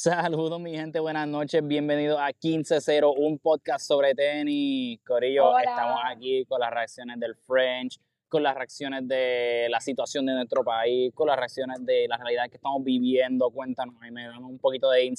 Saludos, 0.00 0.60
mi 0.60 0.76
gente, 0.76 1.00
buenas 1.00 1.26
noches. 1.26 1.60
Bienvenidos 1.66 2.20
a 2.20 2.28
15-0, 2.28 3.14
un 3.16 3.36
podcast 3.40 3.84
sobre 3.84 4.14
tenis. 4.14 5.00
Corillo, 5.04 5.58
estamos 5.58 6.00
aquí 6.06 6.44
con 6.44 6.60
las 6.60 6.70
reacciones 6.70 7.18
del 7.18 7.34
French, 7.34 7.98
con 8.28 8.44
las 8.44 8.54
reacciones 8.54 9.08
de 9.08 9.66
la 9.68 9.80
situación 9.80 10.24
de 10.26 10.34
nuestro 10.34 10.62
país, 10.62 11.12
con 11.12 11.26
las 11.26 11.36
reacciones 11.36 11.84
de 11.84 12.06
la 12.06 12.16
realidad 12.16 12.48
que 12.48 12.58
estamos 12.58 12.84
viviendo. 12.84 13.50
Cuéntanos, 13.50 13.96
me 13.98 14.24
dan 14.24 14.44
un 14.44 14.60
poquito 14.60 14.88
de 14.88 15.14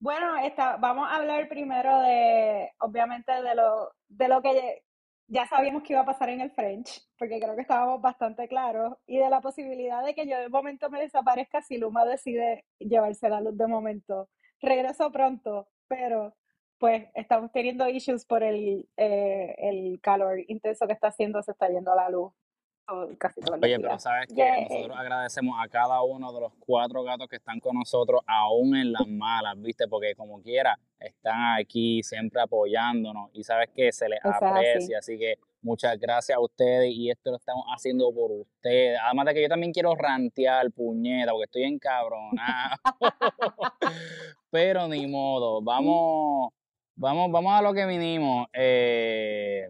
Bueno, 0.00 0.38
esta, 0.38 0.76
vamos 0.76 1.08
a 1.08 1.14
hablar 1.14 1.48
primero 1.48 2.00
de, 2.00 2.72
obviamente, 2.80 3.30
de 3.30 3.54
lo, 3.54 3.92
de 4.08 4.26
lo 4.26 4.42
que 4.42 4.82
ya 5.30 5.46
sabíamos 5.46 5.84
que 5.84 5.92
iba 5.92 6.02
a 6.02 6.04
pasar 6.04 6.28
en 6.28 6.40
el 6.40 6.50
French, 6.50 7.06
porque 7.16 7.38
creo 7.38 7.54
que 7.54 7.62
estábamos 7.62 8.02
bastante 8.02 8.48
claros, 8.48 8.94
y 9.06 9.18
de 9.18 9.30
la 9.30 9.40
posibilidad 9.40 10.04
de 10.04 10.14
que 10.14 10.26
yo 10.26 10.36
de 10.36 10.48
momento 10.48 10.90
me 10.90 11.00
desaparezca 11.00 11.62
si 11.62 11.78
Luma 11.78 12.04
decide 12.04 12.64
llevarse 12.80 13.28
la 13.28 13.40
luz 13.40 13.56
de 13.56 13.68
momento. 13.68 14.28
Regreso 14.60 15.10
pronto, 15.12 15.68
pero 15.86 16.34
pues 16.78 17.06
estamos 17.14 17.52
teniendo 17.52 17.88
issues 17.88 18.24
por 18.26 18.42
el, 18.42 18.88
eh, 18.96 19.54
el 19.58 20.00
calor 20.00 20.40
intenso 20.48 20.86
que 20.88 20.94
está 20.94 21.08
haciendo, 21.08 21.42
se 21.42 21.52
está 21.52 21.68
yendo 21.68 21.92
a 21.92 21.96
la 21.96 22.10
luz. 22.10 22.32
Casi 23.18 23.40
Oye, 23.62 23.78
pero 23.78 23.98
sabes 23.98 24.28
que 24.28 24.66
nosotros 24.68 24.96
agradecemos 24.98 25.56
a 25.62 25.68
cada 25.68 26.02
uno 26.02 26.32
de 26.32 26.40
los 26.40 26.52
cuatro 26.58 27.02
gatos 27.02 27.28
que 27.28 27.36
están 27.36 27.60
con 27.60 27.76
nosotros, 27.76 28.20
aún 28.26 28.76
en 28.76 28.92
las 28.92 29.06
malas, 29.06 29.60
¿viste? 29.60 29.86
Porque 29.86 30.14
como 30.14 30.42
quiera, 30.42 30.78
están 30.98 31.58
aquí 31.58 32.02
siempre 32.02 32.40
apoyándonos 32.40 33.30
y 33.32 33.44
sabes 33.44 33.70
que 33.74 33.92
se 33.92 34.08
les 34.08 34.18
aprecia, 34.24 34.98
así. 34.98 35.18
que 35.18 35.36
muchas 35.62 35.98
gracias 35.98 36.36
a 36.36 36.40
ustedes 36.40 36.90
y 36.92 37.10
esto 37.10 37.30
lo 37.30 37.36
estamos 37.36 37.64
haciendo 37.68 38.12
por 38.12 38.32
ustedes. 38.32 38.98
Además 39.04 39.26
de 39.26 39.34
que 39.34 39.42
yo 39.42 39.48
también 39.48 39.72
quiero 39.72 39.94
rantear, 39.94 40.70
puñeta, 40.72 41.32
porque 41.32 41.44
estoy 41.44 41.64
encabronado. 41.64 42.76
pero 44.50 44.88
ni 44.88 45.06
modo, 45.06 45.62
vamos, 45.62 46.52
vamos, 46.96 47.30
vamos 47.30 47.52
a 47.52 47.62
lo 47.62 47.72
que 47.72 47.86
vinimos. 47.86 48.48
Eh, 48.52 49.68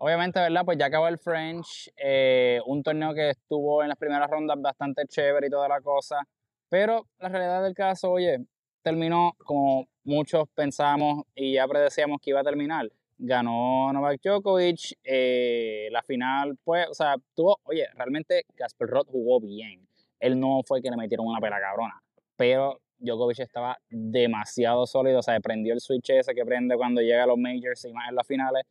Obviamente, 0.00 0.38
¿verdad? 0.38 0.64
Pues 0.64 0.78
ya 0.78 0.86
acabó 0.86 1.08
el 1.08 1.18
French, 1.18 1.90
eh, 1.96 2.60
un 2.66 2.84
torneo 2.84 3.12
que 3.14 3.30
estuvo 3.30 3.82
en 3.82 3.88
las 3.88 3.98
primeras 3.98 4.30
rondas 4.30 4.56
bastante 4.60 5.04
chévere 5.08 5.48
y 5.48 5.50
toda 5.50 5.68
la 5.68 5.80
cosa, 5.80 6.22
pero 6.68 7.06
la 7.18 7.28
realidad 7.28 7.64
del 7.64 7.74
caso, 7.74 8.12
oye, 8.12 8.38
terminó 8.80 9.32
como 9.38 9.86
muchos 10.04 10.48
pensamos 10.54 11.24
y 11.34 11.54
ya 11.54 11.66
predecíamos 11.66 12.20
que 12.20 12.30
iba 12.30 12.40
a 12.40 12.44
terminar. 12.44 12.88
Ganó 13.18 13.92
Novak 13.92 14.20
Djokovic, 14.22 14.98
eh, 15.02 15.88
la 15.90 16.02
final, 16.02 16.56
pues, 16.62 16.86
o 16.88 16.94
sea, 16.94 17.16
tuvo, 17.34 17.58
oye, 17.64 17.88
realmente 17.94 18.44
Casper 18.54 18.86
Roth 18.86 19.08
jugó 19.08 19.40
bien. 19.40 19.88
Él 20.20 20.38
no 20.38 20.60
fue 20.64 20.80
que 20.80 20.90
le 20.90 20.96
metieron 20.96 21.26
una 21.26 21.40
pela 21.40 21.60
cabrona, 21.60 22.00
pero 22.36 22.78
Djokovic 22.98 23.40
estaba 23.40 23.76
demasiado 23.90 24.86
sólido, 24.86 25.18
o 25.18 25.22
sea, 25.22 25.40
prendió 25.40 25.74
el 25.74 25.80
switch 25.80 26.10
ese 26.10 26.34
que 26.36 26.44
prende 26.44 26.76
cuando 26.76 27.00
llega 27.00 27.24
a 27.24 27.26
los 27.26 27.38
majors 27.38 27.84
y 27.84 27.92
más 27.92 28.08
en 28.08 28.14
las 28.14 28.26
finales 28.26 28.62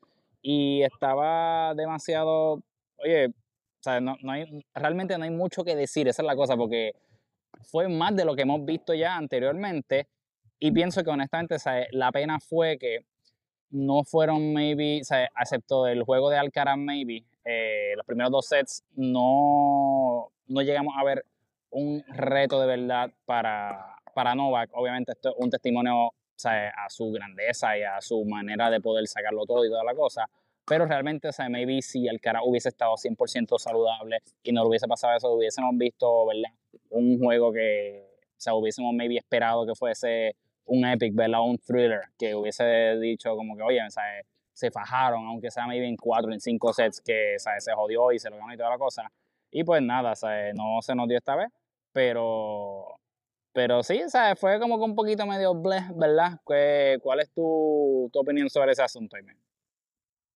y 0.42 0.84
estaba 0.84 1.74
demasiado, 1.76 2.62
oye, 2.98 3.28
o 3.28 3.84
sea, 3.84 4.00
no, 4.00 4.16
no, 4.22 4.32
hay, 4.32 4.66
realmente 4.74 5.18
no 5.18 5.24
hay 5.24 5.32
mucho 5.32 5.64
que 5.64 5.76
decir, 5.76 6.08
esa 6.08 6.22
es 6.22 6.26
la 6.26 6.36
cosa, 6.36 6.56
porque 6.56 6.94
fue 7.64 7.88
más 7.88 8.16
de 8.16 8.26
lo 8.26 8.36
que 8.36 8.44
hemos 8.44 8.64
visto 8.66 8.94
ya 8.94 9.16
anteriormente 9.16 10.08
y 10.60 10.72
pienso 10.72 11.04
que 11.04 11.10
honestamente 11.10 11.58
la 11.92 12.12
pena 12.12 12.40
fue 12.40 12.78
que 12.78 13.06
no 13.70 14.04
fueron 14.04 14.54
maybe, 14.54 15.04
sea, 15.04 15.30
excepto 15.40 15.88
el 15.88 16.04
juego 16.04 16.30
de 16.30 16.38
Alcaraz 16.38 16.78
maybe, 16.78 17.26
eh, 17.44 17.94
los 17.96 18.06
primeros 18.06 18.32
dos 18.32 18.48
sets 18.48 18.84
no, 18.96 20.32
no 20.48 20.62
llegamos 20.62 20.94
a 20.98 21.04
ver 21.04 21.26
un 21.70 22.04
reto 22.08 22.60
de 22.60 22.68
verdad 22.68 23.12
para, 23.26 23.98
para 24.14 24.36
Novak. 24.36 24.72
Obviamente 24.74 25.12
esto 25.12 25.30
es 25.30 25.36
un 25.38 25.50
testimonio 25.50 26.14
a 26.46 26.90
su 26.90 27.12
grandeza 27.12 27.78
y 27.78 27.84
a 27.84 28.00
su 28.02 28.24
manera 28.26 28.70
de 28.70 28.80
poder 28.80 29.08
sacarlo 29.08 29.46
todo 29.46 29.66
y 29.66 29.70
toda 29.70 29.84
la 29.84 29.96
cosa. 29.96 30.30
Pero 30.66 30.86
realmente, 30.86 31.32
sea, 31.32 31.48
maybe 31.50 31.82
si 31.82 32.08
el 32.08 32.20
cara 32.20 32.44
hubiese 32.44 32.70
estado 32.70 32.96
100% 32.96 33.58
saludable 33.58 34.20
y 34.44 34.52
no 34.52 34.66
hubiese 34.66 34.88
pasado 34.88 35.16
eso, 35.16 35.32
hubiésemos 35.32 35.76
visto, 35.78 36.26
¿verdad? 36.26 36.52
Un 36.90 37.18
juego 37.20 37.54
que, 37.54 38.06
o 38.32 38.40
sea, 38.40 38.54
hubiésemos 38.54 38.94
maybe 38.94 39.18
esperado 39.18 39.66
que 39.66 39.74
fuese 39.76 40.36
un 40.66 40.86
epic, 40.86 41.16
¿verdad? 41.16 41.42
Un 41.42 41.58
thriller, 41.58 42.02
que 42.20 42.36
hubiese 42.36 42.98
dicho 43.00 43.36
como 43.36 43.56
que, 43.56 43.64
oye, 43.64 43.80
¿sabes? 43.90 44.26
se 44.58 44.72
fajaron, 44.72 45.24
aunque 45.28 45.52
sea 45.52 45.68
maybe 45.68 45.88
en 45.88 45.96
cuatro, 45.96 46.34
en 46.34 46.40
cinco 46.40 46.74
sets, 46.74 47.00
que 47.00 47.36
¿sabes? 47.38 47.64
se 47.64 47.74
jodió 47.74 48.12
y 48.12 48.18
se 48.18 48.28
lo 48.32 48.38
ganó 48.38 48.52
y 48.52 48.58
toda 48.58 48.72
la 48.72 48.80
cosa. 48.80 49.12
Y 49.52 49.64
pues 49.64 49.84
nada, 49.84 50.16
¿sabes? 50.16 50.56
no 50.56 50.82
se 50.82 50.96
nos 50.96 51.08
dio 51.08 51.20
esta 51.20 51.36
vez, 51.36 51.50
pero 51.92 53.00
pero 53.58 53.82
sí, 53.82 54.04
¿sabes? 54.06 54.40
Fue 54.40 54.60
como 54.60 54.78
que 54.78 54.84
un 54.84 54.94
poquito 54.94 55.26
medio 55.26 55.56
bleh, 55.56 55.82
¿verdad? 55.96 56.40
¿Cuál 56.44 57.22
es 57.22 57.34
tu, 57.34 58.08
tu 58.14 58.20
opinión 58.20 58.52
sobre 58.52 58.74
ese 58.74 58.84
asunto, 58.84 59.16
Aime? 59.16 59.34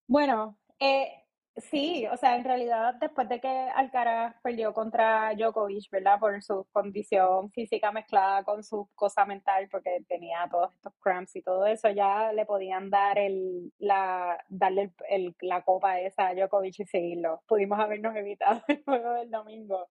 Bueno, 0.08 0.58
eh, 0.80 1.22
sí, 1.54 2.04
o 2.08 2.16
sea, 2.16 2.34
en 2.34 2.42
realidad 2.42 2.94
después 3.00 3.28
de 3.28 3.40
que 3.40 3.46
Alcaraz 3.46 4.34
perdió 4.42 4.74
contra 4.74 5.34
Djokovic, 5.36 5.88
¿verdad? 5.92 6.18
Por 6.18 6.42
su 6.42 6.66
condición 6.72 7.48
física 7.52 7.92
mezclada 7.92 8.42
con 8.42 8.64
su 8.64 8.88
cosa 8.96 9.24
mental, 9.24 9.68
porque 9.70 10.04
tenía 10.08 10.48
todos 10.50 10.74
estos 10.74 10.92
cramps 10.98 11.36
y 11.36 11.42
todo 11.42 11.64
eso, 11.66 11.90
ya 11.90 12.32
le 12.32 12.44
podían 12.44 12.90
dar 12.90 13.20
el, 13.20 13.72
la, 13.78 14.36
darle 14.48 14.94
el, 15.08 15.36
la 15.42 15.62
copa 15.62 16.00
esa 16.00 16.26
a 16.26 16.34
Djokovic 16.34 16.80
y 16.80 16.86
seguirlo. 16.86 17.40
Pudimos 17.46 17.78
habernos 17.78 18.16
evitado 18.16 18.64
el 18.66 18.82
juego 18.82 19.12
del 19.12 19.30
domingo 19.30 19.86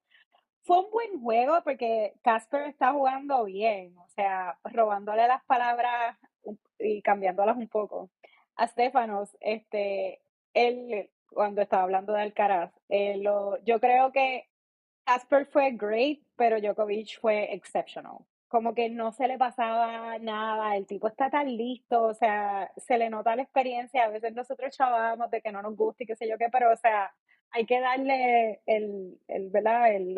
fue 0.64 0.80
un 0.80 0.92
buen 0.92 1.22
juego 1.22 1.62
porque 1.64 2.14
Casper 2.24 2.64
está 2.64 2.92
jugando 2.94 3.46
bien, 3.46 3.98
o 3.98 4.08
sea, 4.10 4.58
robándole 4.64 5.28
las 5.28 5.44
palabras 5.46 6.18
y 6.80 7.02
cambiándolas 7.02 7.58
un 7.58 7.68
poco. 7.68 8.10
A 8.56 8.68
Stefanos, 8.68 9.36
este, 9.40 10.22
él, 10.54 11.10
cuando 11.30 11.62
estaba 11.62 11.84
hablando 11.84 12.14
de 12.14 12.22
Alcaraz, 12.22 12.72
lo, 12.90 13.58
yo 13.64 13.80
creo 13.80 14.12
que 14.12 14.50
Casper 15.06 15.48
fue 15.48 15.72
great, 15.72 16.20
pero 16.36 16.60
Djokovic 16.60 17.20
fue 17.20 17.54
exceptional. 17.54 18.20
Como 18.48 18.76
que 18.76 18.90
no 18.90 19.14
se 19.14 19.28
le 19.28 19.38
pasaba 19.38 20.20
nada, 20.20 20.76
el 20.76 20.86
tipo 20.86 21.08
está 21.08 21.30
tan 21.30 21.56
listo, 21.56 22.04
o 22.04 22.14
sea, 22.14 22.70
se 22.78 22.98
le 22.98 23.10
nota 23.10 23.36
la 23.36 23.44
experiencia. 23.44 24.04
A 24.04 24.10
veces 24.10 24.34
nosotros 24.34 24.76
chavamos 24.76 25.32
de 25.32 25.42
que 25.42 25.52
no 25.54 25.62
nos 25.62 25.76
gusta 25.76 26.04
y 26.04 26.06
qué 26.06 26.16
sé 26.16 26.28
yo 26.28 26.38
qué, 26.38 26.50
pero, 26.52 26.72
o 26.72 26.76
sea, 26.76 27.14
hay 27.52 27.66
que 27.66 27.80
darle 27.80 28.62
el, 28.66 29.20
el 29.28 29.50
¿verdad? 29.50 29.94
El, 29.94 30.18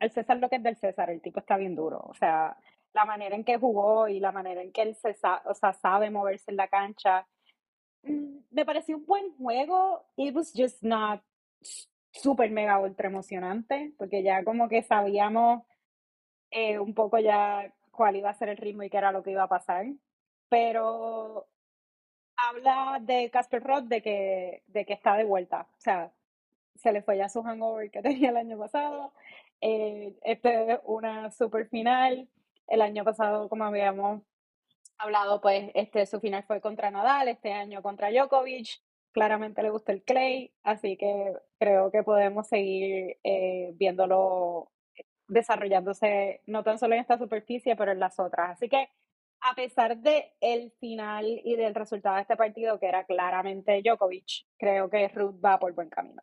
el, 0.00 0.10
César 0.10 0.38
lo 0.38 0.48
que 0.48 0.56
es 0.56 0.62
del 0.62 0.76
César, 0.76 1.10
el 1.10 1.20
tipo 1.20 1.40
está 1.40 1.56
bien 1.56 1.74
duro, 1.74 2.00
o 2.04 2.14
sea, 2.14 2.56
la 2.92 3.04
manera 3.04 3.36
en 3.36 3.44
que 3.44 3.58
jugó 3.58 4.08
y 4.08 4.20
la 4.20 4.32
manera 4.32 4.62
en 4.62 4.72
que 4.72 4.82
él 4.82 4.94
se 4.96 5.16
o 5.44 5.54
sea, 5.54 5.72
sabe 5.72 6.10
moverse 6.10 6.50
en 6.50 6.56
la 6.56 6.68
cancha. 6.68 7.26
Mm, 8.02 8.38
me 8.50 8.64
pareció 8.64 8.96
un 8.96 9.06
buen 9.06 9.36
juego, 9.36 10.04
it 10.16 10.34
was 10.34 10.52
just 10.54 10.82
not 10.82 11.22
super 12.12 12.50
mega 12.50 12.78
ultra 12.78 13.08
emocionante, 13.08 13.92
porque 13.96 14.22
ya 14.22 14.44
como 14.44 14.68
que 14.68 14.82
sabíamos 14.82 15.64
eh, 16.50 16.78
un 16.78 16.94
poco 16.94 17.18
ya 17.18 17.72
cuál 17.90 18.16
iba 18.16 18.30
a 18.30 18.34
ser 18.34 18.48
el 18.48 18.56
ritmo 18.56 18.82
y 18.82 18.90
qué 18.90 18.98
era 18.98 19.12
lo 19.12 19.22
que 19.22 19.30
iba 19.30 19.44
a 19.44 19.48
pasar. 19.48 19.86
Pero 20.48 21.48
habla 22.48 22.98
de 23.00 23.30
Casper 23.30 23.62
Roth 23.62 23.84
de 23.84 24.02
que, 24.02 24.62
de 24.68 24.84
que 24.84 24.92
está 24.92 25.16
de 25.16 25.24
vuelta. 25.24 25.66
O 25.78 25.80
sea, 25.80 26.12
se 26.76 26.92
le 26.92 27.02
fue 27.02 27.16
ya 27.16 27.28
su 27.28 27.42
hangover 27.42 27.90
que 27.90 28.02
tenía 28.02 28.30
el 28.30 28.36
año 28.36 28.58
pasado. 28.58 29.12
Eh, 29.60 30.14
este 30.22 30.72
es 30.72 30.80
una 30.84 31.30
super 31.30 31.68
final. 31.68 32.28
El 32.68 32.82
año 32.82 33.04
pasado, 33.04 33.48
como 33.48 33.64
habíamos 33.64 34.22
hablado, 34.98 35.40
pues 35.40 35.70
este 35.74 36.06
su 36.06 36.20
final 36.20 36.44
fue 36.44 36.60
contra 36.60 36.90
Nadal, 36.90 37.28
este 37.28 37.52
año 37.52 37.82
contra 37.82 38.10
Djokovic. 38.10 38.80
Claramente 39.12 39.62
le 39.62 39.70
gusta 39.70 39.92
el 39.92 40.02
clay, 40.02 40.52
así 40.62 40.96
que 40.96 41.34
creo 41.58 41.90
que 41.90 42.02
podemos 42.02 42.48
seguir 42.48 43.18
eh, 43.22 43.72
viéndolo 43.74 44.70
desarrollándose 45.28 46.40
no 46.46 46.62
tan 46.62 46.78
solo 46.78 46.94
en 46.94 47.00
esta 47.00 47.18
superficie, 47.18 47.76
pero 47.76 47.92
en 47.92 48.00
las 48.00 48.18
otras. 48.18 48.52
Así 48.52 48.68
que 48.68 48.88
a 49.42 49.54
pesar 49.54 49.98
de 49.98 50.32
el 50.40 50.72
final 50.78 51.26
y 51.26 51.56
del 51.56 51.74
resultado 51.74 52.16
de 52.16 52.22
este 52.22 52.36
partido, 52.36 52.78
que 52.78 52.86
era 52.86 53.04
claramente 53.04 53.82
Djokovic, 53.82 54.46
creo 54.56 54.88
que 54.88 55.08
Ruth 55.08 55.34
va 55.44 55.58
por 55.58 55.72
buen 55.74 55.88
camino. 55.88 56.22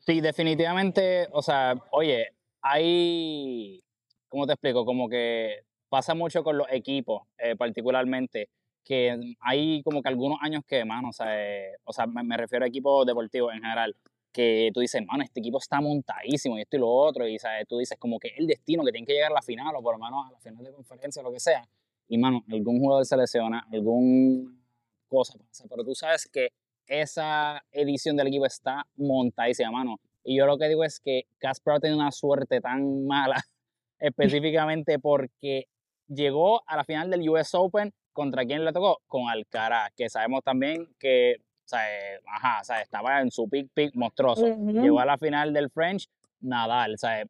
Sí, 0.00 0.20
definitivamente, 0.20 1.28
o 1.32 1.40
sea, 1.40 1.74
oye, 1.90 2.28
hay, 2.60 3.82
¿cómo 4.28 4.46
te 4.46 4.52
explico? 4.52 4.84
Como 4.84 5.08
que 5.08 5.60
pasa 5.88 6.14
mucho 6.14 6.44
con 6.44 6.58
los 6.58 6.66
equipos, 6.70 7.22
eh, 7.38 7.56
particularmente, 7.56 8.50
que 8.84 9.34
hay 9.40 9.82
como 9.82 10.02
que 10.02 10.08
algunos 10.10 10.38
años 10.42 10.62
que, 10.66 10.84
mano, 10.84 11.08
o 11.08 11.12
sea, 11.12 11.40
eh, 11.40 11.76
o 11.84 11.92
sea 11.92 12.06
me, 12.06 12.36
refiero 12.36 12.66
a 12.66 12.68
equipos 12.68 13.06
deportivos 13.06 13.54
en 13.54 13.62
general, 13.62 13.96
que 14.30 14.70
tú 14.74 14.80
dices, 14.80 15.00
mano, 15.06 15.22
este 15.22 15.40
equipo 15.40 15.58
está 15.58 15.80
montadísimo 15.80 16.58
y 16.58 16.62
esto 16.62 16.76
y 16.76 16.80
lo 16.80 16.90
otro, 16.90 17.26
y 17.26 17.38
¿sabes? 17.38 17.66
tú 17.66 17.78
dices 17.78 17.96
como 17.98 18.18
que 18.18 18.32
el 18.36 18.46
destino 18.46 18.84
que 18.84 18.92
tiene 18.92 19.06
que 19.06 19.14
llegar 19.14 19.30
a 19.30 19.34
la 19.36 19.42
final 19.42 19.74
o 19.74 19.82
por 19.82 19.98
lo 19.98 20.04
menos 20.04 20.26
a 20.26 20.32
la 20.32 20.38
final 20.40 20.64
de 20.64 20.72
conferencia 20.72 21.22
o 21.22 21.24
lo 21.24 21.32
que 21.32 21.40
sea, 21.40 21.66
y 22.08 22.18
mano, 22.18 22.44
algún 22.50 22.78
jugador 22.78 23.06
se 23.06 23.16
lesiona, 23.16 23.66
alguna 23.72 24.50
cosa 25.08 25.38
pasa, 25.38 25.64
pero 25.68 25.84
tú 25.84 25.94
sabes 25.94 26.28
que 26.30 26.50
esa 26.86 27.62
edición 27.72 28.16
del 28.16 28.28
equipo 28.28 28.46
está 28.46 28.86
montadísima, 28.96 29.70
mano. 29.70 29.98
Y 30.22 30.36
yo 30.36 30.46
lo 30.46 30.58
que 30.58 30.68
digo 30.68 30.84
es 30.84 31.00
que 31.00 31.26
Casper 31.38 31.80
tiene 31.80 31.96
una 31.96 32.10
suerte 32.10 32.60
tan 32.60 33.06
mala 33.06 33.36
específicamente 33.98 34.98
porque 34.98 35.66
llegó 36.08 36.62
a 36.66 36.76
la 36.76 36.84
final 36.84 37.10
del 37.10 37.28
US 37.28 37.54
Open 37.54 37.92
contra 38.12 38.44
quién 38.44 38.64
le 38.64 38.72
tocó 38.72 39.00
con 39.06 39.28
Alcaraz, 39.28 39.92
que 39.96 40.08
sabemos 40.08 40.42
también 40.44 40.88
que 40.98 41.36
o 41.64 41.68
sea, 41.68 41.80
ajá, 42.26 42.60
o 42.60 42.64
sea, 42.64 42.82
estaba 42.82 43.22
en 43.22 43.30
su 43.30 43.48
pick 43.48 43.70
pick 43.72 43.94
monstruoso. 43.94 44.46
Llegó 44.46 45.00
a 45.00 45.06
la 45.06 45.16
final 45.16 45.52
del 45.54 45.70
French, 45.70 46.08
Nadal, 46.40 46.94
o 46.94 46.98
sea, 46.98 47.24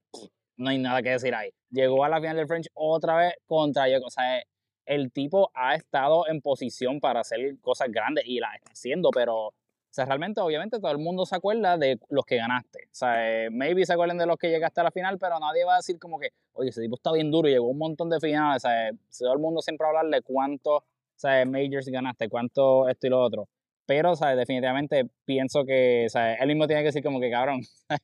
no 0.56 0.70
hay 0.70 0.78
nada 0.78 1.02
que 1.02 1.10
decir 1.10 1.34
ahí. 1.34 1.50
Llegó 1.70 2.04
a 2.04 2.08
la 2.08 2.20
final 2.20 2.36
del 2.36 2.48
French 2.48 2.66
otra 2.74 3.16
vez 3.16 3.34
contra 3.46 3.88
yo, 3.88 3.98
o 4.04 4.10
sea, 4.10 4.42
el 4.86 5.12
tipo 5.12 5.50
ha 5.54 5.74
estado 5.74 6.28
en 6.28 6.40
posición 6.40 7.00
para 7.00 7.20
hacer 7.20 7.58
cosas 7.60 7.90
grandes 7.90 8.24
y 8.26 8.40
las 8.40 8.56
está 8.56 8.72
haciendo, 8.72 9.10
pero 9.10 9.46
o 9.46 9.96
sea, 9.96 10.06
realmente, 10.06 10.40
obviamente, 10.40 10.80
todo 10.80 10.90
el 10.90 10.98
mundo 10.98 11.24
se 11.24 11.36
acuerda 11.36 11.78
de 11.78 12.00
los 12.08 12.24
que 12.26 12.36
ganaste. 12.36 12.80
O 12.86 12.94
sea, 12.94 13.48
maybe 13.52 13.86
se 13.86 13.92
acuerden 13.92 14.18
de 14.18 14.26
los 14.26 14.36
que 14.38 14.48
llegaste 14.48 14.80
a 14.80 14.84
la 14.84 14.90
final, 14.90 15.20
pero 15.20 15.38
nadie 15.38 15.64
va 15.64 15.74
a 15.74 15.76
decir 15.76 16.00
como 16.00 16.18
que, 16.18 16.30
oye, 16.54 16.70
ese 16.70 16.82
tipo 16.82 16.96
está 16.96 17.12
bien 17.12 17.30
duro 17.30 17.48
y 17.48 17.52
llegó 17.52 17.68
un 17.68 17.78
montón 17.78 18.10
de 18.10 18.18
finales. 18.18 18.64
O 18.64 18.68
sea, 18.68 18.90
todo 19.16 19.32
el 19.32 19.38
mundo 19.38 19.62
siempre 19.62 19.84
va 19.84 19.90
a 19.90 20.00
hablar 20.00 20.12
de 20.12 20.22
cuántos 20.22 20.82
o 21.16 21.18
sea, 21.18 21.44
majors 21.44 21.86
ganaste, 21.88 22.28
cuánto 22.28 22.88
esto 22.88 23.06
y 23.06 23.10
lo 23.10 23.22
otro. 23.22 23.48
Pero, 23.86 24.16
¿sabes? 24.16 24.36
Definitivamente 24.36 25.06
pienso 25.24 25.64
que, 25.64 26.06
¿sabes? 26.08 26.38
Él 26.40 26.48
mismo 26.48 26.66
tiene 26.66 26.82
que 26.82 26.86
decir 26.86 27.02
como 27.02 27.20
que, 27.20 27.30
cabrón, 27.30 27.60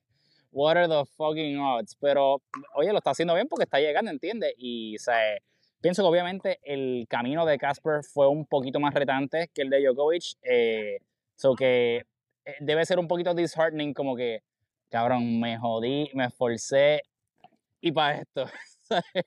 what 0.52 0.76
are 0.76 0.88
the 0.88 1.04
fucking 1.16 1.58
odds? 1.58 1.96
Pero, 2.00 2.40
oye, 2.74 2.92
lo 2.92 2.98
está 2.98 3.10
haciendo 3.10 3.34
bien 3.34 3.48
porque 3.48 3.64
está 3.64 3.80
llegando, 3.80 4.10
¿entiendes? 4.10 4.54
Y, 4.56 4.96
¿sabes? 4.98 5.40
Pienso 5.80 6.02
que 6.02 6.08
obviamente 6.08 6.60
el 6.62 7.06
camino 7.08 7.46
de 7.46 7.58
Casper 7.58 8.02
fue 8.04 8.28
un 8.28 8.44
poquito 8.44 8.80
más 8.80 8.92
retante 8.92 9.50
que 9.54 9.62
el 9.62 9.70
de 9.70 9.82
Djokovic. 9.82 10.36
Eh, 10.42 10.98
so 11.36 11.54
que 11.54 12.04
eh, 12.44 12.54
debe 12.60 12.84
ser 12.84 12.98
un 12.98 13.08
poquito 13.08 13.34
disheartening 13.34 13.94
como 13.94 14.14
que, 14.14 14.42
cabrón, 14.90 15.40
me 15.40 15.58
jodí, 15.58 16.10
me 16.14 16.26
esforcé 16.26 17.00
y 17.80 17.92
para 17.92 18.20
esto. 18.20 18.44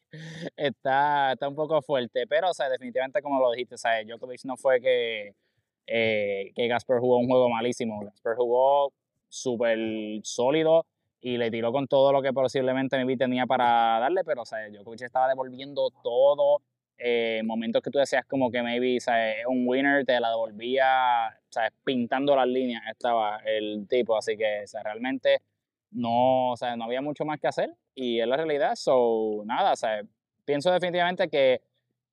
está, 0.58 1.34
está 1.34 1.48
un 1.48 1.56
poco 1.56 1.82
fuerte, 1.82 2.28
pero 2.28 2.52
o 2.52 2.54
sea, 2.54 2.70
definitivamente 2.70 3.22
como 3.22 3.40
lo 3.40 3.52
dijiste, 3.52 3.78
¿sabes? 3.78 4.06
Djokovic 4.08 4.46
no 4.46 4.58
fue 4.58 4.80
que 4.80 5.34
eh, 5.88 6.52
que 6.56 6.68
Gasper 6.68 7.00
jugó 7.00 7.18
un 7.18 7.28
juego 7.28 7.50
malísimo. 7.50 8.00
Gasper 8.06 8.36
jugó 8.36 8.94
súper 9.28 9.80
sólido 10.24 10.86
y 11.24 11.38
le 11.38 11.50
tiró 11.50 11.72
con 11.72 11.88
todo 11.88 12.12
lo 12.12 12.22
que 12.22 12.34
posiblemente 12.34 12.98
Maybe 12.98 13.16
tenía 13.16 13.46
para 13.46 13.98
darle, 13.98 14.26
pero 14.26 14.42
o 14.42 14.46
sea, 14.46 14.68
Djokovic 14.70 15.04
estaba 15.04 15.30
devolviendo 15.30 15.90
todo. 16.04 16.62
Eh, 16.98 17.42
momentos 17.46 17.82
que 17.82 17.90
tú 17.90 17.98
decías 17.98 18.26
como 18.26 18.52
que 18.52 18.62
maybe 18.62 18.98
o 18.98 19.52
un 19.52 19.68
winner 19.68 20.06
te 20.06 20.20
la 20.20 20.30
devolvía, 20.30 21.30
o 21.30 21.60
pintando 21.84 22.36
las 22.36 22.48
líneas 22.48 22.84
estaba 22.92 23.38
el 23.46 23.88
tipo, 23.88 24.16
así 24.18 24.38
que 24.38 24.64
o 24.64 24.68
sea, 24.68 24.84
realmente 24.84 25.42
no, 25.92 26.52
o 26.52 26.58
sea, 26.58 26.76
no 26.76 26.84
había 26.84 27.02
mucho 27.02 27.26
más 27.26 27.40
que 27.40 27.48
hacer 27.48 27.74
y 27.96 28.20
es 28.20 28.28
la 28.28 28.38
realidad, 28.38 28.76
so 28.76 29.44
nada, 29.46 29.72
o 29.72 29.76
sea, 29.76 30.04
pienso 30.46 30.72
definitivamente 30.72 31.30
que 31.30 31.62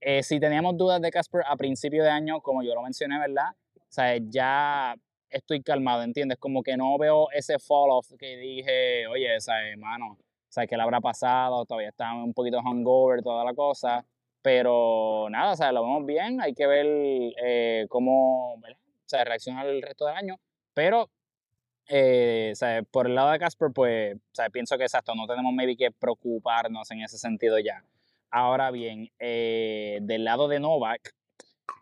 eh, 0.00 0.22
si 0.22 0.40
teníamos 0.40 0.76
dudas 0.76 1.00
de 1.02 1.10
Casper 1.10 1.42
a 1.46 1.56
principio 1.56 2.02
de 2.02 2.10
año, 2.10 2.40
como 2.40 2.62
yo 2.62 2.74
lo 2.74 2.82
mencioné, 2.82 3.18
¿verdad? 3.18 3.50
O 3.76 3.92
sea, 3.92 4.16
ya 4.18 4.94
estoy 5.30 5.62
calmado, 5.62 6.02
¿entiendes? 6.02 6.38
Como 6.38 6.62
que 6.62 6.76
no 6.76 6.96
veo 6.98 7.30
ese 7.32 7.58
fall 7.58 7.90
off 7.90 8.12
que 8.18 8.36
dije, 8.36 9.06
oye, 9.06 9.40
¿sabes, 9.40 9.76
mano? 9.78 10.12
O 10.12 10.52
sea, 10.52 10.66
¿qué 10.66 10.76
le 10.76 10.82
habrá 10.82 11.00
pasado? 11.00 11.64
Todavía 11.64 11.90
está 11.90 12.12
un 12.12 12.34
poquito 12.34 12.58
hungover, 12.58 13.22
toda 13.22 13.44
la 13.44 13.54
cosa. 13.54 14.04
Pero 14.42 15.28
nada, 15.30 15.52
o 15.52 15.56
sea, 15.56 15.70
lo 15.72 15.82
vemos 15.82 16.06
bien. 16.06 16.40
Hay 16.40 16.54
que 16.54 16.66
ver 16.66 16.86
eh, 17.42 17.86
cómo 17.88 18.54
o 18.54 18.60
sea, 19.06 19.24
reacciona 19.24 19.62
el 19.62 19.82
resto 19.82 20.06
del 20.06 20.16
año. 20.16 20.36
Pero, 20.74 21.10
eh, 21.88 22.50
o 22.52 22.56
sea, 22.56 22.82
por 22.82 23.06
el 23.06 23.14
lado 23.14 23.30
de 23.30 23.38
Casper, 23.38 23.70
pues, 23.74 24.16
o 24.16 24.34
sea, 24.34 24.50
pienso 24.50 24.78
que 24.78 24.84
exacto, 24.84 25.14
no 25.14 25.26
tenemos 25.26 25.52
maybe 25.52 25.76
que 25.76 25.90
preocuparnos 25.90 26.90
en 26.90 27.02
ese 27.02 27.18
sentido 27.18 27.58
ya. 27.58 27.84
Ahora 28.30 28.70
bien, 28.70 29.10
eh, 29.18 29.98
del 30.02 30.24
lado 30.24 30.48
de 30.48 30.60
Novak, 30.60 31.14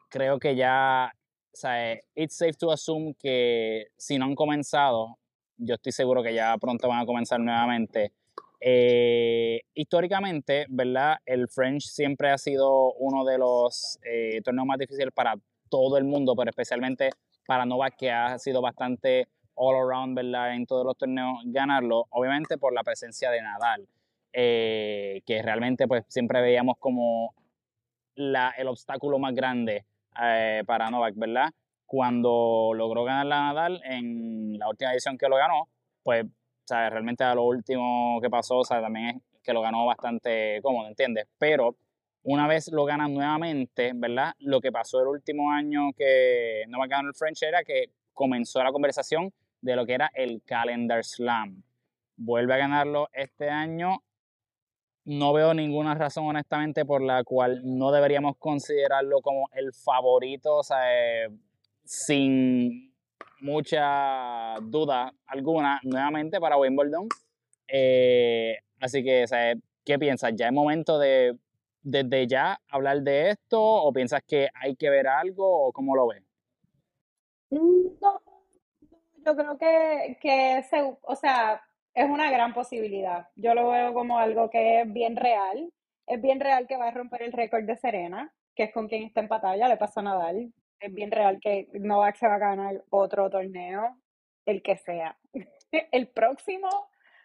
creo 0.09 0.39
que 0.39 0.57
ya, 0.57 1.13
o 1.59 1.61
sea, 1.61 2.01
it's 2.15 2.37
safe 2.37 2.53
to 2.53 2.71
assume 2.71 3.15
que 3.15 3.89
si 3.97 4.17
no 4.17 4.27
han 4.27 4.37
comenzado, 4.37 5.19
yo 5.57 5.75
estoy 5.75 5.91
seguro 5.91 6.23
que 6.23 6.33
ya 6.33 6.57
pronto 6.57 6.87
van 6.87 7.01
a 7.01 7.07
comenzar 7.07 7.41
nuevamente. 7.41 8.13
Eh, 8.61 9.63
históricamente, 9.75 10.67
¿verdad? 10.69 11.17
El 11.27 11.49
French 11.49 11.83
siempre 11.83 12.31
ha 12.31 12.39
sido 12.39 12.93
uno 12.93 13.25
de 13.25 13.39
los 13.39 13.99
eh, 14.05 14.41
torneos 14.45 14.69
más 14.69 14.79
difíciles 14.79 15.13
para 15.13 15.35
todo 15.69 15.99
el 15.99 16.05
mundo, 16.05 16.37
pero 16.37 16.49
especialmente 16.49 17.11
para 17.45 17.67
Novak, 17.67 17.97
que 17.97 18.13
ha 18.13 18.39
sido 18.39 18.63
bastante 18.63 19.27
all 19.55 19.75
around, 19.75 20.15
¿verdad? 20.17 20.55
En 20.55 20.65
todos 20.65 20.87
los 20.87 20.97
torneos, 20.97 21.41
ganarlo, 21.47 22.07
obviamente 22.11 22.57
por 22.57 22.73
la 22.73 22.85
presencia 22.85 23.33
de 23.33 23.43
Nadal. 23.43 23.89
Eh, 24.33 25.23
que 25.27 25.43
realmente 25.43 25.89
pues 25.89 26.05
siempre 26.07 26.41
veíamos 26.41 26.77
como 26.79 27.35
la, 28.15 28.55
el 28.57 28.69
obstáculo 28.69 29.19
más 29.19 29.35
grande 29.35 29.85
eh, 30.23 30.63
para 30.67 30.91
Novak, 30.91 31.15
¿verdad? 31.17 31.51
Cuando 31.87 32.73
logró 32.75 33.05
ganar 33.05 33.27
la 33.27 33.41
Nadal 33.41 33.81
en 33.85 34.59
la 34.59 34.69
última 34.69 34.93
edición 34.93 35.17
que 35.17 35.29
lo 35.29 35.37
ganó, 35.37 35.69
pues 36.03 36.27
sea, 36.69 36.91
realmente 36.91 37.25
a 37.25 37.35
lo 37.35 37.45
último 37.45 38.21
que 38.23 38.31
pasó, 38.31 38.59
o 38.59 38.65
sea, 38.65 38.81
también 38.81 39.21
es 39.35 39.43
que 39.43 39.53
lo 39.53 39.63
ganó 39.63 39.87
bastante 39.87 40.61
cómodo, 40.63 40.89
¿entiendes? 40.89 41.27
Pero 41.39 41.77
una 42.23 42.47
vez 42.47 42.71
lo 42.71 42.85
gana 42.85 43.09
nuevamente, 43.09 43.93
¿verdad? 43.95 44.35
Lo 44.41 44.61
que 44.61 44.71
pasó 44.71 45.01
el 45.01 45.09
último 45.09 45.51
año 45.51 45.93
que 45.97 46.65
Novak 46.69 46.91
ganó 46.91 47.09
el 47.09 47.15
French 47.15 47.43
era 47.43 47.65
que 47.65 47.91
comenzó 48.13 48.63
la 48.63 48.73
conversación 48.73 49.33
de 49.61 49.77
lo 49.77 49.87
que 49.87 49.95
era 49.95 50.11
el 50.15 50.43
Calendar 50.45 51.03
Slam. 51.05 51.63
Vuelve 52.17 52.55
a 52.55 52.59
ganarlo 52.59 53.09
este 53.13 53.49
año 53.49 54.03
no 55.09 55.33
veo 55.33 55.55
ninguna 55.55 55.95
razón, 55.95 56.27
honestamente, 56.27 56.85
por 56.85 57.01
la 57.01 57.25
cual 57.25 57.63
no 57.65 57.91
deberíamos 57.91 58.37
considerarlo 58.37 59.23
como 59.23 59.49
el 59.55 59.73
favorito, 59.73 60.57
o 60.57 60.63
sea, 60.63 60.81
eh, 60.93 61.31
sin 61.83 62.95
mucha 63.41 64.57
duda 64.61 65.15
alguna, 65.27 65.81
nuevamente 65.83 66.39
para 66.39 66.59
Wimbledon. 66.59 67.09
Eh, 67.69 68.59
así 68.81 69.03
que, 69.03 69.25
o 69.25 69.27
sea, 69.27 69.55
¿qué 69.83 69.99
piensas? 69.99 70.33
¿Ya 70.37 70.49
es 70.49 70.53
momento 70.53 70.99
de 70.99 71.39
desde 71.81 72.27
ya 72.27 72.61
hablar 72.69 73.01
de 73.01 73.31
esto 73.31 73.63
o 73.63 73.91
piensas 73.95 74.21
que 74.27 74.49
hay 74.53 74.77
que 74.77 74.91
ver 74.91 75.07
algo 75.07 75.69
o 75.69 75.73
cómo 75.73 75.97
lo 75.97 76.09
ves? 76.09 76.23
Mm, 77.49 77.99
no, 77.99 78.21
yo 79.25 79.37
creo 79.37 79.57
que, 79.57 80.19
que 80.21 80.63
o 81.01 81.17
sea, 81.17 81.63
es 81.99 82.09
una 82.09 82.31
gran 82.31 82.55
posibilidad. 82.55 83.29
Yo 83.35 83.55
lo 83.55 83.71
veo 83.71 83.93
como 83.93 84.21
algo 84.21 84.49
que 84.51 84.81
es 84.81 84.93
bien 84.93 85.17
real. 85.17 85.73
Es 86.07 86.23
bien 86.23 86.39
real 86.39 86.69
que 86.69 86.77
va 86.77 86.89
a 86.89 86.91
romper 86.93 87.23
el 87.23 87.33
récord 87.33 87.65
de 87.65 87.77
Serena, 87.77 88.33
que 88.55 88.65
es 88.65 88.73
con 88.73 88.87
quien 88.87 89.03
está 89.03 89.21
en 89.21 89.27
batalla, 89.27 89.67
le 89.67 89.77
pasó 89.77 89.99
a 89.99 90.05
Nadal. 90.05 90.53
Es 90.79 90.95
bien 90.95 91.11
real 91.11 91.41
que 91.41 91.69
Novak 91.73 92.15
se 92.15 92.29
va 92.29 92.37
a 92.37 92.39
ganar 92.39 92.85
otro 92.91 93.29
torneo, 93.29 93.97
el 94.47 94.63
que 94.63 94.77
sea. 94.77 95.19
El 95.93 96.07
próximo, 96.09 96.69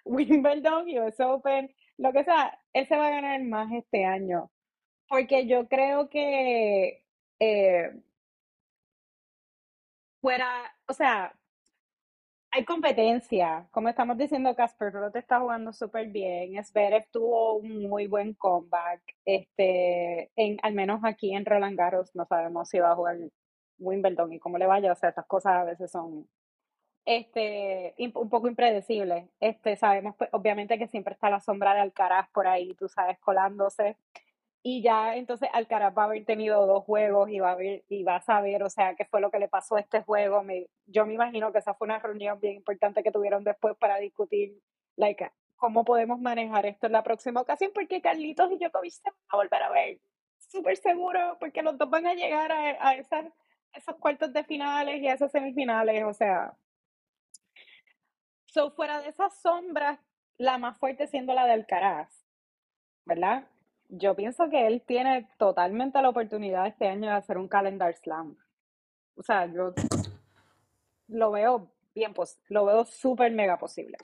Wimbledon, 0.05 0.87
US 0.97 1.19
Open, 1.19 1.73
lo 1.97 2.11
que 2.11 2.23
sea, 2.23 2.59
él 2.73 2.87
se 2.87 2.97
va 2.97 3.07
a 3.07 3.11
ganar 3.11 3.41
más 3.43 3.71
este 3.71 4.05
año. 4.05 4.51
Porque 5.07 5.45
yo 5.45 5.67
creo 5.69 6.09
que 6.09 7.05
eh, 7.39 7.91
fuera, 10.19 10.75
o 10.87 10.93
sea, 10.93 11.33
hay 12.53 12.65
competencia. 12.65 13.67
Como 13.71 13.89
estamos 13.89 14.17
diciendo, 14.17 14.55
Casper 14.55 14.93
te 15.11 15.19
está 15.19 15.39
jugando 15.39 15.73
súper 15.73 16.07
bien. 16.09 16.63
Zverev 16.63 17.07
tuvo 17.11 17.55
un 17.55 17.89
muy 17.89 18.05
buen 18.07 18.35
comeback. 18.35 19.01
Este, 19.25 20.31
en, 20.35 20.57
al 20.61 20.73
menos 20.73 21.01
aquí 21.03 21.33
en 21.33 21.45
Roland 21.45 21.75
Garros 21.75 22.15
no 22.15 22.25
sabemos 22.25 22.69
si 22.69 22.77
va 22.79 22.91
a 22.91 22.95
jugar 22.95 23.17
Wimbledon 23.79 24.33
y 24.33 24.39
cómo 24.39 24.59
le 24.59 24.67
vaya. 24.67 24.91
O 24.91 24.95
sea, 24.95 25.09
estas 25.09 25.25
cosas 25.25 25.53
a 25.53 25.63
veces 25.63 25.89
son 25.91 26.27
este, 27.05 27.95
un 27.97 28.29
poco 28.29 28.47
impredecibles. 28.47 29.25
Este, 29.39 29.75
sabemos, 29.75 30.15
pues, 30.15 30.29
obviamente, 30.33 30.77
que 30.77 30.87
siempre 30.87 31.15
está 31.15 31.31
la 31.31 31.39
sombra 31.39 31.73
de 31.73 31.81
Alcaraz 31.81 32.29
por 32.31 32.47
ahí, 32.47 32.75
tú 32.75 32.87
sabes, 32.87 33.17
colándose. 33.19 33.97
Y 34.65 34.81
ya 34.81 35.15
entonces 35.17 35.49
Alcaraz 35.51 35.93
va 35.95 36.03
a 36.03 36.05
haber 36.05 36.23
tenido 36.23 36.65
dos 36.65 36.85
juegos 36.85 37.29
y 37.29 37.39
va 37.39 37.51
a 37.51 37.55
ver, 37.55 37.83
y 37.89 38.03
va 38.03 38.15
a 38.15 38.21
saber, 38.21 38.63
o 38.63 38.69
sea, 38.69 38.95
qué 38.95 39.03
fue 39.05 39.19
lo 39.19 39.29
que 39.29 39.39
le 39.39 39.49
pasó 39.49 39.75
a 39.75 39.81
este 39.81 40.01
juego. 40.03 40.41
Me, 40.41 40.67
yo 40.85 41.05
me 41.05 41.13
imagino 41.13 41.51
que 41.51 41.59
esa 41.59 41.73
fue 41.73 41.85
una 41.85 41.99
reunión 41.99 42.39
bien 42.39 42.55
importante 42.55 43.03
que 43.03 43.11
tuvieron 43.11 43.43
después 43.43 43.75
para 43.77 43.97
discutir, 43.97 44.57
like, 44.95 45.29
cómo 45.57 45.83
podemos 45.83 46.19
manejar 46.21 46.65
esto 46.65 46.87
en 46.87 46.93
la 46.93 47.03
próxima 47.03 47.41
ocasión, 47.41 47.71
porque 47.73 48.01
Carlitos 48.01 48.51
y 48.51 48.57
Djokovic 48.57 48.93
se 48.93 49.09
van 49.09 49.19
a 49.29 49.35
volver 49.37 49.63
a 49.63 49.69
ver, 49.69 49.99
súper 50.39 50.77
seguro, 50.77 51.37
porque 51.39 51.61
los 51.61 51.77
dos 51.77 51.89
van 51.89 52.07
a 52.07 52.13
llegar 52.13 52.51
a, 52.51 52.87
a, 52.89 52.95
esas, 52.95 53.25
esos 53.73 53.97
cuartos 53.97 54.31
de 54.31 54.45
finales 54.45 55.01
y 55.01 55.07
a 55.09 55.13
esas 55.13 55.31
semifinales, 55.31 56.05
o 56.05 56.13
sea. 56.13 56.55
So, 58.45 58.71
fuera 58.71 59.01
de 59.01 59.09
esas 59.09 59.41
sombras, 59.41 59.99
la 60.37 60.57
más 60.57 60.77
fuerte 60.77 61.07
siendo 61.07 61.33
la 61.33 61.45
de 61.45 61.53
Alcaraz, 61.53 62.25
¿verdad? 63.05 63.47
Yo 63.95 64.15
pienso 64.15 64.49
que 64.49 64.65
él 64.65 64.81
tiene 64.81 65.27
totalmente 65.37 66.01
la 66.01 66.09
oportunidad 66.09 66.67
este 66.67 66.87
año 66.87 67.09
de 67.09 67.15
hacer 67.15 67.37
un 67.37 67.47
calendar 67.47 67.93
slam. 67.93 68.35
O 69.15 69.21
sea, 69.21 69.45
yo 69.45 69.73
lo 71.07 71.31
veo 71.31 71.71
bien, 71.93 72.13
lo 72.49 72.65
veo 72.65 72.85
súper 72.85 73.31
mega 73.31 73.57
posible. 73.57 73.97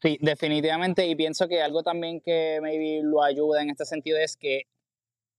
Sí, 0.00 0.18
definitivamente, 0.20 1.06
y 1.06 1.14
pienso 1.16 1.48
que 1.48 1.62
algo 1.62 1.82
también 1.82 2.20
que 2.20 2.60
maybe 2.60 3.00
lo 3.02 3.22
ayuda 3.22 3.62
en 3.62 3.70
este 3.70 3.84
sentido 3.84 4.18
es 4.18 4.36
que 4.36 4.62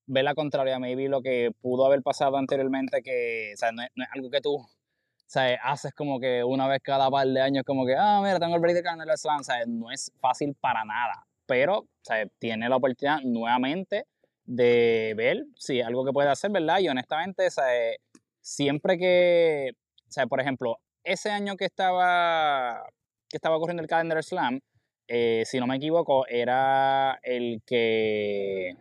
ve 0.06 0.24
la 0.24 0.36
contraria, 0.36 0.80
maybe 0.80 1.08
lo 1.08 1.22
que 1.22 1.52
pudo 1.62 1.86
haber 1.86 2.02
pasado 2.02 2.38
anteriormente, 2.38 3.02
que 3.02 3.52
o 3.54 3.58
sea, 3.58 3.72
no, 3.72 3.82
es, 3.82 3.90
algo 4.14 4.30
que 4.30 4.42
tú 4.42 4.58
sea, 5.26 5.58
haces 5.64 5.94
como 5.94 6.20
que 6.20 6.44
una 6.44 6.68
vez 6.68 6.80
cada 6.84 7.10
par 7.10 7.28
de 7.28 7.42
años, 7.42 7.64
como 7.66 7.86
que, 7.86 7.96
ah, 7.98 8.22
mira, 8.22 8.40
tengo 8.40 8.56
el 8.56 8.62
break 8.62 8.76
de 8.76 8.84
Carnel 8.84 9.18
Slam, 9.18 9.44
sea, 9.44 9.66
no 9.66 9.92
es 9.92 10.12
fácil 10.20 10.56
para 10.60 10.84
nada, 10.86 11.26
pero 11.46 11.88
tiene 12.40 12.70
la 12.70 12.78
oportunidad 12.78 13.22
nuevamente 13.24 14.06
de 14.46 15.14
ver 15.16 15.46
si 15.58 15.82
algo 15.82 16.06
que 16.06 16.12
puede 16.12 16.30
hacer, 16.30 16.52
¿verdad? 16.52 16.80
Y 16.80 16.90
honestamente, 16.90 17.48
siempre 18.42 18.98
que, 18.98 19.72
por 20.30 20.42
ejemplo, 20.42 20.80
ese 21.04 21.32
año 21.32 21.56
que 21.56 21.66
estaba, 21.66 22.86
que 23.30 23.38
estaba 23.38 23.58
corriendo 23.58 23.84
el 23.84 23.90
Calendar 23.90 24.24
Slam, 24.24 24.60
eh, 25.08 25.44
si 25.46 25.60
no 25.60 25.68
me 25.68 25.76
equivoco, 25.76 26.26
era 26.28 27.20
el 27.24 27.62
que 27.66 28.76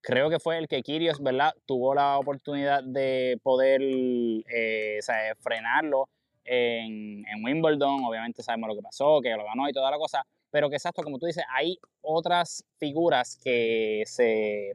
creo 0.00 0.30
que 0.30 0.40
fue 0.40 0.58
el 0.58 0.68
que 0.68 0.82
Kirios, 0.82 1.22
¿verdad? 1.22 1.52
Tuvo 1.66 1.94
la 1.94 2.18
oportunidad 2.18 2.82
de 2.82 3.38
poder 3.42 3.80
eh, 3.82 4.98
frenarlo 5.40 6.08
en, 6.44 7.24
en, 7.26 7.44
Wimbledon. 7.44 8.04
Obviamente 8.04 8.42
sabemos 8.42 8.68
lo 8.68 8.76
que 8.76 8.82
pasó, 8.82 9.20
que 9.20 9.30
lo 9.36 9.44
ganó 9.44 9.68
y 9.68 9.72
toda 9.72 9.90
la 9.90 9.98
cosa. 9.98 10.24
Pero 10.50 10.70
que 10.70 10.76
exacto, 10.76 11.02
como 11.02 11.18
tú 11.18 11.26
dices, 11.26 11.44
hay 11.50 11.78
otras 12.00 12.64
figuras 12.78 13.38
que 13.42 14.02
se, 14.06 14.72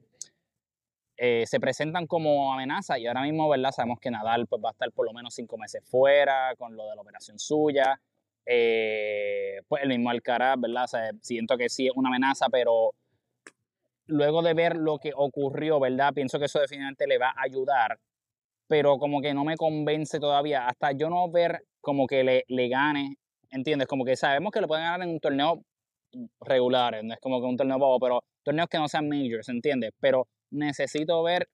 eh, 1.17 1.45
se 1.47 1.59
presentan 1.59 2.07
como 2.07 2.53
amenaza 2.53 2.99
y 2.99 3.07
ahora 3.07 3.21
mismo, 3.21 3.49
¿verdad? 3.49 3.71
Sabemos 3.71 3.99
que 3.99 4.11
Nadal 4.11 4.47
pues, 4.47 4.61
va 4.63 4.69
a 4.69 4.71
estar 4.73 4.91
por 4.91 5.05
lo 5.05 5.13
menos 5.13 5.33
cinco 5.33 5.57
meses 5.57 5.83
fuera 5.85 6.53
con 6.57 6.75
lo 6.75 6.89
de 6.89 6.95
la 6.95 7.01
operación 7.01 7.39
suya. 7.39 7.99
Eh, 8.45 9.61
pues 9.67 9.83
el 9.83 9.89
mismo 9.89 10.09
Alcaraz, 10.09 10.59
¿verdad? 10.59 10.87
siento 11.21 11.57
que 11.57 11.69
sí 11.69 11.87
es 11.87 11.93
una 11.95 12.09
amenaza, 12.09 12.49
pero 12.49 12.93
luego 14.05 14.41
de 14.41 14.53
ver 14.53 14.75
lo 14.75 14.99
que 14.99 15.13
ocurrió, 15.15 15.79
¿verdad? 15.79 16.13
Pienso 16.13 16.39
que 16.39 16.45
eso 16.45 16.59
definitivamente 16.59 17.07
le 17.07 17.17
va 17.17 17.29
a 17.29 17.43
ayudar, 17.43 17.99
pero 18.67 18.97
como 18.97 19.21
que 19.21 19.33
no 19.33 19.45
me 19.45 19.55
convence 19.55 20.19
todavía, 20.19 20.67
hasta 20.67 20.91
yo 20.91 21.09
no 21.09 21.29
ver 21.31 21.63
como 21.81 22.07
que 22.07 22.23
le, 22.23 22.43
le 22.47 22.67
gane, 22.69 23.17
¿entiendes? 23.53 23.87
Como 23.87 24.03
que 24.03 24.15
sabemos 24.15 24.51
que 24.51 24.61
le 24.61 24.67
pueden 24.67 24.83
ganar 24.83 25.01
en 25.01 25.09
un 25.09 25.19
torneo 25.19 25.63
regular, 26.41 27.03
no 27.03 27.13
es 27.13 27.19
como 27.19 27.39
que 27.39 27.47
un 27.47 27.57
torneo 27.57 27.79
bobo, 27.79 27.99
pero 27.99 28.23
torneos 28.43 28.67
que 28.69 28.77
no 28.77 28.87
sean 28.87 29.07
majors, 29.07 29.49
¿entiendes? 29.49 29.91
Pero 29.99 30.27
necesito 30.51 31.23
ver, 31.23 31.47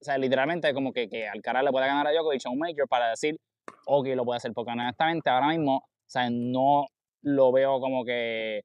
o 0.00 0.04
sea, 0.04 0.18
literalmente 0.18 0.72
como 0.74 0.92
que, 0.92 1.08
que 1.08 1.28
Alcaraz 1.28 1.64
le 1.64 1.70
pueda 1.70 1.86
ganar 1.86 2.06
a 2.06 2.12
Djokovic 2.12 2.44
en 2.46 2.52
un 2.52 2.58
major 2.58 2.88
para 2.88 3.10
decir, 3.10 3.36
ok, 3.86 4.08
lo 4.14 4.24
puede 4.24 4.38
hacer, 4.38 4.52
porque 4.52 4.72
honestamente 4.72 5.30
ahora 5.30 5.48
mismo, 5.48 5.76
o 5.76 6.10
sea, 6.10 6.28
no 6.30 6.86
lo 7.22 7.52
veo 7.52 7.80
como 7.80 8.04
que 8.04 8.62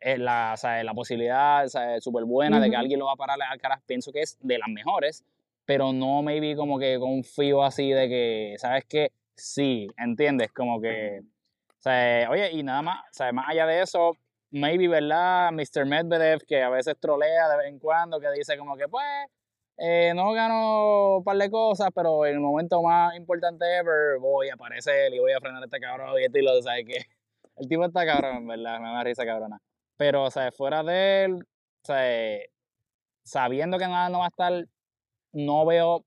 es 0.00 0.18
la, 0.18 0.56
la 0.82 0.94
posibilidad 0.94 1.66
súper 2.00 2.24
buena 2.24 2.58
de 2.58 2.68
que 2.68 2.76
alguien 2.76 2.98
lo 2.98 3.06
va 3.06 3.12
a 3.12 3.16
parar 3.16 3.36
al 3.40 3.52
Alcaraz, 3.52 3.80
pienso 3.86 4.12
que 4.12 4.22
es 4.22 4.36
de 4.40 4.58
las 4.58 4.68
mejores, 4.68 5.24
pero 5.64 5.92
no 5.92 6.22
me 6.22 6.40
vi 6.40 6.56
como 6.56 6.78
que 6.78 6.98
confío 6.98 7.62
así 7.62 7.90
de 7.90 8.08
que, 8.08 8.54
¿sabes 8.58 8.84
qué? 8.88 9.12
Sí, 9.36 9.86
¿entiendes? 9.96 10.50
Como 10.52 10.80
que, 10.80 11.20
oye, 11.84 12.52
y 12.52 12.62
nada 12.62 12.82
más, 12.82 13.00
o 13.20 13.32
más 13.32 13.48
allá 13.48 13.66
de 13.66 13.82
eso, 13.82 14.16
maybe, 14.50 14.88
¿verdad? 14.88 15.50
Mr. 15.52 15.86
Medvedev, 15.86 16.40
que 16.46 16.62
a 16.62 16.70
veces 16.70 16.96
trolea 17.00 17.48
de 17.48 17.56
vez 17.56 17.66
en 17.68 17.78
cuando, 17.78 18.20
que 18.20 18.30
dice 18.30 18.56
como 18.56 18.76
que, 18.76 18.88
pues, 18.88 19.04
eh, 19.78 20.12
no 20.14 20.32
gano 20.32 21.16
un 21.18 21.24
par 21.24 21.36
de 21.36 21.50
cosas, 21.50 21.88
pero 21.94 22.26
en 22.26 22.34
el 22.34 22.40
momento 22.40 22.82
más 22.82 23.16
importante 23.16 23.64
ever 23.78 24.18
voy 24.20 24.48
a 24.50 24.54
aparecer 24.54 25.12
y 25.12 25.18
voy 25.18 25.32
a 25.32 25.40
frenar 25.40 25.62
a 25.62 25.64
este 25.64 25.80
cabrón 25.80 26.10
y 26.20 26.62
¿sabes 26.62 26.84
qué? 26.86 27.04
El 27.56 27.68
tipo 27.68 27.84
está 27.84 28.06
cabrón, 28.06 28.46
¿verdad? 28.46 28.80
Me 28.80 28.92
da 28.92 29.04
risa 29.04 29.24
cabrona. 29.24 29.58
Pero, 29.96 30.24
o 30.24 30.30
sea, 30.30 30.50
fuera 30.52 30.82
de 30.82 31.24
él, 31.24 31.34
o 31.34 31.84
sea, 31.84 32.38
sabiendo 33.24 33.78
que 33.78 33.86
nada 33.86 34.08
no 34.08 34.20
va 34.20 34.26
a 34.26 34.28
estar, 34.28 34.66
no 35.32 35.66
veo 35.66 36.04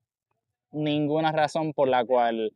ninguna 0.72 1.32
razón 1.32 1.72
por 1.72 1.88
la 1.88 2.04
cual 2.04 2.52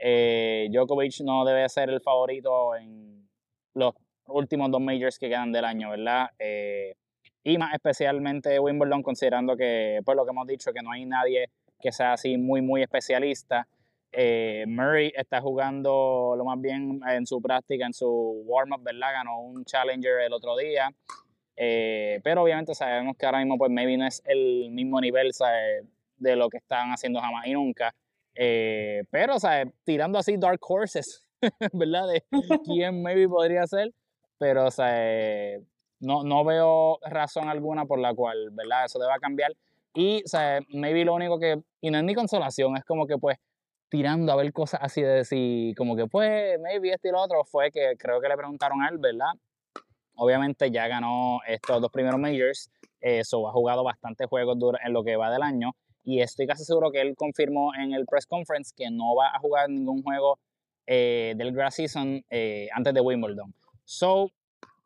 eh, 0.00 0.68
Djokovic 0.70 1.20
no 1.20 1.44
debe 1.44 1.68
ser 1.68 1.90
el 1.90 2.00
favorito 2.00 2.74
en 2.76 3.28
los 3.74 3.94
últimos 4.26 4.70
dos 4.70 4.80
majors 4.80 5.18
que 5.18 5.28
quedan 5.28 5.52
del 5.52 5.64
año, 5.64 5.90
¿verdad? 5.90 6.30
Eh, 6.38 6.94
y 7.42 7.58
más 7.58 7.74
especialmente 7.74 8.58
Wimbledon, 8.58 9.02
considerando 9.02 9.56
que, 9.56 10.00
pues 10.04 10.16
lo 10.16 10.24
que 10.24 10.30
hemos 10.30 10.46
dicho, 10.46 10.72
que 10.72 10.82
no 10.82 10.92
hay 10.92 11.04
nadie 11.04 11.50
que 11.80 11.92
sea 11.92 12.14
así 12.14 12.36
muy, 12.36 12.60
muy 12.60 12.82
especialista. 12.82 13.66
Eh, 14.12 14.64
Murray 14.66 15.12
está 15.14 15.40
jugando 15.40 16.34
lo 16.36 16.44
más 16.44 16.60
bien 16.60 17.00
en 17.08 17.26
su 17.26 17.40
práctica, 17.40 17.86
en 17.86 17.94
su 17.94 18.42
warm-up, 18.44 18.82
¿verdad? 18.82 19.12
Ganó 19.12 19.40
un 19.40 19.64
Challenger 19.64 20.20
el 20.20 20.32
otro 20.32 20.56
día. 20.56 20.90
Eh, 21.56 22.20
pero 22.24 22.42
obviamente 22.42 22.74
sabemos 22.74 23.16
que 23.16 23.26
ahora 23.26 23.38
mismo, 23.38 23.56
pues, 23.56 23.70
maybe 23.70 23.96
no 23.96 24.06
es 24.06 24.22
el 24.24 24.70
mismo 24.70 25.00
nivel 25.00 25.30
de 26.16 26.36
lo 26.36 26.48
que 26.48 26.58
están 26.58 26.90
haciendo 26.90 27.20
jamás 27.20 27.46
y 27.46 27.52
nunca. 27.52 27.94
Eh, 28.42 29.04
pero, 29.10 29.38
¿sabes? 29.38 29.68
Tirando 29.84 30.18
así 30.18 30.38
dark 30.38 30.60
horses, 30.66 31.26
¿verdad? 31.74 32.08
De 32.08 32.24
quién 32.64 33.02
maybe 33.02 33.28
podría 33.28 33.66
ser. 33.66 33.92
Pero, 34.38 34.66
o 34.66 34.70
sea, 34.70 35.58
no, 36.00 36.24
no 36.24 36.42
veo 36.42 36.98
razón 37.02 37.50
alguna 37.50 37.84
por 37.84 37.98
la 37.98 38.14
cual, 38.14 38.48
¿verdad? 38.52 38.86
Eso 38.86 38.98
deba 38.98 39.18
cambiar. 39.18 39.52
Y, 39.92 40.22
o 40.24 40.26
sea, 40.26 40.60
maybe 40.70 41.04
lo 41.04 41.12
único 41.12 41.38
que, 41.38 41.60
y 41.82 41.90
no 41.90 41.98
es 41.98 42.04
ni 42.04 42.14
consolación, 42.14 42.78
es 42.78 42.84
como 42.84 43.06
que, 43.06 43.18
pues, 43.18 43.36
tirando 43.90 44.32
a 44.32 44.36
ver 44.36 44.50
cosas 44.54 44.80
así 44.82 45.02
de 45.02 45.08
decir, 45.08 45.74
como 45.76 45.94
que 45.94 46.06
pues, 46.06 46.58
maybe 46.60 46.92
este 46.92 47.08
y 47.08 47.10
lo 47.10 47.20
otro, 47.20 47.44
fue 47.44 47.70
que 47.70 47.96
creo 47.98 48.22
que 48.22 48.28
le 48.28 48.36
preguntaron 48.36 48.80
a 48.80 48.88
él, 48.88 48.96
¿verdad? 48.98 49.32
Obviamente 50.14 50.70
ya 50.70 50.88
ganó 50.88 51.40
estos 51.46 51.80
dos 51.82 51.90
primeros 51.90 52.18
majors, 52.18 52.70
eso 53.00 53.46
ha 53.48 53.52
jugado 53.52 53.84
bastantes 53.84 54.28
juegos 54.28 54.56
en 54.82 54.92
lo 54.92 55.02
que 55.02 55.16
va 55.16 55.30
del 55.30 55.42
año 55.42 55.74
y 56.04 56.20
estoy 56.20 56.46
casi 56.46 56.64
seguro 56.64 56.90
que 56.90 57.00
él 57.00 57.14
confirmó 57.16 57.74
en 57.74 57.92
el 57.92 58.06
press 58.06 58.26
conference 58.26 58.72
que 58.76 58.90
no 58.90 59.14
va 59.14 59.28
a 59.34 59.38
jugar 59.38 59.68
ningún 59.68 60.02
juego 60.02 60.38
eh, 60.86 61.34
del 61.36 61.52
grass 61.52 61.76
season 61.76 62.24
eh, 62.30 62.68
antes 62.72 62.94
de 62.94 63.00
Wimbledon. 63.00 63.54
So, 63.84 64.30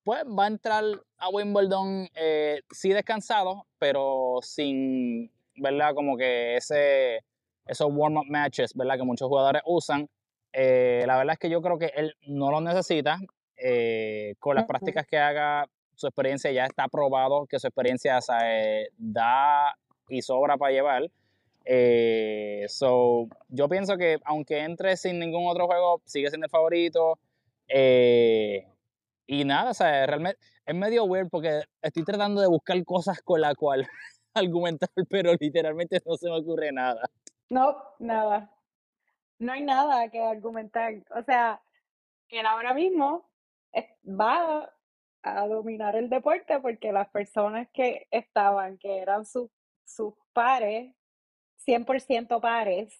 pues 0.05 0.25
va 0.25 0.45
a 0.45 0.49
entrar 0.49 0.85
a 1.17 1.29
Wimbledon 1.31 2.09
eh, 2.15 2.61
sí 2.71 2.91
descansado, 2.91 3.67
pero 3.79 4.39
sin, 4.43 5.31
¿verdad? 5.57 5.95
Como 5.95 6.17
que 6.17 6.57
ese 6.57 7.25
esos 7.67 7.89
warm-up 7.91 8.27
matches, 8.29 8.75
¿verdad? 8.75 8.97
Que 8.97 9.05
muchos 9.05 9.29
jugadores 9.29 9.63
usan. 9.65 10.09
Eh, 10.53 11.05
la 11.07 11.17
verdad 11.17 11.33
es 11.33 11.39
que 11.39 11.49
yo 11.51 11.63
creo 11.63 11.79
que 11.79 11.91
él 11.97 12.15
no 12.27 12.51
lo 12.51 12.61
necesita. 12.61 13.19
Eh, 13.57 14.35
con 14.39 14.57
las 14.57 14.67
prácticas 14.67 15.07
que 15.07 15.17
haga, 15.17 15.67
su 15.95 16.07
experiencia 16.07 16.51
ya 16.53 16.65
está 16.67 16.89
probado 16.89 17.47
que 17.47 17.59
su 17.59 17.67
experiencia 17.67 18.19
da 18.99 19.75
y 20.09 20.23
sobra 20.23 20.57
para 20.57 20.73
llevar. 20.73 21.11
Eh, 21.65 22.67
so, 22.69 23.29
yo 23.49 23.69
pienso 23.69 23.97
que 23.97 24.19
aunque 24.25 24.61
entre 24.61 24.97
sin 24.97 25.19
ningún 25.19 25.49
otro 25.49 25.67
juego, 25.67 26.03
sigue 26.05 26.29
siendo 26.29 26.47
el 26.47 26.51
favorito. 26.51 27.19
y 29.27 29.45
nada, 29.45 29.71
o 29.71 29.75
sea, 29.75 30.07
realmente 30.07 30.39
es 30.67 30.75
medio 30.75 31.05
weird 31.05 31.29
porque 31.31 31.63
estoy 31.83 32.05
tratando 32.05 32.41
de 32.41 32.47
buscar 32.47 32.83
cosas 32.85 33.21
con 33.23 33.41
la 33.41 33.55
cual 33.55 33.87
argumentar, 34.35 34.91
pero 35.09 35.33
literalmente 35.39 36.01
no 36.05 36.17
se 36.17 36.29
me 36.29 36.39
ocurre 36.39 36.73
nada. 36.73 37.09
No, 37.51 37.77
nada. 37.99 38.51
No 39.39 39.53
hay 39.53 39.63
nada 39.63 40.11
que 40.11 40.21
argumentar. 40.21 40.95
O 41.15 41.23
sea, 41.23 41.61
él 42.29 42.47
ahora 42.47 42.75
mismo 42.75 43.29
va 44.07 44.73
a 45.23 45.47
dominar 45.47 45.97
el 45.97 46.09
deporte 46.09 46.61
porque 46.61 46.93
las 46.93 47.09
personas 47.09 47.69
que 47.73 48.07
estaban, 48.11 48.79
que 48.79 48.99
eran 48.99 49.25
sus, 49.25 49.51
sus 49.85 50.15
pares, 50.33 50.95
100% 51.67 52.41
pares, 52.41 52.99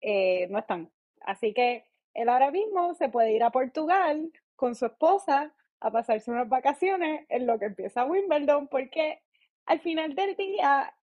eh, 0.00 0.46
no 0.48 0.58
están. 0.58 0.90
Así 1.20 1.52
que 1.52 1.84
él 2.14 2.28
ahora 2.28 2.50
mismo 2.50 2.94
se 2.94 3.08
puede 3.08 3.32
ir 3.32 3.42
a 3.42 3.50
Portugal 3.50 4.32
con 4.54 4.74
su 4.74 4.86
esposa 4.86 5.54
a 5.80 5.90
pasarse 5.90 6.30
unas 6.30 6.48
vacaciones 6.48 7.26
en 7.28 7.46
lo 7.46 7.58
que 7.58 7.66
empieza 7.66 8.04
Wimbledon, 8.04 8.68
porque 8.68 9.22
al 9.66 9.80
final 9.80 10.14
del 10.14 10.34
día 10.36 10.94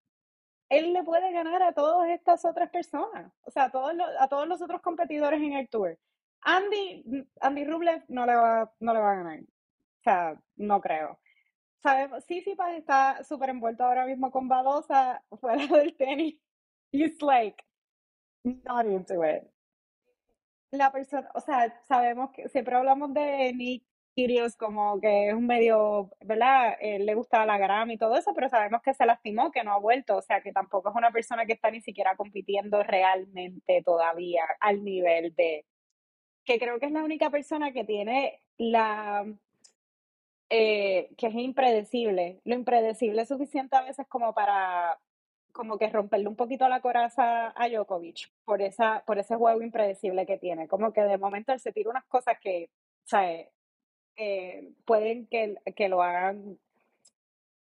él 0.70 0.94
le 0.94 1.04
puede 1.04 1.32
ganar 1.32 1.62
a 1.62 1.74
todas 1.74 2.10
estas 2.10 2.46
otras 2.46 2.70
personas, 2.70 3.32
o 3.44 3.52
sea, 3.52 3.66
a 3.66 3.72
todos 3.72 3.94
los, 3.94 4.10
a 4.20 4.28
todos 4.28 4.48
los 4.48 4.62
otros 4.62 4.82
competidores 4.82 5.42
en 5.42 5.54
el 5.54 5.70
tour. 5.70 6.00
Andy, 6.42 7.28
Andy 7.42 7.64
Rublev 7.64 8.04
no 8.08 8.26
le 8.26 8.36
va, 8.36 8.74
no 8.80 8.94
le 8.94 9.00
va 9.00 9.12
a 9.12 9.16
ganar. 9.16 9.40
O 9.40 10.04
sea, 10.04 10.42
no 10.58 10.82
creo. 10.82 11.20
Sabemos, 11.84 12.24
Sissipas 12.24 12.74
está 12.78 13.22
súper 13.26 13.50
envuelto 13.50 13.84
ahora 13.84 14.06
mismo 14.06 14.32
con 14.32 14.48
Badosa 14.48 15.22
fuera 15.42 15.68
del 15.68 15.96
tenis. 15.98 16.40
He's 16.94 17.22
like 17.22 17.62
not 18.46 18.86
into 18.86 19.22
it. 19.26 19.44
La 20.72 20.92
persona, 20.92 21.30
o 21.36 21.42
sea, 21.42 21.78
sabemos 21.88 22.32
que 22.32 22.48
siempre 22.48 22.76
hablamos 22.76 23.14
de 23.14 23.54
Nick 23.54 23.84
Kyrgios 24.16 24.56
como 24.56 25.00
que 25.02 25.28
es 25.30 25.34
un 25.34 25.46
medio, 25.46 26.10
¿verdad? 26.22 26.78
le 26.82 27.16
gusta 27.16 27.46
la 27.46 27.58
grama 27.58 27.94
y 27.94 27.98
todo 27.98 28.16
eso, 28.16 28.34
pero 28.34 28.48
sabemos 28.48 28.82
que 28.82 28.94
se 28.94 29.06
lastimó, 29.06 29.52
que 29.52 29.64
no 29.64 29.74
ha 29.74 29.80
vuelto, 29.80 30.18
o 30.18 30.22
sea, 30.22 30.42
que 30.42 30.54
tampoco 30.54 30.90
es 30.90 30.96
una 30.96 31.12
persona 31.12 31.46
que 31.46 31.54
está 31.54 31.70
ni 31.70 31.82
siquiera 31.82 32.16
compitiendo 32.16 32.82
realmente 32.84 33.84
todavía 33.84 34.44
al 34.60 34.84
nivel 34.84 35.36
de, 35.36 35.66
que 36.46 36.60
creo 36.60 36.80
que 36.80 36.88
es 36.88 36.92
la 36.92 37.04
única 37.04 37.30
persona 37.30 37.72
que 37.74 37.84
tiene 37.84 38.40
la, 38.58 39.26
eh, 40.56 41.10
que 41.18 41.28
es 41.28 41.34
impredecible. 41.34 42.40
Lo 42.46 42.54
impredecible 42.54 43.24
es 43.24 43.28
suficiente 43.28 43.76
a 43.76 43.82
veces 43.82 44.06
como 44.08 44.36
para 44.36 45.00
como 45.52 45.80
que 45.80 45.90
romperle 45.90 46.28
un 46.28 46.36
poquito 46.36 46.68
la 46.70 46.82
coraza 46.82 47.54
a 47.56 47.70
Djokovic 47.70 48.32
por 48.46 48.62
esa 48.62 49.04
por 49.06 49.18
ese 49.18 49.36
juego 49.36 49.64
impredecible 49.64 50.28
que 50.28 50.38
tiene. 50.38 50.68
Como 50.68 50.94
que 50.94 51.02
de 51.02 51.18
momento 51.18 51.54
él 51.54 51.60
se 51.60 51.72
tira 51.74 51.90
unas 51.90 52.06
cosas 52.06 52.38
que, 52.40 52.70
¿sabes? 53.04 53.50
Eh, 54.16 54.74
pueden 54.86 55.26
que, 55.28 55.56
que 55.76 55.90
lo 55.90 56.04
hagan 56.04 56.60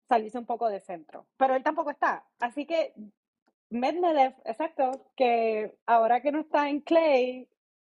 salirse 0.07 0.37
un 0.37 0.45
poco 0.45 0.69
de 0.69 0.79
centro. 0.79 1.25
Pero 1.37 1.55
él 1.55 1.63
tampoco 1.63 1.89
está. 1.89 2.23
Así 2.39 2.67
que 2.67 2.93
Medvedev, 3.71 4.35
exacto, 4.45 5.07
que 5.15 5.75
ahora 5.87 6.21
que 6.21 6.31
no 6.31 6.41
está 6.41 6.69
en 6.69 6.81
Clay, 6.81 7.47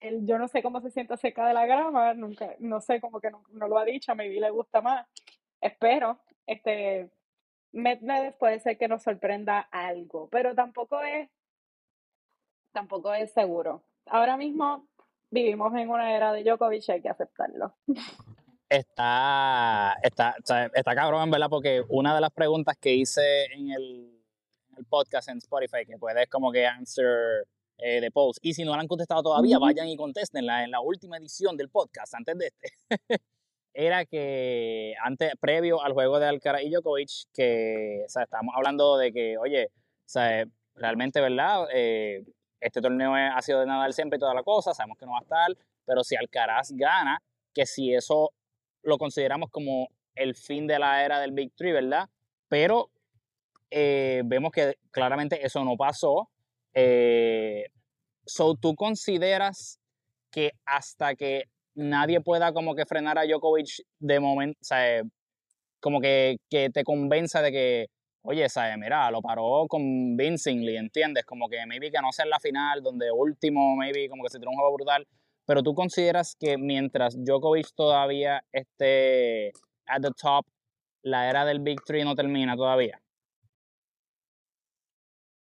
él, 0.04 0.26
yo 0.28 0.38
no 0.38 0.48
sé 0.48 0.62
cómo 0.62 0.82
se 0.82 0.92
siente 0.92 1.16
cerca 1.18 1.48
de 1.48 1.54
la 1.54 1.66
grama, 1.66 2.14
nunca, 2.14 2.56
no 2.60 2.82
sé, 2.82 3.00
como 3.00 3.20
que 3.20 3.32
no, 3.32 3.42
lo 3.68 3.78
ha 3.78 3.86
dicho, 3.86 4.12
a 4.12 4.16
mi 4.16 4.30
le 4.30 4.50
gusta 4.50 4.82
más. 4.82 5.08
Espero, 5.62 6.20
este, 6.46 7.10
Medvedev 7.72 8.38
puede 8.38 8.60
ser 8.60 8.78
que 8.78 8.88
nos 8.88 9.04
sorprenda 9.04 9.60
algo, 9.72 10.28
pero 10.30 10.54
tampoco 10.54 11.02
es, 11.02 11.30
tampoco 12.74 13.14
es 13.14 13.32
seguro. 13.32 13.84
Ahora 14.06 14.36
mismo 14.36 14.88
vivimos 15.32 15.74
en 15.76 15.90
una 15.90 16.14
era 16.16 16.34
de 16.34 16.44
Djokovic, 16.44 16.90
hay 16.90 17.02
que 17.02 17.10
aceptarlo. 17.10 17.74
Está, 18.70 19.96
está, 20.02 20.36
está 20.74 20.96
cabrón, 20.96 21.30
¿verdad? 21.30 21.50
Porque 21.50 21.84
una 21.90 22.16
de 22.16 22.22
las 22.22 22.32
preguntas 22.32 22.76
que 22.78 22.94
hice 22.94 23.46
en 23.54 23.70
el, 23.70 24.10
podcast 24.90 25.30
en 25.30 25.38
Spotify, 25.38 25.86
que 25.86 25.98
puedes 26.00 26.28
como 26.28 26.52
que 26.52 26.66
answer 26.66 27.48
eh, 27.86 28.00
de 28.00 28.12
post, 28.12 28.40
y 28.42 28.54
si 28.54 28.64
no 28.64 28.72
la 28.76 28.82
han 28.82 28.88
contestado 28.88 29.22
todavía, 29.24 29.60
vayan 29.60 29.90
y 29.90 29.98
contéstenla 29.98 30.64
en 30.64 30.72
la 30.72 30.80
última 30.80 31.18
edición 31.18 31.58
del 31.58 31.70
podcast, 31.70 32.14
antes 32.16 32.38
de 32.38 32.48
este. 32.48 32.72
era 33.74 34.06
que 34.06 34.94
antes, 35.04 35.34
previo 35.40 35.84
al 35.84 35.94
juego 35.94 36.20
de 36.20 36.28
Alcaraz 36.28 36.64
y 36.64 36.70
Djokovic, 36.70 37.10
que 37.34 38.04
o 38.06 38.10
sea, 38.10 38.24
estábamos 38.24 38.56
hablando 38.56 38.98
de 38.98 39.12
que, 39.12 39.38
oye, 39.38 39.66
o 39.66 40.10
sea, 40.10 40.46
realmente, 40.76 41.20
¿verdad? 41.20 41.68
Eh, 41.74 42.24
este 42.62 42.82
torneo 42.82 43.16
ha 43.16 43.42
sido 43.42 43.60
de 43.60 43.66
Nadal 43.66 43.94
siempre 43.94 44.18
y 44.18 44.20
toda 44.20 44.34
la 44.34 44.44
cosa, 44.44 44.74
sabemos 44.74 44.98
que 44.98 45.06
no 45.06 45.12
va 45.12 45.20
a 45.20 45.24
estar, 45.24 45.66
pero 45.86 46.04
si 46.04 46.16
Alcaraz 46.16 46.72
gana, 46.72 47.22
que 47.54 47.66
si 47.66 47.94
eso 47.94 48.32
lo 48.84 48.98
consideramos 48.98 49.50
como 49.50 49.90
el 50.16 50.36
fin 50.36 50.68
de 50.68 50.80
la 50.80 51.04
era 51.04 51.20
del 51.20 51.32
Big 51.32 51.54
Three, 51.56 51.72
¿verdad? 51.72 52.10
Pero 52.48 52.92
eh, 53.72 54.22
vemos 54.26 54.52
que 54.52 54.78
claramente 54.92 55.46
eso 55.46 55.64
no 55.66 55.76
pasó. 55.76 56.30
Eh, 56.74 57.66
so, 58.26 58.56
¿tú 58.56 58.76
consideras 58.76 59.80
que 60.32 60.52
hasta 60.66 61.16
que 61.16 61.44
nadie 61.76 62.22
pueda 62.22 62.54
como 62.54 62.76
que 62.76 62.86
frenar 62.86 63.18
a 63.18 63.26
Djokovic 63.26 63.84
de 64.00 64.20
momento, 64.20 64.58
o 64.62 64.66
sea, 64.66 65.04
como 65.80 66.00
que, 66.00 66.38
que 66.50 66.70
te 66.70 66.84
convenza 66.84 67.42
de 67.42 67.52
que, 67.52 67.88
oye, 68.24 68.48
¿sabes? 68.50 68.78
Mira, 68.78 69.12
lo 69.12 69.22
paró 69.22 69.66
convincingly, 69.68 70.78
¿entiendes? 70.78 71.26
Como 71.26 71.50
que 71.50 71.66
maybe 71.68 71.92
que 71.92 72.02
no 72.02 72.12
sea 72.12 72.24
en 72.24 72.32
la 72.32 72.40
final, 72.40 72.82
donde 72.82 73.12
último, 73.12 73.76
maybe 73.76 74.08
como 74.10 74.24
que 74.24 74.30
se 74.30 74.40
tiró 74.40 74.52
un 74.52 74.58
juego 74.58 74.74
brutal, 74.74 75.08
pero 75.46 75.62
tú 75.62 75.74
consideras 75.74 76.36
que 76.40 76.58
mientras 76.58 77.16
Djokovic 77.18 77.68
todavía 77.76 78.44
esté 78.52 79.52
at 79.88 80.02
the 80.02 80.12
top, 80.20 80.46
la 81.04 81.30
era 81.30 81.46
del 81.46 81.60
Big 81.60 81.84
Three 81.86 82.06
no 82.06 82.16
termina 82.16 82.56
todavía. 82.56 83.03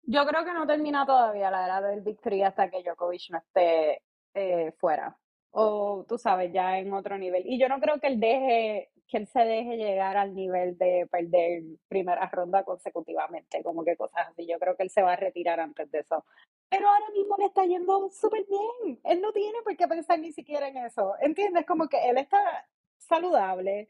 Yo 0.07 0.25
creo 0.25 0.43
que 0.43 0.53
no 0.53 0.65
termina 0.65 1.05
todavía 1.05 1.51
la 1.51 1.65
era 1.65 1.81
del 1.81 2.01
Big 2.01 2.19
hasta 2.43 2.69
que 2.69 2.81
Djokovic 2.81 3.29
no 3.29 3.37
esté 3.37 4.01
eh, 4.33 4.71
fuera. 4.79 5.15
O 5.51 6.05
tú 6.07 6.17
sabes, 6.17 6.51
ya 6.51 6.79
en 6.79 6.93
otro 6.93 7.17
nivel. 7.17 7.43
Y 7.45 7.59
yo 7.59 7.69
no 7.69 7.79
creo 7.79 7.99
que 7.99 8.07
él 8.07 8.19
deje, 8.19 8.89
que 9.07 9.17
él 9.17 9.27
se 9.27 9.41
deje 9.41 9.77
llegar 9.77 10.17
al 10.17 10.33
nivel 10.33 10.77
de 10.77 11.07
perder 11.11 11.63
primera 11.87 12.27
ronda 12.29 12.63
consecutivamente, 12.63 13.61
como 13.63 13.83
que 13.83 13.95
cosas 13.95 14.27
así. 14.29 14.47
Yo 14.47 14.57
creo 14.59 14.75
que 14.75 14.83
él 14.83 14.89
se 14.89 15.01
va 15.03 15.13
a 15.13 15.17
retirar 15.17 15.59
antes 15.59 15.91
de 15.91 15.99
eso 15.99 16.23
pero 16.69 16.87
ahora 16.87 17.09
mismo 17.13 17.35
le 17.37 17.45
está 17.45 17.65
yendo 17.65 18.09
súper 18.11 18.45
bien. 18.47 18.99
Él 19.03 19.21
no 19.21 19.31
tiene 19.31 19.61
por 19.63 19.75
qué 19.77 19.87
pensar 19.87 20.19
ni 20.19 20.31
siquiera 20.33 20.67
en 20.67 20.77
eso. 20.77 21.13
¿Entiendes? 21.21 21.65
Como 21.65 21.87
que 21.87 22.09
él 22.09 22.17
está 22.17 22.67
saludable. 22.97 23.89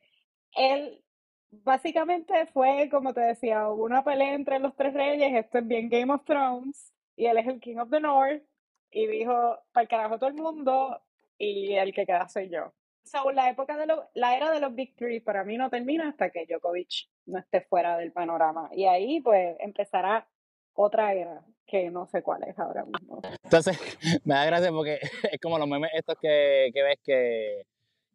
Él 0.55 1.03
básicamente 1.51 2.45
fue, 2.47 2.89
como 2.89 3.13
te 3.13 3.21
decía, 3.21 3.69
una 3.69 4.03
pelea 4.03 4.33
entre 4.33 4.59
los 4.59 4.75
tres 4.75 4.93
reyes. 4.93 5.33
Esto 5.33 5.59
es 5.59 5.67
bien 5.67 5.89
Game 5.89 6.13
of 6.13 6.23
Thrones. 6.25 6.93
Y 7.15 7.25
él 7.25 7.37
es 7.37 7.47
el 7.47 7.59
King 7.59 7.77
of 7.77 7.89
the 7.89 7.99
North. 7.99 8.43
Y 8.91 9.07
dijo, 9.07 9.59
para 9.71 9.83
el 9.83 9.87
carajo 9.87 10.17
todo 10.17 10.29
el 10.29 10.35
mundo. 10.35 11.01
Y 11.37 11.73
el 11.73 11.93
que 11.93 12.05
queda 12.05 12.27
soy 12.27 12.49
yo. 12.49 12.73
So, 13.03 13.31
la 13.31 13.49
época 13.49 13.77
de 13.77 13.85
lo, 13.85 14.09
la 14.15 14.35
era 14.35 14.51
de 14.51 14.59
los 14.59 14.75
Big 14.75 14.95
Three 14.95 15.21
para 15.21 15.45
mí 15.45 15.55
no 15.57 15.69
termina 15.69 16.09
hasta 16.09 16.29
que 16.29 16.45
Djokovic 16.45 17.07
no 17.25 17.39
esté 17.39 17.61
fuera 17.61 17.97
del 17.97 18.11
panorama. 18.11 18.69
Y 18.73 18.85
ahí 18.85 19.21
pues 19.21 19.55
empezará 19.59 20.27
otra 20.73 21.13
era 21.13 21.41
que 21.65 21.89
no 21.89 22.07
sé 22.07 22.21
cuál 22.21 22.43
es 22.43 22.57
ahora 22.59 22.85
mismo. 22.85 23.21
Entonces, 23.43 23.77
me 24.25 24.35
da 24.35 24.45
gracia 24.45 24.71
porque 24.71 24.99
es 25.31 25.39
como 25.41 25.57
los 25.57 25.67
memes 25.67 25.91
estos 25.93 26.17
que, 26.19 26.69
que 26.73 26.83
ves 26.83 26.99
que, 27.03 27.65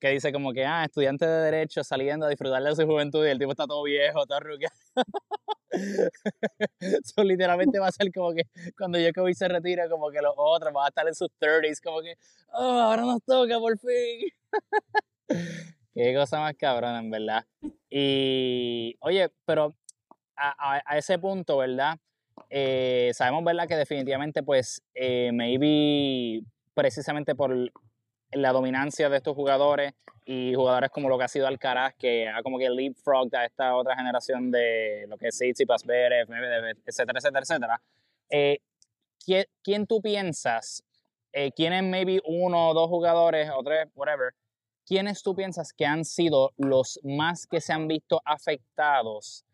que 0.03 0.09
dice 0.09 0.33
como 0.33 0.53
que, 0.53 0.67
ah, 0.67 0.85
estudiante 0.85 1.25
de 1.25 1.45
Derecho 1.45 1.85
saliendo 1.85 2.27
a 2.27 2.29
disfrutar 2.29 2.61
de 2.61 2.75
su 2.75 2.85
juventud 2.85 3.25
y 3.25 3.31
el 3.31 3.39
tipo 3.39 3.53
está 3.53 3.69
todo 3.69 3.85
viejo, 3.85 4.27
todo 4.27 4.41
ruque. 4.41 4.67
Eso 6.81 7.23
literalmente 7.23 7.79
va 7.79 7.87
a 7.87 7.93
ser 7.93 8.11
como 8.13 8.33
que 8.33 8.43
cuando 8.77 8.99
Djokovic 8.99 9.37
se 9.37 9.47
retira, 9.47 9.89
como 9.89 10.11
que 10.11 10.21
los 10.21 10.35
otros 10.37 10.73
van 10.73 10.87
a 10.87 10.89
estar 10.89 11.07
en 11.07 11.15
sus 11.15 11.29
30s, 11.41 11.81
como 11.81 12.03
que, 12.03 12.17
oh, 12.53 12.81
ahora 12.81 13.03
nos 13.03 13.23
toca 13.23 13.61
por 13.61 13.79
fin. 13.79 14.29
Qué 15.95 16.15
cosa 16.17 16.41
más 16.41 16.55
cabrona, 16.57 16.99
en 16.99 17.11
verdad. 17.11 17.45
Y, 17.89 18.97
oye, 19.03 19.31
pero 19.45 19.77
a, 20.35 20.81
a 20.85 20.99
ese 20.99 21.17
punto, 21.21 21.59
¿verdad? 21.59 21.97
Eh, 22.51 23.13
sabemos, 23.15 23.45
¿verdad?, 23.45 23.69
que 23.69 23.77
definitivamente, 23.77 24.43
pues, 24.43 24.83
eh, 24.95 25.31
maybe 25.33 26.43
precisamente 26.75 27.37
por 27.37 27.71
la 28.33 28.53
dominancia 28.53 29.09
de 29.09 29.17
estos 29.19 29.35
jugadores 29.35 29.95
y 30.25 30.55
jugadores 30.55 30.91
como 30.91 31.09
lo 31.09 31.19
que 31.19 31.25
ha 31.25 31.29
sido 31.29 31.47
Alcaraz, 31.47 31.95
que 31.95 32.29
ha 32.29 32.43
como 32.43 32.59
que 32.59 32.71
leapfrog 32.71 33.35
a 33.35 33.45
esta 33.45 33.77
otra 33.77 33.97
generación 33.97 34.51
de 34.51 35.07
lo 35.09 35.17
que 35.19 35.29
es 35.29 35.37
Tsitsipas, 35.37 35.85
Berev, 35.85 36.29
etcétera, 36.87 37.19
etcétera, 37.19 37.41
etcétera. 37.43 37.83
Eh, 38.31 38.59
¿quién, 39.25 39.45
¿quién, 39.63 39.87
tú 39.87 40.01
piensas, 40.01 40.85
eh, 41.33 41.51
quiénes 41.53 41.83
maybe 41.83 42.21
uno 42.25 42.69
o 42.69 42.75
dos 42.75 42.89
jugadores 42.89 43.51
o 43.55 43.63
tres, 43.63 43.89
whatever, 43.95 44.33
quiénes 44.87 45.23
tú 45.23 45.35
piensas 45.35 45.73
que 45.73 45.87
han 45.87 46.05
sido 46.05 46.53
los 46.57 47.01
más 47.03 47.47
que 47.47 47.61
se 47.61 47.73
han 47.73 47.89
visto 47.89 48.21
afectados 48.25 49.45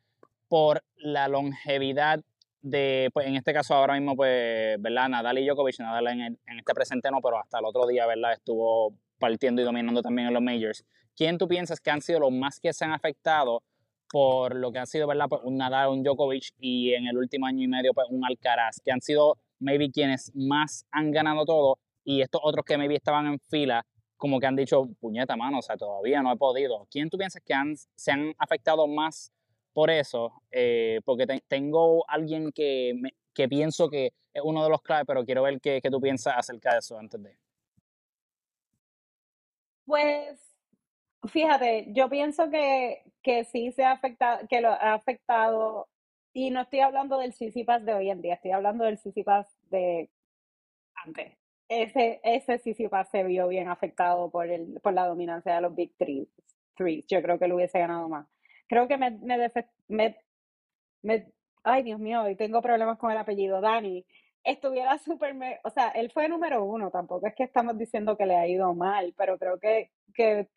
por 0.49 0.83
la 0.97 1.29
longevidad 1.29 2.21
de, 2.63 3.11
pues 3.13 3.27
en 3.27 3.37
este 3.37 3.53
caso 3.53 3.75
ahora 3.75 3.95
mismo, 3.95 4.17
pues, 4.17 4.81
¿verdad? 4.81 5.09
Nadal 5.09 5.39
y 5.39 5.47
Djokovic, 5.47 5.79
Nadal 5.81 6.09
en, 6.09 6.39
este 6.59 6.75
presente 6.75 7.11
no, 7.11 7.21
pero 7.21 7.39
hasta 7.39 7.59
el 7.59 7.65
otro 7.65 7.87
día, 7.87 8.07
¿verdad? 8.07 8.33
Estuvo 8.33 8.95
partiendo 9.19 9.63
y 9.63 9.65
dominando 9.65 10.03
también 10.03 10.29
en 10.29 10.35
los 10.35 10.43
majors. 10.43 10.85
¿Quién 11.17 11.39
tú 11.39 11.49
piensas 11.49 11.81
que 11.81 11.91
han 11.91 12.01
sido 12.01 12.21
los 12.21 12.33
más 12.33 12.61
que 12.61 12.73
se 12.73 12.85
han 12.85 12.93
afectado 12.93 13.63
por 14.11 14.55
lo 14.57 14.73
que 14.73 14.79
han 14.79 14.87
sido, 14.87 15.07
¿verdad? 15.07 15.27
Pues 15.29 15.43
un 15.45 15.57
Nadal, 15.57 15.91
un 15.91 16.03
Djokovic 16.03 16.55
y 16.59 16.95
en 16.95 17.07
el 17.07 17.17
último 17.17 17.47
año 17.47 17.63
y 17.63 17.69
medio, 17.69 17.93
pues 17.93 18.07
un 18.11 18.25
Alcaraz, 18.25 18.81
que 18.85 18.91
han 18.91 19.01
sido 19.01 19.37
maybe 19.59 19.91
quienes 19.91 20.33
más 20.35 20.87
han 20.91 21.11
ganado 21.11 21.45
todo 21.45 21.79
y 22.05 22.23
estos 22.23 22.41
otros 22.43 22.65
que 22.65 22.79
maybe 22.79 22.97
estaban 22.97 23.27
en 23.27 23.39
fila, 23.51 23.85
como 24.17 24.41
que 24.41 24.47
han 24.47 24.57
dicho, 24.57 24.89
puñeta 24.99 25.37
mano, 25.37 25.59
o 25.59 25.63
sea, 25.63 25.77
todavía 25.77 26.23
no 26.23 26.33
he 26.33 26.37
podido. 26.37 26.87
¿Quién 26.91 27.11
tú 27.11 27.19
piensas 27.19 27.43
que 27.45 27.53
han, 27.53 27.75
se 27.95 28.11
han 28.11 28.33
afectado 28.39 28.87
más 28.87 29.31
por 29.73 29.91
eso, 29.91 30.43
eh, 30.51 31.01
porque 31.05 31.27
tengo 31.47 32.05
alguien 32.09 32.51
que, 32.53 32.95
que 33.35 33.49
pienso 33.49 33.89
que 33.89 34.13
es 34.33 34.43
uno 34.43 34.65
de 34.65 34.71
los 34.71 34.83
claves, 34.83 35.05
pero 35.07 35.25
quiero 35.25 35.43
ver 35.43 35.61
qué, 35.61 35.81
qué 35.81 35.91
tú 35.91 36.01
piensas 36.01 36.35
acerca 36.37 36.73
de 36.73 36.79
eso 36.79 36.99
antes 36.99 37.23
de. 37.23 37.37
Pues, 39.87 40.39
fíjate, 41.29 41.87
yo 41.93 42.09
pienso 42.09 42.51
que, 42.51 43.03
que 43.23 43.45
sí 43.45 43.73
se 43.73 43.85
ha 43.85 43.93
afectado, 43.93 44.47
que 44.49 44.61
lo 44.61 44.71
ha 44.71 44.95
afectado, 44.95 45.89
y 46.33 46.51
no 46.51 46.61
estoy 46.63 46.81
hablando 46.81 47.19
del 47.19 47.33
Sisipas 47.33 47.85
de 47.85 47.95
hoy 47.95 48.11
en 48.11 48.21
día, 48.21 48.35
estoy 48.35 48.51
hablando 48.51 48.85
del 48.85 48.99
Sisipas 48.99 49.47
de 49.71 50.11
antes. 51.05 51.37
Ese, 51.69 52.21
ese 52.23 52.59
Sisipas 52.59 53.11
se 53.11 53.25
vio 53.25 53.49
bien 53.49 53.69
afectado 53.69 54.31
por, 54.31 54.49
el, 54.49 54.81
por 54.83 54.95
la 54.95 55.07
dominancia 55.07 55.55
de 55.55 55.61
los 55.61 55.75
Big 55.75 55.93
Three. 55.97 56.29
Yo 57.07 57.23
creo 57.23 57.39
que 57.39 57.49
lo 57.49 57.57
hubiese 57.57 57.79
ganado 57.79 58.09
más 58.09 58.27
creo 58.69 58.89
que 58.89 58.97
me, 58.97 59.11
me, 59.11 59.51
me, 59.89 60.17
me, 61.03 61.33
ay 61.65 61.83
Dios 61.83 61.99
mío, 61.99 62.29
y 62.29 62.37
tengo 62.37 62.63
problemas 62.63 62.99
con 62.99 63.11
el 63.11 63.19
apellido, 63.19 63.61
Dani, 63.61 64.05
estuviera 64.45 64.99
súper, 64.99 65.35
o 65.65 65.71
sea, 65.71 65.89
él 65.91 66.11
fue 66.13 66.29
número 66.29 66.65
uno, 66.65 66.91
tampoco 66.91 67.27
es 67.27 67.35
que 67.35 67.45
estamos 67.45 67.77
diciendo 67.77 68.17
que 68.17 68.27
le 68.27 68.37
ha 68.37 68.47
ido 68.47 68.75
mal, 68.75 69.15
pero 69.17 69.39
creo 69.39 69.59
que, 69.59 69.91
que 70.15 70.49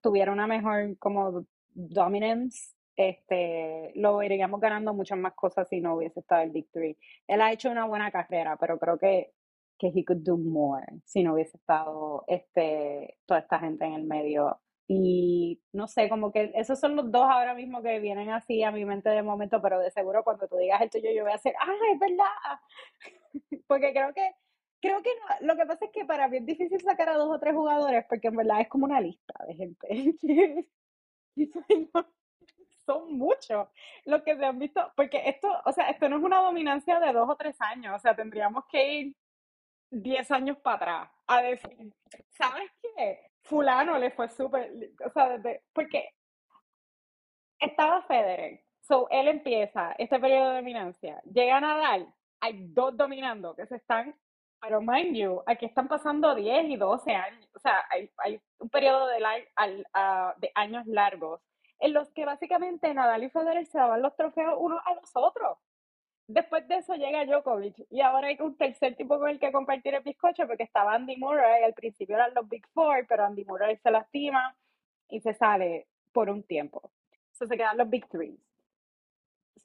tuviera 0.00 0.32
una 0.32 0.46
mejor 0.46 0.96
como 0.98 1.44
dominance, 1.74 2.74
este, 2.96 3.92
lo 3.94 4.22
iríamos 4.22 4.60
ganando 4.60 4.94
muchas 4.94 5.18
más 5.18 5.34
cosas 5.34 5.68
si 5.68 5.80
no 5.80 5.96
hubiese 5.96 6.20
estado 6.20 6.42
el 6.42 6.50
Victory. 6.50 6.96
Él 7.26 7.40
ha 7.40 7.52
hecho 7.52 7.70
una 7.70 7.86
buena 7.86 8.10
carrera, 8.10 8.56
pero 8.56 8.78
creo 8.78 8.98
que, 8.98 9.32
que 9.78 9.88
he 9.88 10.04
could 10.04 10.22
do 10.22 10.36
more 10.36 10.86
si 11.04 11.22
no 11.22 11.34
hubiese 11.34 11.56
estado 11.56 12.24
este, 12.26 13.18
toda 13.26 13.40
esta 13.40 13.58
gente 13.58 13.84
en 13.84 13.94
el 13.94 14.04
medio 14.04 14.60
Y 14.88 15.60
no 15.72 15.86
sé, 15.88 16.08
como 16.08 16.32
que 16.32 16.52
esos 16.54 16.78
son 16.78 16.96
los 16.96 17.10
dos 17.10 17.24
ahora 17.24 17.54
mismo 17.54 17.82
que 17.82 18.00
vienen 18.00 18.30
así 18.30 18.62
a 18.62 18.72
mi 18.72 18.84
mente 18.84 19.08
de 19.10 19.22
momento, 19.22 19.62
pero 19.62 19.78
de 19.78 19.90
seguro 19.90 20.24
cuando 20.24 20.48
tú 20.48 20.56
digas 20.56 20.80
el 20.82 20.90
tuyo 20.90 21.10
yo 21.14 21.22
voy 21.22 21.32
a 21.32 21.36
hacer, 21.36 21.54
¡ah, 21.60 21.74
es 21.92 21.98
verdad! 21.98 22.60
Porque 23.66 23.92
creo 23.92 24.12
que, 24.12 24.34
creo 24.80 25.02
que 25.02 25.10
no, 25.20 25.46
lo 25.46 25.56
que 25.56 25.66
pasa 25.66 25.84
es 25.86 25.92
que 25.92 26.04
para 26.04 26.28
mí 26.28 26.38
es 26.38 26.46
difícil 26.46 26.80
sacar 26.80 27.08
a 27.08 27.16
dos 27.16 27.30
o 27.30 27.38
tres 27.38 27.54
jugadores 27.54 28.04
porque 28.08 28.28
en 28.28 28.36
verdad 28.36 28.60
es 28.60 28.68
como 28.68 28.84
una 28.84 29.00
lista 29.00 29.34
de 29.46 29.54
gente. 29.54 30.68
son 32.84 33.16
muchos 33.16 33.68
los 34.04 34.22
que 34.22 34.36
se 34.36 34.44
han 34.44 34.58
visto, 34.58 34.92
porque 34.96 35.22
esto, 35.28 35.48
o 35.64 35.72
sea, 35.72 35.88
esto 35.90 36.08
no 36.08 36.16
es 36.18 36.22
una 36.22 36.42
dominancia 36.42 36.98
de 37.00 37.12
dos 37.12 37.28
o 37.28 37.36
tres 37.36 37.56
años, 37.60 37.94
o 37.94 37.98
sea, 37.98 38.14
tendríamos 38.14 38.64
que 38.66 38.94
ir 38.94 39.16
diez 39.90 40.30
años 40.30 40.58
para 40.58 40.76
atrás 40.76 41.10
a 41.26 41.42
decir, 41.42 41.94
¿sabes 42.30 42.70
qué? 42.80 43.31
Fulano 43.42 43.98
le 43.98 44.10
fue 44.10 44.28
súper, 44.28 44.70
o 45.04 45.10
sea, 45.10 45.40
porque 45.72 46.10
estaba 47.58 48.02
Federer, 48.02 48.60
so 48.80 49.08
él 49.10 49.28
empieza 49.28 49.92
este 49.98 50.18
periodo 50.18 50.50
de 50.50 50.56
dominancia, 50.56 51.20
llega 51.24 51.60
Nadal, 51.60 52.12
hay 52.40 52.68
dos 52.68 52.96
dominando 52.96 53.54
que 53.54 53.66
se 53.66 53.76
están, 53.76 54.14
pero 54.60 54.80
mind 54.80 55.16
you, 55.16 55.42
aquí 55.46 55.66
están 55.66 55.88
pasando 55.88 56.34
10 56.34 56.66
y 56.66 56.76
12 56.76 57.14
años, 57.14 57.48
o 57.54 57.58
sea, 57.58 57.84
hay, 57.90 58.10
hay 58.18 58.40
un 58.58 58.68
periodo 58.68 59.06
de, 59.08 59.18
de 60.38 60.52
años 60.54 60.86
largos 60.86 61.40
en 61.82 61.92
los 61.92 62.08
que 62.12 62.24
básicamente 62.24 62.94
Nadal 62.94 63.24
y 63.24 63.30
Federer 63.30 63.66
se 63.66 63.76
daban 63.78 64.02
los 64.02 64.14
trofeos 64.14 64.54
unos 64.56 64.80
a 64.86 64.94
los 64.94 65.10
otros. 65.14 65.58
Después 66.32 66.66
de 66.66 66.76
eso 66.76 66.94
llega 66.94 67.26
Djokovic 67.26 67.86
y 67.90 68.00
ahora 68.00 68.28
hay 68.28 68.38
un 68.40 68.56
tercer 68.56 68.96
tipo 68.96 69.18
con 69.18 69.28
el 69.28 69.38
que 69.38 69.52
compartir 69.52 69.94
el 69.94 70.02
bizcocho 70.02 70.46
porque 70.46 70.62
estaba 70.62 70.94
Andy 70.94 71.18
Murray, 71.18 71.62
al 71.62 71.74
principio 71.74 72.16
eran 72.16 72.32
los 72.32 72.48
Big 72.48 72.66
Four, 72.68 73.06
pero 73.06 73.26
Andy 73.26 73.44
Murray 73.44 73.76
se 73.76 73.90
lastima 73.90 74.56
y 75.10 75.20
se 75.20 75.34
sale 75.34 75.88
por 76.10 76.30
un 76.30 76.42
tiempo. 76.42 76.90
Eso 77.34 77.46
se 77.46 77.54
quedan 77.54 77.76
los 77.76 77.90
Big 77.90 78.08
Three. 78.08 78.38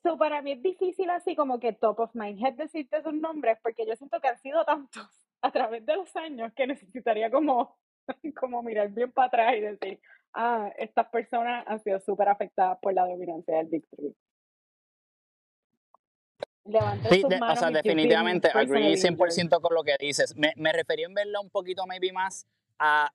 So, 0.04 0.18
para 0.18 0.42
mí 0.42 0.52
es 0.52 0.62
difícil 0.62 1.10
así 1.10 1.38
como 1.38 1.58
que 1.58 1.72
top 1.72 2.02
of 2.02 2.14
my 2.16 2.38
head 2.38 2.56
decirte 2.56 3.02
sus 3.02 3.14
nombres 3.14 3.58
porque 3.64 3.86
yo 3.86 3.96
siento 3.96 4.20
que 4.20 4.28
han 4.28 4.40
sido 4.40 4.66
tantos 4.66 5.08
a 5.42 5.52
través 5.52 5.86
de 5.86 5.96
los 5.96 6.14
años 6.18 6.52
que 6.54 6.68
necesitaría 6.68 7.32
como, 7.32 7.78
como 8.38 8.62
mirar 8.62 8.90
bien 8.90 9.14
para 9.14 9.28
atrás 9.28 9.56
y 9.56 9.62
decir, 9.62 10.02
ah, 10.34 10.70
estas 10.78 11.08
personas 11.08 11.64
han 11.66 11.80
sido 11.80 12.02
súper 12.02 12.28
afectadas 12.28 12.78
por 12.82 12.94
la 12.94 13.08
dominancia 13.08 13.56
del 13.56 13.68
Big 13.68 13.88
Three. 13.88 14.14
Sí, 17.10 17.24
o 17.24 17.56
sea, 17.56 17.72
definitivamente, 17.72 18.50
agree 18.54 18.96
100% 18.96 19.62
con 19.62 19.74
lo 19.74 19.84
que 19.84 19.96
dices. 20.00 20.36
Me, 20.36 20.54
me 20.56 20.72
referí 20.74 21.04
en 21.04 21.14
verla 21.14 21.40
un 21.40 21.50
poquito, 21.50 21.86
maybe 21.88 22.12
más, 22.12 22.46
a 22.80 23.12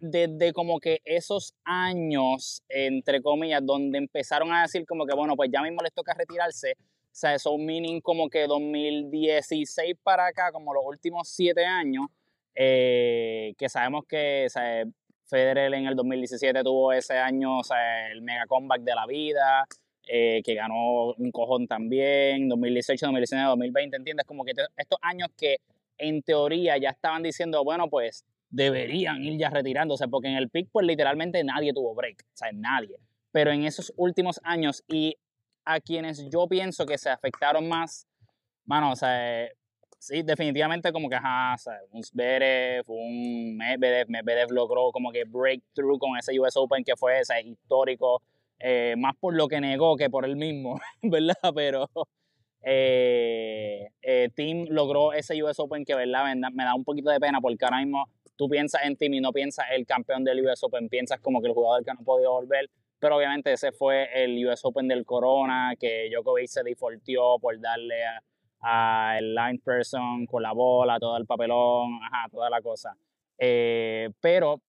desde 0.00 0.52
como 0.52 0.80
que 0.80 1.00
esos 1.04 1.54
años, 1.64 2.62
entre 2.68 3.20
comillas, 3.22 3.64
donde 3.64 3.98
empezaron 3.98 4.52
a 4.52 4.62
decir 4.62 4.86
como 4.86 5.06
que, 5.06 5.14
bueno, 5.14 5.36
pues 5.36 5.50
ya 5.52 5.62
mismo 5.62 5.82
les 5.82 5.92
toca 5.92 6.14
retirarse, 6.14 6.72
o 6.72 7.12
sea, 7.12 7.38
son 7.38 7.64
meaning 7.64 8.00
como 8.00 8.28
que 8.30 8.46
2016 8.46 9.96
para 10.02 10.26
acá, 10.26 10.50
como 10.52 10.72
los 10.72 10.82
últimos 10.86 11.28
siete 11.28 11.66
años, 11.66 12.06
eh, 12.54 13.52
que 13.58 13.68
sabemos 13.68 14.04
que 14.06 14.44
o 14.46 14.50
sea, 14.50 14.84
Federer 15.26 15.72
en 15.74 15.86
el 15.86 15.94
2017 15.94 16.64
tuvo 16.64 16.92
ese 16.92 17.16
año 17.16 17.58
o 17.58 17.64
sea, 17.64 18.10
el 18.10 18.22
mega 18.22 18.46
comeback 18.46 18.80
de 18.82 18.94
la 18.94 19.06
vida, 19.06 19.66
eh, 20.12 20.42
que 20.44 20.54
ganó 20.54 21.12
un 21.12 21.30
cojón 21.30 21.68
también, 21.68 22.48
2018, 22.48 23.06
2019, 23.06 23.48
2020, 23.50 23.96
¿entiendes? 23.96 24.26
Como 24.26 24.44
que 24.44 24.52
estos 24.76 24.98
años 25.02 25.28
que 25.36 25.58
en 25.98 26.20
teoría 26.22 26.76
ya 26.78 26.90
estaban 26.90 27.22
diciendo, 27.22 27.62
bueno, 27.62 27.88
pues 27.88 28.24
deberían 28.48 29.22
ir 29.22 29.38
ya 29.38 29.50
retirándose, 29.50 30.08
porque 30.08 30.26
en 30.26 30.34
el 30.34 30.50
pick 30.50 30.68
pues 30.72 30.84
literalmente 30.84 31.44
nadie 31.44 31.72
tuvo 31.72 31.94
break, 31.94 32.22
o 32.22 32.36
sea, 32.36 32.50
nadie. 32.52 32.96
Pero 33.30 33.52
en 33.52 33.64
esos 33.64 33.92
últimos 33.96 34.40
años 34.42 34.82
y 34.88 35.16
a 35.64 35.78
quienes 35.78 36.28
yo 36.28 36.48
pienso 36.48 36.86
que 36.86 36.98
se 36.98 37.10
afectaron 37.10 37.68
más, 37.68 38.08
bueno, 38.64 38.90
o 38.90 38.96
sea, 38.96 39.46
sí, 40.00 40.22
definitivamente 40.22 40.90
como 40.90 41.08
que, 41.08 41.14
ajá, 41.14 41.54
un 41.92 42.02
Zverev, 42.02 42.82
un 42.88 43.56
Medvedev, 43.56 44.08
Medvedev 44.08 44.50
logró 44.50 44.90
como 44.90 45.12
que 45.12 45.22
breakthrough 45.24 46.00
con 46.00 46.18
ese 46.18 46.36
US 46.40 46.56
Open 46.56 46.82
que 46.82 46.96
fue 46.96 47.20
ese 47.20 47.40
histórico, 47.42 48.20
eh, 48.60 48.94
más 48.96 49.16
por 49.16 49.34
lo 49.34 49.48
que 49.48 49.60
negó 49.60 49.96
que 49.96 50.10
por 50.10 50.24
él 50.24 50.36
mismo, 50.36 50.80
¿verdad? 51.02 51.36
Pero 51.54 51.88
eh, 52.62 53.88
eh, 54.02 54.28
Tim 54.34 54.66
logró 54.68 55.12
ese 55.12 55.42
US 55.42 55.58
Open 55.58 55.84
que, 55.84 55.94
¿verdad? 55.94 56.34
Me 56.52 56.64
da 56.64 56.74
un 56.74 56.84
poquito 56.84 57.10
de 57.10 57.18
pena 57.20 57.40
porque 57.40 57.64
ahora 57.64 57.78
mismo 57.78 58.06
tú 58.36 58.48
piensas 58.48 58.82
en 58.84 58.96
Tim 58.96 59.14
y 59.14 59.20
no 59.20 59.32
piensas 59.32 59.66
el 59.72 59.86
campeón 59.86 60.24
del 60.24 60.44
US 60.46 60.62
Open, 60.62 60.88
piensas 60.88 61.20
como 61.20 61.40
que 61.40 61.48
el 61.48 61.54
jugador 61.54 61.84
que 61.84 61.92
no 61.92 62.00
ha 62.00 62.04
podido 62.04 62.32
volver, 62.32 62.70
pero 62.98 63.16
obviamente 63.16 63.52
ese 63.52 63.72
fue 63.72 64.08
el 64.14 64.46
US 64.46 64.64
Open 64.64 64.88
del 64.88 65.04
Corona, 65.04 65.74
que 65.78 66.08
Djokovic 66.10 66.48
se 66.48 66.62
defaultió 66.62 67.38
por 67.38 67.58
darle 67.60 68.04
a, 68.04 68.22
a 68.60 69.18
el 69.18 69.34
line 69.34 69.60
person 69.64 70.26
con 70.26 70.42
la 70.42 70.52
bola, 70.52 70.98
todo 70.98 71.16
el 71.16 71.26
papelón, 71.26 71.98
ajá, 72.02 72.28
toda 72.30 72.50
la 72.50 72.60
cosa. 72.60 72.94
Eh, 73.38 74.10
pero, 74.20 74.60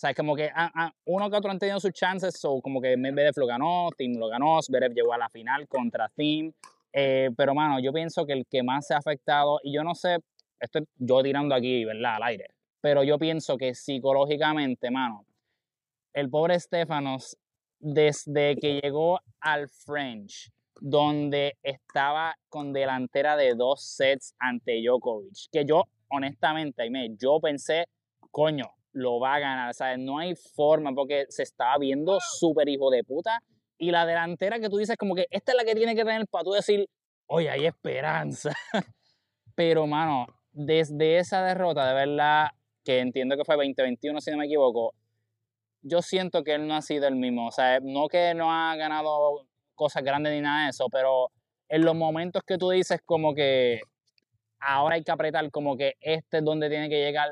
sabes, 0.00 0.16
como 0.16 0.34
que 0.34 0.50
ah, 0.54 0.70
ah, 0.74 0.94
uno 1.04 1.28
que 1.28 1.36
otro 1.36 1.50
han 1.50 1.58
tenido 1.58 1.78
sus 1.78 1.92
chances, 1.92 2.34
so, 2.40 2.62
como 2.62 2.80
que 2.80 2.96
Medvedev 2.96 3.34
lo 3.36 3.46
ganó, 3.46 3.90
Team 3.98 4.14
lo 4.14 4.28
ganó, 4.28 4.62
Zverev 4.62 4.94
llegó 4.94 5.12
a 5.12 5.18
la 5.18 5.28
final 5.28 5.68
contra 5.68 6.08
Team. 6.08 6.52
Eh, 6.90 7.28
pero, 7.36 7.54
mano, 7.54 7.78
yo 7.80 7.92
pienso 7.92 8.24
que 8.24 8.32
el 8.32 8.46
que 8.46 8.62
más 8.62 8.86
se 8.86 8.94
ha 8.94 8.96
afectado, 8.96 9.60
y 9.62 9.74
yo 9.74 9.84
no 9.84 9.94
sé, 9.94 10.18
estoy 10.58 10.86
yo 10.96 11.22
tirando 11.22 11.54
aquí, 11.54 11.84
¿verdad? 11.84 12.16
Al 12.16 12.22
aire, 12.22 12.46
pero 12.80 13.04
yo 13.04 13.18
pienso 13.18 13.58
que 13.58 13.74
psicológicamente, 13.74 14.90
mano, 14.90 15.26
el 16.14 16.30
pobre 16.30 16.58
Stefanos, 16.58 17.36
desde 17.78 18.56
que 18.56 18.80
llegó 18.80 19.20
al 19.40 19.68
French, 19.68 20.50
donde 20.80 21.58
estaba 21.62 22.34
con 22.48 22.72
delantera 22.72 23.36
de 23.36 23.54
dos 23.54 23.84
sets 23.84 24.34
ante 24.38 24.80
Djokovic, 24.82 25.50
que 25.52 25.66
yo 25.66 25.84
honestamente, 26.08 26.88
yo 27.18 27.38
pensé, 27.38 27.86
coño, 28.30 28.64
lo 28.92 29.20
va 29.20 29.34
a 29.34 29.38
ganar, 29.38 29.74
¿sabes? 29.74 29.98
No 29.98 30.18
hay 30.18 30.34
forma 30.34 30.92
porque 30.92 31.26
se 31.28 31.42
estaba 31.42 31.78
viendo 31.78 32.18
súper 32.20 32.68
hijo 32.68 32.90
de 32.90 33.04
puta 33.04 33.40
y 33.78 33.90
la 33.90 34.04
delantera 34.04 34.58
que 34.58 34.68
tú 34.68 34.76
dices 34.78 34.96
como 34.96 35.14
que 35.14 35.26
esta 35.30 35.52
es 35.52 35.56
la 35.56 35.64
que 35.64 35.74
tiene 35.74 35.94
que 35.94 36.04
tener 36.04 36.26
para 36.26 36.44
tú 36.44 36.52
decir, 36.52 36.88
oye, 37.26 37.48
hay 37.48 37.66
esperanza. 37.66 38.52
Pero, 39.54 39.86
mano, 39.86 40.26
desde 40.52 41.18
esa 41.18 41.44
derrota, 41.44 41.86
de 41.88 41.94
verdad, 41.94 42.48
que 42.84 42.98
entiendo 42.98 43.36
que 43.36 43.44
fue 43.44 43.56
2021 43.56 44.20
si 44.20 44.30
no 44.30 44.38
me 44.38 44.46
equivoco, 44.46 44.94
yo 45.82 46.02
siento 46.02 46.44
que 46.44 46.54
él 46.54 46.66
no 46.66 46.74
ha 46.74 46.82
sido 46.82 47.06
el 47.08 47.16
mismo. 47.16 47.46
O 47.46 47.50
sea, 47.50 47.80
no 47.80 48.08
que 48.08 48.34
no 48.34 48.52
ha 48.52 48.76
ganado 48.76 49.46
cosas 49.74 50.02
grandes 50.02 50.32
ni 50.34 50.40
nada 50.40 50.64
de 50.64 50.70
eso, 50.70 50.88
pero 50.90 51.30
en 51.68 51.84
los 51.84 51.94
momentos 51.94 52.42
que 52.46 52.58
tú 52.58 52.70
dices 52.70 53.00
como 53.04 53.34
que 53.34 53.80
ahora 54.58 54.96
hay 54.96 55.02
que 55.02 55.10
apretar, 55.10 55.50
como 55.50 55.76
que 55.76 55.94
este 56.00 56.38
es 56.38 56.44
donde 56.44 56.68
tiene 56.68 56.88
que 56.88 57.02
llegar. 57.02 57.30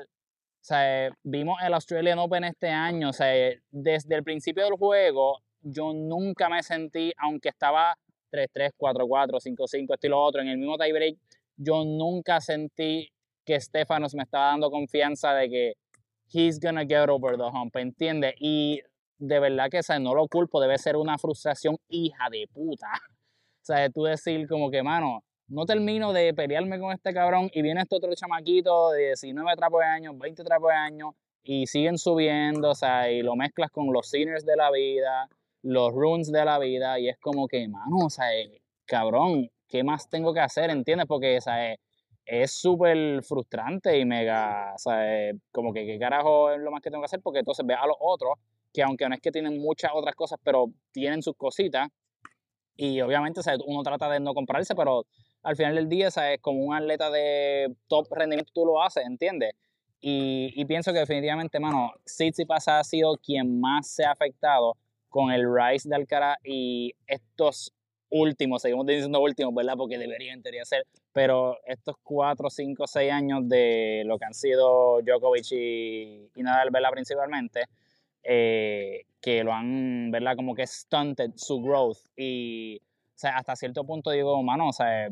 O 0.60 0.64
sea, 0.68 1.10
vimos 1.22 1.58
el 1.62 1.72
Australian 1.74 2.18
Open 2.18 2.44
este 2.44 2.68
año, 2.68 3.10
o 3.10 3.12
sea, 3.12 3.32
desde 3.70 4.14
el 4.14 4.24
principio 4.24 4.64
del 4.64 4.74
juego 4.74 5.38
yo 5.62 5.92
nunca 5.92 6.48
me 6.48 6.62
sentí, 6.62 7.12
aunque 7.18 7.48
estaba 7.48 7.96
3-3, 8.32 8.72
4-4, 8.76 9.40
5-5, 9.40 9.94
esto 9.94 10.06
y 10.06 10.10
lo 10.10 10.20
otro, 10.20 10.40
en 10.40 10.48
el 10.48 10.58
mismo 10.58 10.76
tiebreak, 10.76 11.16
yo 11.56 11.84
nunca 11.84 12.40
sentí 12.40 13.08
que 13.44 13.60
Stefanos 13.60 14.14
me 14.14 14.22
estaba 14.22 14.46
dando 14.46 14.70
confianza 14.70 15.32
de 15.34 15.48
que 15.48 15.72
he's 16.32 16.60
gonna 16.60 16.84
get 16.86 17.08
over 17.08 17.36
the 17.36 17.44
hump, 17.44 17.74
¿entiendes? 17.76 18.34
Y 18.38 18.80
de 19.18 19.40
verdad 19.40 19.68
que, 19.70 19.80
o 19.80 19.98
no 19.98 20.14
lo 20.14 20.28
culpo, 20.28 20.60
debe 20.60 20.78
ser 20.78 20.96
una 20.96 21.18
frustración 21.18 21.76
hija 21.88 22.28
de 22.30 22.46
puta. 22.52 22.88
O 23.60 23.70
sea, 23.70 23.90
tú 23.90 24.04
decir 24.04 24.48
como 24.48 24.70
que, 24.70 24.82
mano, 24.82 25.22
no 25.48 25.64
termino 25.66 26.12
de 26.12 26.34
pelearme 26.34 26.78
con 26.78 26.92
este 26.92 27.12
cabrón 27.12 27.50
y 27.52 27.62
viene 27.62 27.82
este 27.82 27.96
otro 27.96 28.14
chamaquito 28.14 28.90
de 28.90 29.06
19 29.06 29.56
trapos 29.56 29.80
de 29.80 29.86
años, 29.86 30.18
20 30.18 30.44
trapos 30.44 30.68
de 30.70 30.76
años 30.76 31.14
y 31.42 31.66
siguen 31.66 31.98
subiendo, 31.98 32.70
o 32.70 32.74
sea, 32.74 33.10
y 33.10 33.22
lo 33.22 33.34
mezclas 33.34 33.70
con 33.70 33.92
los 33.92 34.10
sinners 34.10 34.44
de 34.44 34.56
la 34.56 34.70
vida, 34.70 35.28
los 35.62 35.92
runes 35.92 36.30
de 36.30 36.44
la 36.44 36.58
vida 36.58 36.98
y 36.98 37.08
es 37.08 37.18
como 37.18 37.48
que, 37.48 37.66
mano, 37.68 37.96
o 38.06 38.10
sea, 38.10 38.34
eh, 38.34 38.60
cabrón, 38.84 39.50
¿qué 39.68 39.82
más 39.82 40.08
tengo 40.08 40.34
que 40.34 40.40
hacer? 40.40 40.70
¿Entiendes? 40.70 41.06
Porque, 41.06 41.38
o 41.38 41.40
sea, 41.40 41.72
eh, 41.72 41.78
es 42.26 42.52
súper 42.52 43.22
frustrante 43.22 43.98
y 43.98 44.04
mega, 44.04 44.74
o 44.74 44.78
sea, 44.78 45.28
eh, 45.30 45.34
como 45.50 45.72
que 45.72 45.86
qué 45.86 45.98
carajo 45.98 46.50
es 46.50 46.60
lo 46.60 46.70
más 46.70 46.82
que 46.82 46.90
tengo 46.90 47.02
que 47.02 47.06
hacer 47.06 47.20
porque 47.22 47.38
entonces 47.38 47.64
ve 47.64 47.74
a 47.74 47.86
los 47.86 47.96
otros 47.98 48.34
que 48.72 48.82
aunque 48.82 49.08
no 49.08 49.14
es 49.14 49.20
que 49.20 49.32
tienen 49.32 49.58
muchas 49.58 49.92
otras 49.94 50.14
cosas, 50.14 50.38
pero 50.42 50.66
tienen 50.92 51.22
sus 51.22 51.34
cositas. 51.36 51.88
Y 52.76 53.00
obviamente 53.00 53.40
uno 53.66 53.82
trata 53.82 54.08
de 54.08 54.20
no 54.20 54.34
comprarse, 54.34 54.74
pero 54.74 55.04
al 55.42 55.56
final 55.56 55.74
del 55.74 55.88
día, 55.88 56.10
¿sabes? 56.10 56.38
como 56.40 56.64
un 56.64 56.74
atleta 56.74 57.10
de 57.10 57.74
top 57.86 58.06
rendimiento 58.10 58.52
tú 58.54 58.66
lo 58.66 58.82
haces, 58.82 59.06
¿entiendes? 59.06 59.54
Y, 60.00 60.64
pienso 60.66 60.92
que 60.92 61.00
definitivamente, 61.00 61.58
mano, 61.58 61.92
pasa 62.46 62.78
ha 62.78 62.84
sido 62.84 63.16
quien 63.16 63.60
más 63.60 63.88
se 63.88 64.04
ha 64.04 64.12
afectado 64.12 64.76
con 65.08 65.32
el 65.32 65.44
rise 65.52 65.88
de 65.88 65.96
Alcaraz 65.96 66.36
y 66.44 66.94
estos 67.06 67.72
últimos, 68.10 68.62
seguimos 68.62 68.86
diciendo 68.86 69.20
últimos, 69.20 69.54
¿verdad? 69.54 69.74
Porque 69.76 69.98
debería 69.98 70.34
ser, 70.64 70.86
pero 71.12 71.56
estos 71.66 71.96
cuatro, 72.02 72.48
cinco, 72.48 72.86
seis 72.86 73.12
años 73.12 73.48
de 73.48 74.02
lo 74.06 74.18
que 74.18 74.24
han 74.24 74.34
sido 74.34 75.00
Djokovic 75.02 75.50
y, 75.52 76.30
y 76.34 76.42
Nadal, 76.42 76.70
¿verdad? 76.70 76.90
Principalmente, 76.92 77.64
eh, 78.22 79.04
que 79.20 79.42
lo 79.42 79.52
han, 79.52 80.10
¿verdad? 80.10 80.36
Como 80.36 80.54
que 80.54 80.66
stunted 80.66 81.32
su 81.36 81.60
growth 81.60 81.98
y, 82.16 82.78
o 82.78 83.18
sea, 83.18 83.36
hasta 83.36 83.56
cierto 83.56 83.84
punto 83.84 84.10
digo, 84.10 84.42
mano, 84.42 84.68
o 84.68 84.72
sea, 84.72 85.08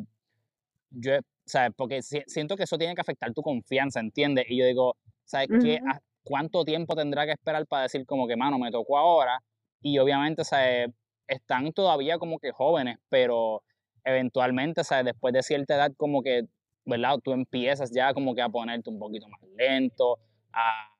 yo, 0.99 1.13
sea, 1.45 1.71
porque 1.71 2.03
siento 2.03 2.57
que 2.57 2.65
eso 2.65 2.79
tiene 2.79 2.95
que 2.95 3.01
afectar 3.01 3.33
tu 3.33 3.43
confianza, 3.43 4.01
¿entiendes? 4.01 4.47
Y 4.49 4.59
yo 4.59 4.67
digo, 4.67 4.97
¿sabes 5.25 5.49
qué? 5.63 5.81
¿Cuánto 6.25 6.65
tiempo 6.65 6.97
tendrá 6.97 7.25
que 7.25 7.33
esperar 7.33 7.67
para 7.67 7.85
decir 7.85 8.05
como 8.05 8.27
que, 8.27 8.37
mano, 8.37 8.59
me 8.59 8.71
tocó 8.71 8.99
ahora? 8.99 9.39
Y 9.81 9.99
obviamente, 9.99 10.45
¿sabes? 10.45 10.89
Están 11.29 11.73
todavía 11.73 12.19
como 12.19 12.39
que 12.39 12.51
jóvenes, 12.51 12.99
pero 13.09 13.63
eventualmente, 14.05 14.83
¿sabes? 14.85 15.07
Después 15.07 15.35
de 15.35 15.43
cierta 15.43 15.77
edad, 15.77 15.93
como 15.97 16.23
que, 16.23 16.43
¿verdad? 16.85 17.19
Tú 17.23 17.33
empiezas 17.33 17.91
ya 17.95 18.13
como 18.13 18.35
que 18.35 18.43
a 18.43 18.49
ponerte 18.49 18.91
un 18.91 18.99
poquito 18.99 19.29
más 19.29 19.41
lento, 19.57 20.19
a, 20.53 20.97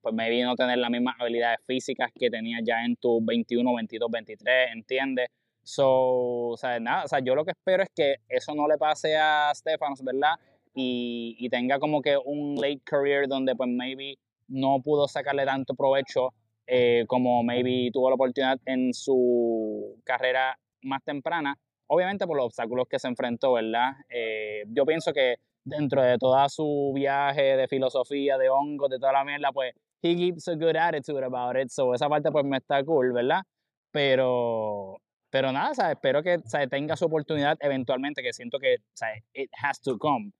pues 0.00 0.14
maybe 0.14 0.42
no 0.42 0.54
tener 0.54 0.78
las 0.78 0.90
mismas 0.90 1.16
habilidades 1.18 1.58
físicas 1.66 2.10
que 2.14 2.30
tenías 2.30 2.62
ya 2.64 2.84
en 2.84 2.96
tus 2.96 3.24
21, 3.24 3.74
22, 3.74 4.10
23, 4.10 4.68
¿entiendes? 4.72 5.28
So, 5.70 6.48
o 6.48 6.56
sea, 6.56 6.80
nada, 6.80 7.04
o 7.04 7.08
sea, 7.08 7.18
yo 7.18 7.34
lo 7.34 7.44
que 7.44 7.50
espero 7.50 7.82
es 7.82 7.90
que 7.94 8.16
eso 8.26 8.54
no 8.54 8.66
le 8.66 8.78
pase 8.78 9.18
a 9.18 9.52
Stefanos, 9.54 10.02
¿verdad? 10.02 10.32
Y, 10.74 11.36
y 11.38 11.50
tenga 11.50 11.78
como 11.78 12.00
que 12.00 12.16
un 12.16 12.54
late 12.54 12.80
career 12.84 13.28
donde 13.28 13.54
pues 13.54 13.68
maybe 13.68 14.16
no 14.48 14.80
pudo 14.82 15.06
sacarle 15.06 15.44
tanto 15.44 15.74
provecho 15.74 16.30
eh, 16.66 17.04
como 17.06 17.42
maybe 17.42 17.90
tuvo 17.92 18.08
la 18.08 18.14
oportunidad 18.14 18.58
en 18.64 18.94
su 18.94 20.00
carrera 20.04 20.58
más 20.84 21.04
temprana, 21.04 21.54
obviamente 21.86 22.26
por 22.26 22.38
los 22.38 22.46
obstáculos 22.46 22.88
que 22.88 22.98
se 22.98 23.08
enfrentó, 23.08 23.52
¿verdad? 23.52 23.90
Eh, 24.08 24.64
yo 24.68 24.86
pienso 24.86 25.12
que 25.12 25.36
dentro 25.64 26.00
de 26.00 26.16
toda 26.16 26.48
su 26.48 26.92
viaje 26.94 27.58
de 27.58 27.68
filosofía, 27.68 28.38
de 28.38 28.48
hongos, 28.48 28.88
de 28.88 28.98
toda 28.98 29.12
la 29.12 29.24
mierda, 29.24 29.52
pues 29.52 29.74
he 30.00 30.16
keeps 30.16 30.48
a 30.48 30.54
good 30.54 30.76
attitude 30.76 31.22
about 31.22 31.62
it, 31.62 31.68
so 31.68 31.92
esa 31.92 32.08
parte 32.08 32.32
pues 32.32 32.46
me 32.46 32.56
está 32.56 32.82
cool, 32.84 33.12
¿verdad? 33.12 33.42
Pero, 33.90 34.96
pero 35.30 35.52
nada, 35.52 35.74
¿sabes? 35.74 35.96
espero 35.96 36.22
que 36.22 36.38
tenga 36.70 36.96
su 36.96 37.06
oportunidad 37.06 37.56
eventualmente, 37.60 38.22
que 38.22 38.32
siento 38.32 38.58
que 38.58 38.78
¿sabes? 38.94 39.22
it 39.34 39.50
has 39.62 39.80
to 39.80 39.98
come 39.98 40.32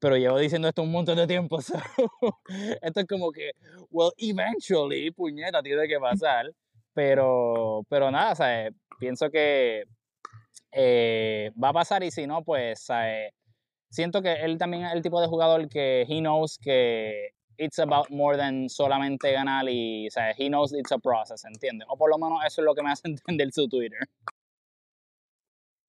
pero 0.00 0.16
llevo 0.16 0.38
diciendo 0.38 0.68
esto 0.68 0.82
un 0.82 0.92
montón 0.92 1.16
de 1.16 1.26
tiempo. 1.26 1.58
esto 2.82 3.00
es 3.00 3.06
como 3.08 3.32
que, 3.32 3.50
well, 3.90 4.12
eventually, 4.16 5.10
puñeta, 5.10 5.60
tiene 5.62 5.88
que 5.88 5.98
pasar. 5.98 6.52
Pero, 6.94 7.82
pero 7.88 8.10
nada, 8.10 8.34
¿sabes? 8.34 8.72
pienso 8.98 9.30
que 9.30 9.84
eh, 10.72 11.50
va 11.62 11.70
a 11.70 11.72
pasar 11.72 12.02
y 12.02 12.10
si 12.10 12.26
no, 12.26 12.42
pues 12.44 12.84
¿sabes? 12.84 13.32
siento 13.90 14.20
que 14.20 14.32
él 14.32 14.58
también 14.58 14.84
es 14.84 14.92
el 14.92 15.02
tipo 15.02 15.20
de 15.20 15.28
jugador 15.28 15.68
que 15.68 16.02
he 16.02 16.18
knows 16.20 16.58
que 16.58 17.30
it's 17.58 17.78
about 17.78 18.08
more 18.10 18.36
than 18.36 18.68
solamente 18.68 19.32
ganar 19.32 19.68
y 19.68 20.08
¿sabes? 20.10 20.36
he 20.38 20.48
knows 20.48 20.72
it's 20.72 20.92
a 20.92 20.98
process, 20.98 21.44
¿entiendes? 21.44 21.86
O 21.90 21.96
por 21.96 22.10
lo 22.10 22.18
menos 22.18 22.38
eso 22.46 22.62
es 22.62 22.64
lo 22.64 22.74
que 22.74 22.82
me 22.82 22.90
hace 22.90 23.08
entender 23.08 23.52
su 23.52 23.68
Twitter. 23.68 24.00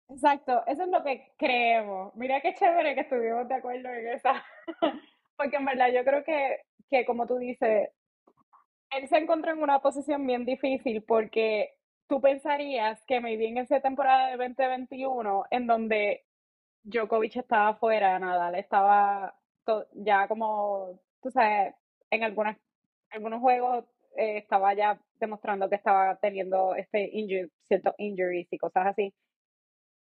Exacto, 0.10 0.64
eso 0.66 0.84
es 0.84 0.90
lo 0.90 1.04
que 1.04 1.32
creemos. 1.38 2.14
Mira 2.16 2.42
qué 2.42 2.56
chévere 2.56 2.96
que 2.96 3.02
estuvimos 3.02 3.48
de 3.48 3.56
acuerdo 3.56 3.90
en 3.90 4.08
esa. 4.08 4.44
Porque 5.38 5.58
en 5.58 5.66
verdad 5.66 5.90
yo 5.94 6.04
creo 6.04 6.24
que, 6.24 6.62
que, 6.90 7.06
como 7.06 7.28
tú 7.28 7.38
dices, 7.38 7.90
él 8.90 9.08
se 9.08 9.18
encontró 9.18 9.52
en 9.52 9.62
una 9.62 9.80
posición 9.80 10.26
bien 10.26 10.46
difícil 10.46 11.04
porque 11.04 11.76
tú 12.08 12.20
pensarías 12.20 13.02
que 13.06 13.22
maybe 13.22 13.48
en 13.48 13.60
esa 13.60 13.80
temporada 13.80 14.32
de 14.32 14.38
2021, 14.38 15.46
en 15.52 15.68
donde 15.68 16.26
Djokovic 16.84 17.38
estaba 17.38 17.76
fuera, 17.76 18.18
Nadal 18.20 18.56
estaba 18.56 19.36
ya 19.94 20.28
como, 20.28 21.00
tú 21.22 21.32
sabes, 21.32 21.76
en 22.12 22.24
algunas, 22.24 22.58
algunos 23.12 23.40
juegos 23.42 23.86
eh, 24.18 24.38
estaba 24.38 24.74
ya 24.74 25.00
demostrando 25.20 25.70
que 25.70 25.76
estaba 25.76 26.16
teniendo 26.18 26.76
este 26.76 27.12
ciertos 27.68 27.94
injuries 27.98 28.48
y 28.52 28.58
cosas 28.58 28.88
así 28.88 29.14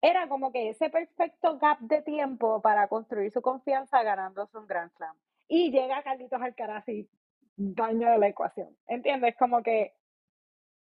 era 0.03 0.27
como 0.27 0.51
que 0.51 0.69
ese 0.69 0.89
perfecto 0.89 1.57
gap 1.59 1.79
de 1.79 2.01
tiempo 2.01 2.61
para 2.61 2.89
construir 2.89 3.31
su 3.31 3.41
confianza 3.41 4.03
ganándose 4.03 4.57
un 4.57 4.67
Grand 4.67 4.91
Slam. 4.91 5.15
Y 5.47 5.71
llega 5.71 6.03
Carlitos 6.03 6.41
Alcaraz 6.41 6.87
y 6.89 7.09
daño 7.55 8.11
de 8.11 8.17
la 8.17 8.27
ecuación. 8.27 8.75
¿Entiendes? 8.87 9.33
Como 9.37 9.63
que 9.63 9.93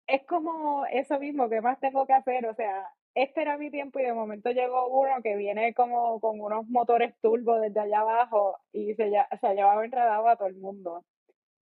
es 0.07 0.25
como 0.25 0.87
eso 0.87 1.19
mismo 1.19 1.47
que 1.49 1.61
más 1.61 1.79
tengo 1.79 2.07
que 2.07 2.13
hacer. 2.13 2.47
O 2.47 2.55
sea, 2.55 2.91
este 3.15 3.41
era 3.41 3.57
mi 3.57 3.71
tiempo 3.71 3.99
y 3.99 4.03
de 4.03 4.13
momento 4.13 4.51
llegó 4.51 4.87
uno 4.87 5.21
que 5.23 5.35
viene 5.37 5.73
como 5.73 6.19
con 6.19 6.39
unos 6.39 6.67
motores 6.67 7.15
turbo 7.21 7.59
desde 7.59 7.79
allá 7.79 8.01
abajo 8.01 8.59
y 8.73 8.93
se, 8.95 9.09
se 9.09 9.47
ha 9.47 9.53
llevado 9.53 9.83
enredado 9.83 10.27
a 10.27 10.35
todo 10.35 10.49
el 10.49 10.57
mundo. 10.57 11.05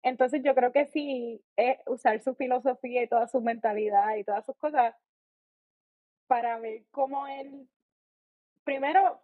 Entonces 0.04 0.42
yo 0.44 0.56
creo 0.56 0.72
que 0.74 0.88
sí, 0.88 1.42
es 1.56 1.78
usar 1.88 2.20
su 2.22 2.36
filosofía 2.36 3.04
y 3.04 3.08
toda 3.08 3.28
su 3.28 3.42
mentalidad 3.42 4.16
y 4.18 4.24
todas 4.24 4.46
sus 4.46 4.58
cosas 4.58 4.96
para 6.28 6.60
ver 6.60 6.84
cómo 6.92 7.28
él, 7.28 7.70
primero, 8.64 9.22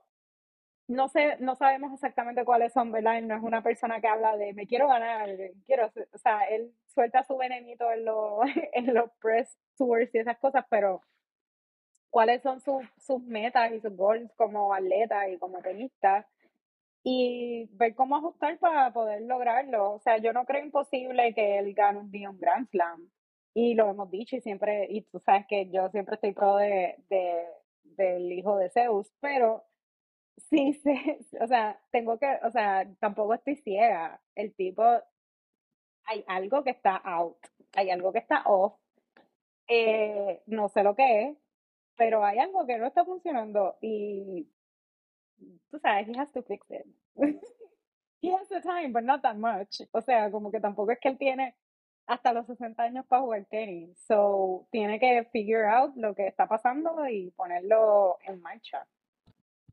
no 0.88 1.08
sé, 1.10 1.38
no 1.40 1.56
sabemos 1.56 1.94
exactamente 1.94 2.46
cuáles 2.46 2.74
son, 2.74 2.92
¿verdad? 2.92 3.22
no 3.22 3.36
es 3.36 3.44
una 3.44 3.64
persona 3.64 4.02
que 4.02 4.08
habla 4.08 4.38
de 4.38 4.54
me 4.54 4.68
quiero 4.68 4.88
ganar, 4.88 5.30
quiero, 5.66 5.92
o 6.14 6.18
sea, 6.18 6.44
él 6.46 6.74
suelta 6.88 7.24
su 7.24 7.38
venenito 7.38 7.92
en 7.92 8.06
los, 8.06 8.40
en 8.74 8.94
los 8.94 9.12
press 9.20 9.58
tours 9.78 10.14
y 10.14 10.20
esas 10.20 10.38
cosas, 10.40 10.66
pero 10.70 11.02
cuáles 12.10 12.42
son 12.42 12.60
sus, 12.62 12.84
sus 12.98 13.22
metas 13.24 13.72
y 13.72 13.80
sus 13.80 13.96
goals 13.96 14.32
como 14.36 14.74
atleta 14.74 15.30
y 15.30 15.38
como 15.38 15.60
tenista 15.62 16.28
y 17.04 17.68
ver 17.74 17.96
cómo 17.96 18.18
ajustar 18.18 18.60
para 18.60 18.92
poder 18.94 19.22
lograrlo. 19.24 19.94
O 19.94 20.00
sea, 20.00 20.18
yo 20.18 20.34
no 20.34 20.46
creo 20.46 20.64
imposible 20.64 21.34
que 21.34 21.60
él 21.60 21.74
gane 21.74 22.00
un 22.00 22.12
un 22.28 22.40
Grand 22.40 22.68
Slam. 22.70 23.10
Y 23.54 23.74
lo 23.76 23.90
hemos 23.90 24.12
dicho 24.12 24.36
y 24.36 24.42
siempre, 24.42 24.88
y 24.90 25.02
tú 25.04 25.20
sabes 25.20 25.46
que 25.48 25.70
yo 25.70 25.90
siempre 25.90 26.16
estoy 26.16 26.34
pro 26.34 26.58
de, 26.58 26.96
de 27.10 27.46
del 27.84 28.32
hijo 28.32 28.58
de 28.58 28.70
Zeus, 28.70 29.12
pero 29.20 29.66
sí, 30.50 30.74
sí, 30.74 30.94
o 31.42 31.48
sea, 31.48 31.80
tengo 31.92 32.18
que, 32.20 32.40
o 32.44 32.52
sea, 32.52 32.88
tampoco 33.00 33.34
estoy 33.34 33.56
ciega. 33.58 34.22
El 34.36 34.54
tipo, 34.56 34.84
hay 36.06 36.24
algo 36.28 36.64
que 36.64 36.72
está 36.72 36.96
out, 36.98 37.38
hay 37.74 37.90
algo 37.90 38.12
que 38.14 38.20
está 38.20 38.44
off, 38.46 38.74
eh, 39.68 40.42
no 40.48 40.70
sé 40.70 40.84
lo 40.84 40.96
que 40.96 41.30
es, 41.30 41.38
pero 42.00 42.24
hay 42.24 42.40
algo 42.40 42.66
que 42.66 42.78
no 42.78 42.88
está 42.88 43.04
funcionando 43.04 43.78
y 43.82 44.48
tú 45.70 45.80
sabes, 45.80 46.08
he 46.08 46.18
has 46.18 46.32
to 46.32 46.42
fix 46.42 46.66
it. 46.72 46.86
he 48.22 48.34
has 48.34 48.48
the 48.48 48.62
time, 48.62 48.94
but 48.94 49.04
not 49.04 49.22
that 49.22 49.36
much. 49.36 49.82
O 49.92 50.00
sea, 50.00 50.32
como 50.32 50.50
que 50.50 50.62
tampoco 50.62 50.92
es 50.92 51.00
que 51.02 51.10
él 51.10 51.18
tiene 51.18 51.56
hasta 52.08 52.32
los 52.32 52.48
60 52.48 52.82
años 52.82 53.06
para 53.06 53.22
jugar 53.22 53.46
tenis. 53.52 54.00
So, 54.08 54.66
tiene 54.72 54.98
que 54.98 55.28
figure 55.34 55.68
out 55.68 55.94
lo 55.98 56.16
que 56.16 56.26
está 56.26 56.48
pasando 56.48 57.06
y 57.10 57.32
ponerlo 57.32 58.18
en 58.26 58.42
marcha. 58.42 58.88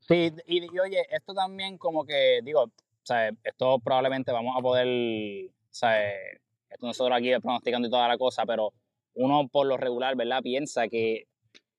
Sí, 0.00 0.32
y, 0.46 0.78
oye, 0.80 1.06
esto 1.08 1.32
también 1.32 1.78
como 1.78 2.04
que, 2.04 2.40
digo, 2.42 2.72
¿sabes? 3.04 3.34
esto 3.44 3.78
probablemente 3.78 4.32
vamos 4.32 4.56
a 4.58 4.62
poder, 4.62 5.48
¿sabes? 5.70 6.40
esto 6.68 6.86
nosotros 6.86 7.16
aquí 7.16 7.30
pronosticando 7.40 7.86
y 7.86 7.90
toda 7.90 8.08
la 8.08 8.18
cosa, 8.18 8.44
pero 8.44 8.72
uno 9.14 9.46
por 9.46 9.68
lo 9.68 9.76
regular, 9.76 10.16
¿verdad? 10.16 10.42
Piensa 10.42 10.88
que 10.88 11.28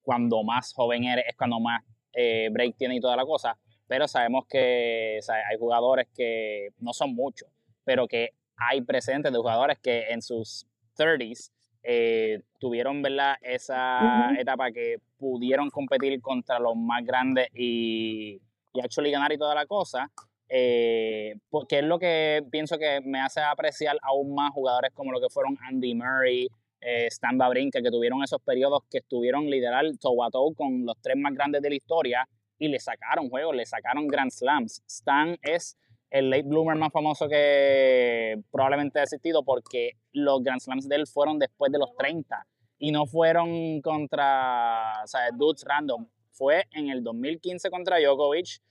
cuando 0.08 0.41
más 0.41 0.74
joven 0.74 1.04
eres 1.04 1.26
es 1.28 1.36
cuando 1.36 1.60
más 1.60 1.84
eh, 2.13 2.48
break 2.50 2.78
tiene 2.78 2.96
y 2.96 3.02
toda 3.02 3.17
la 3.17 3.26
cosa, 3.26 3.58
pero 3.88 4.08
sabemos 4.08 4.46
que 4.48 5.20
hay 5.50 5.58
jugadores 5.60 6.08
que 6.15 6.70
no 6.80 6.93
son 6.93 7.13
muchos, 7.13 7.50
pero 7.84 8.08
que 8.08 8.30
hay 8.56 8.80
presentes 8.82 9.34
de 9.34 9.38
jugadores 9.38 9.80
que 9.80 10.06
en 10.10 10.22
sus 10.22 10.65
30s 10.98 11.52
eh, 11.84 12.41
tuvieron 12.58 13.02
¿verdad? 13.02 13.36
esa 13.41 14.32
etapa 14.39 14.72
que 14.72 15.00
pudieron 15.17 15.70
competir 15.70 16.22
contra 16.22 16.58
los 16.58 16.78
más 16.78 17.04
grandes 17.04 17.50
y, 17.54 18.39
y 18.74 18.80
actually 18.80 19.12
ganar 19.12 19.34
y 19.34 19.38
toda 19.38 19.56
la 19.56 19.65
cosa. 19.65 20.10
Eh, 20.50 21.36
porque 21.50 21.80
es 21.80 21.84
lo 21.84 22.00
que 22.00 22.41
pienso 22.50 22.78
que 22.78 23.02
me 23.04 23.20
hace 23.20 23.41
apreciar 23.41 23.98
aún 24.02 24.34
más 24.34 24.54
jugadores 24.54 24.93
como 24.93 25.12
lo 25.12 25.20
que 25.20 25.30
fueron 25.30 25.58
Andy 25.67 25.93
Murray, 25.93 26.48
eh, 26.82 27.08
Stan 27.08 27.38
Babrinka, 27.38 27.82
que 27.82 27.92
tuvieron 27.92 28.24
esos 28.24 28.42
periodos 28.42 28.84
que 28.90 29.00
estuvieron 29.00 29.50
literal 29.50 29.98
toe 30.00 30.26
a 30.26 30.30
toe 30.30 30.54
con 30.56 30.86
los 30.86 30.96
tres 31.02 31.16
más 31.18 31.34
grandes 31.34 31.62
de 31.62 31.70
la 31.70 31.76
historia 31.76 32.28
y 32.60 32.68
le 32.68 32.80
sacaron 32.80 33.30
juegos, 33.30 33.56
le 33.56 33.66
sacaron 33.66 34.08
Grand 34.08 34.32
Slams. 34.32 34.84
Stan 34.88 35.38
es 35.42 35.78
el 36.10 36.30
late 36.30 36.44
bloomer 36.44 36.78
más 36.78 36.92
famoso 36.92 37.28
que 37.28 38.40
probablemente 38.52 39.00
ha 39.00 39.04
existido 39.04 39.44
porque 39.44 39.92
los 40.13 40.42
Grand 40.44 40.62
Slams 40.62 40.88
de 40.88 40.96
él 40.96 41.08
fueron 41.08 41.40
después 41.40 41.72
de 41.72 41.80
los 41.80 41.96
30 41.98 42.46
y 42.80 42.92
no 42.92 43.06
fueron 43.06 43.82
contra, 43.82 45.02
o 45.04 45.08
sea, 45.08 45.30
dudes 45.34 45.63
random. 45.66 46.08
Fue 46.32 46.66
en 46.72 46.90
el 46.90 47.04
2015 47.04 47.70
contra 47.72 48.00
Djokovic, 48.00 48.62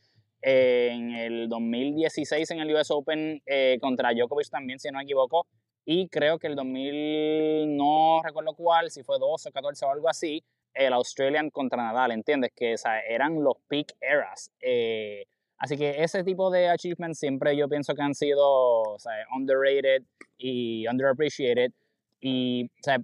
en 0.42 1.10
el 1.10 1.48
2016 1.48 2.50
en 2.52 2.60
el 2.60 2.74
US 2.74 2.90
Open 2.90 3.42
eh, 3.46 3.78
contra 3.80 4.12
Djokovic 4.14 4.48
también, 4.48 4.78
si 4.78 4.88
no 4.90 4.98
me 4.98 5.04
equivoco, 5.04 5.46
y 5.86 6.08
creo 6.08 6.38
que 6.38 6.48
el 6.48 6.56
2000, 6.56 7.74
no 7.76 8.20
recuerdo 8.22 8.54
cuál, 8.54 8.90
si 8.90 9.02
fue 9.02 9.18
12 9.18 9.48
o 9.48 9.52
14 9.52 9.86
o 9.86 9.90
algo 9.90 10.10
así, 10.10 10.44
el 10.74 10.92
Australian 10.92 11.48
contra 11.48 11.82
Nadal, 11.82 12.10
¿entiendes? 12.10 12.52
Que 12.54 12.74
o 12.74 12.76
sea, 12.76 13.00
eran 13.00 13.42
los 13.42 13.56
peak 13.68 13.94
eras. 14.00 14.50
Eh, 14.60 15.24
Así 15.58 15.76
que 15.78 16.02
ese 16.02 16.22
tipo 16.22 16.50
de 16.50 16.68
achievements 16.68 17.18
siempre 17.18 17.56
yo 17.56 17.68
pienso 17.68 17.94
que 17.94 18.02
han 18.02 18.14
sido 18.14 18.96
underrated 19.34 20.02
y 20.36 20.86
underappreciated. 20.86 21.72
y 22.20 22.66
o 22.66 22.82
sea, 22.82 22.98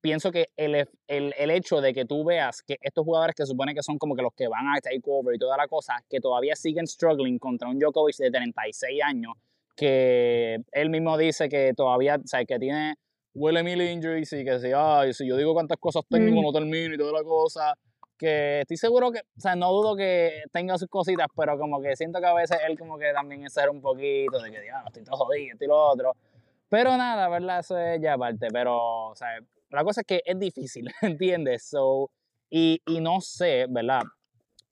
pienso 0.00 0.32
que 0.32 0.48
el, 0.56 0.88
el, 1.06 1.34
el, 1.38 1.50
hecho 1.50 1.80
de 1.80 1.94
que 1.94 2.04
tú 2.04 2.24
veas 2.24 2.62
que 2.62 2.78
estos 2.80 3.04
jugadores 3.04 3.36
que 3.36 3.46
supone 3.46 3.74
que 3.74 3.82
son 3.82 3.98
como 3.98 4.16
que 4.16 4.22
los 4.22 4.34
que 4.34 4.48
van 4.48 4.66
a 4.68 4.80
take 4.80 5.00
over 5.06 5.34
y 5.34 5.38
toda 5.38 5.56
la 5.56 5.68
cosa, 5.68 5.94
que 6.10 6.20
todavía 6.20 6.56
siguen 6.56 6.86
struggling 6.86 7.38
contra 7.38 7.68
un 7.68 7.78
Djokovic 7.78 8.16
de 8.16 8.30
36 8.30 9.02
años, 9.02 9.34
que 9.76 10.58
él 10.72 10.90
mismo 10.90 11.16
dice 11.18 11.48
que 11.48 11.72
todavía, 11.74 12.16
o 12.16 12.26
sea, 12.26 12.44
que 12.44 12.58
tiene 12.58 12.94
huele 13.34 13.62
mil 13.62 13.80
injuries 13.82 14.32
y 14.32 14.44
que 14.44 14.60
si, 14.60 14.70
ay, 14.74 15.12
si 15.12 15.26
yo 15.26 15.36
digo 15.36 15.52
cuántas 15.54 15.78
cosas 15.78 16.04
tengo, 16.08 16.40
mm. 16.40 16.44
no 16.44 16.52
termino 16.52 16.94
y 16.94 16.98
toda 16.98 17.12
la 17.12 17.24
cosa, 17.24 17.74
que 18.16 18.60
estoy 18.60 18.76
seguro 18.76 19.10
que, 19.10 19.20
o 19.20 19.40
sea, 19.40 19.56
no 19.56 19.72
dudo 19.72 19.96
que 19.96 20.42
tenga 20.52 20.78
sus 20.78 20.88
cositas, 20.88 21.26
pero 21.36 21.58
como 21.58 21.80
que 21.80 21.96
siento 21.96 22.20
que 22.20 22.26
a 22.26 22.34
veces 22.34 22.58
él 22.66 22.78
como 22.78 22.96
que 22.98 23.12
también 23.12 23.44
es 23.44 23.52
ser 23.52 23.70
un 23.70 23.80
poquito 23.80 24.40
de 24.40 24.50
que, 24.50 24.70
no 24.70 24.86
estoy 24.86 25.04
todo 25.04 25.16
jodido, 25.16 25.52
estoy 25.52 25.68
lo 25.68 25.76
otro. 25.76 26.12
Pero 26.68 26.96
nada, 26.96 27.28
¿verdad? 27.28 27.60
Eso 27.60 27.78
es 27.78 28.00
ya 28.00 28.14
aparte, 28.14 28.48
pero, 28.52 29.08
o 29.08 29.16
sea, 29.16 29.28
la 29.70 29.84
cosa 29.84 30.02
es 30.02 30.06
que 30.06 30.22
es 30.24 30.38
difícil, 30.38 30.86
¿entiendes? 31.02 31.68
So, 31.68 32.10
y, 32.50 32.80
y 32.86 33.00
no 33.00 33.20
sé, 33.20 33.66
¿verdad? 33.68 34.02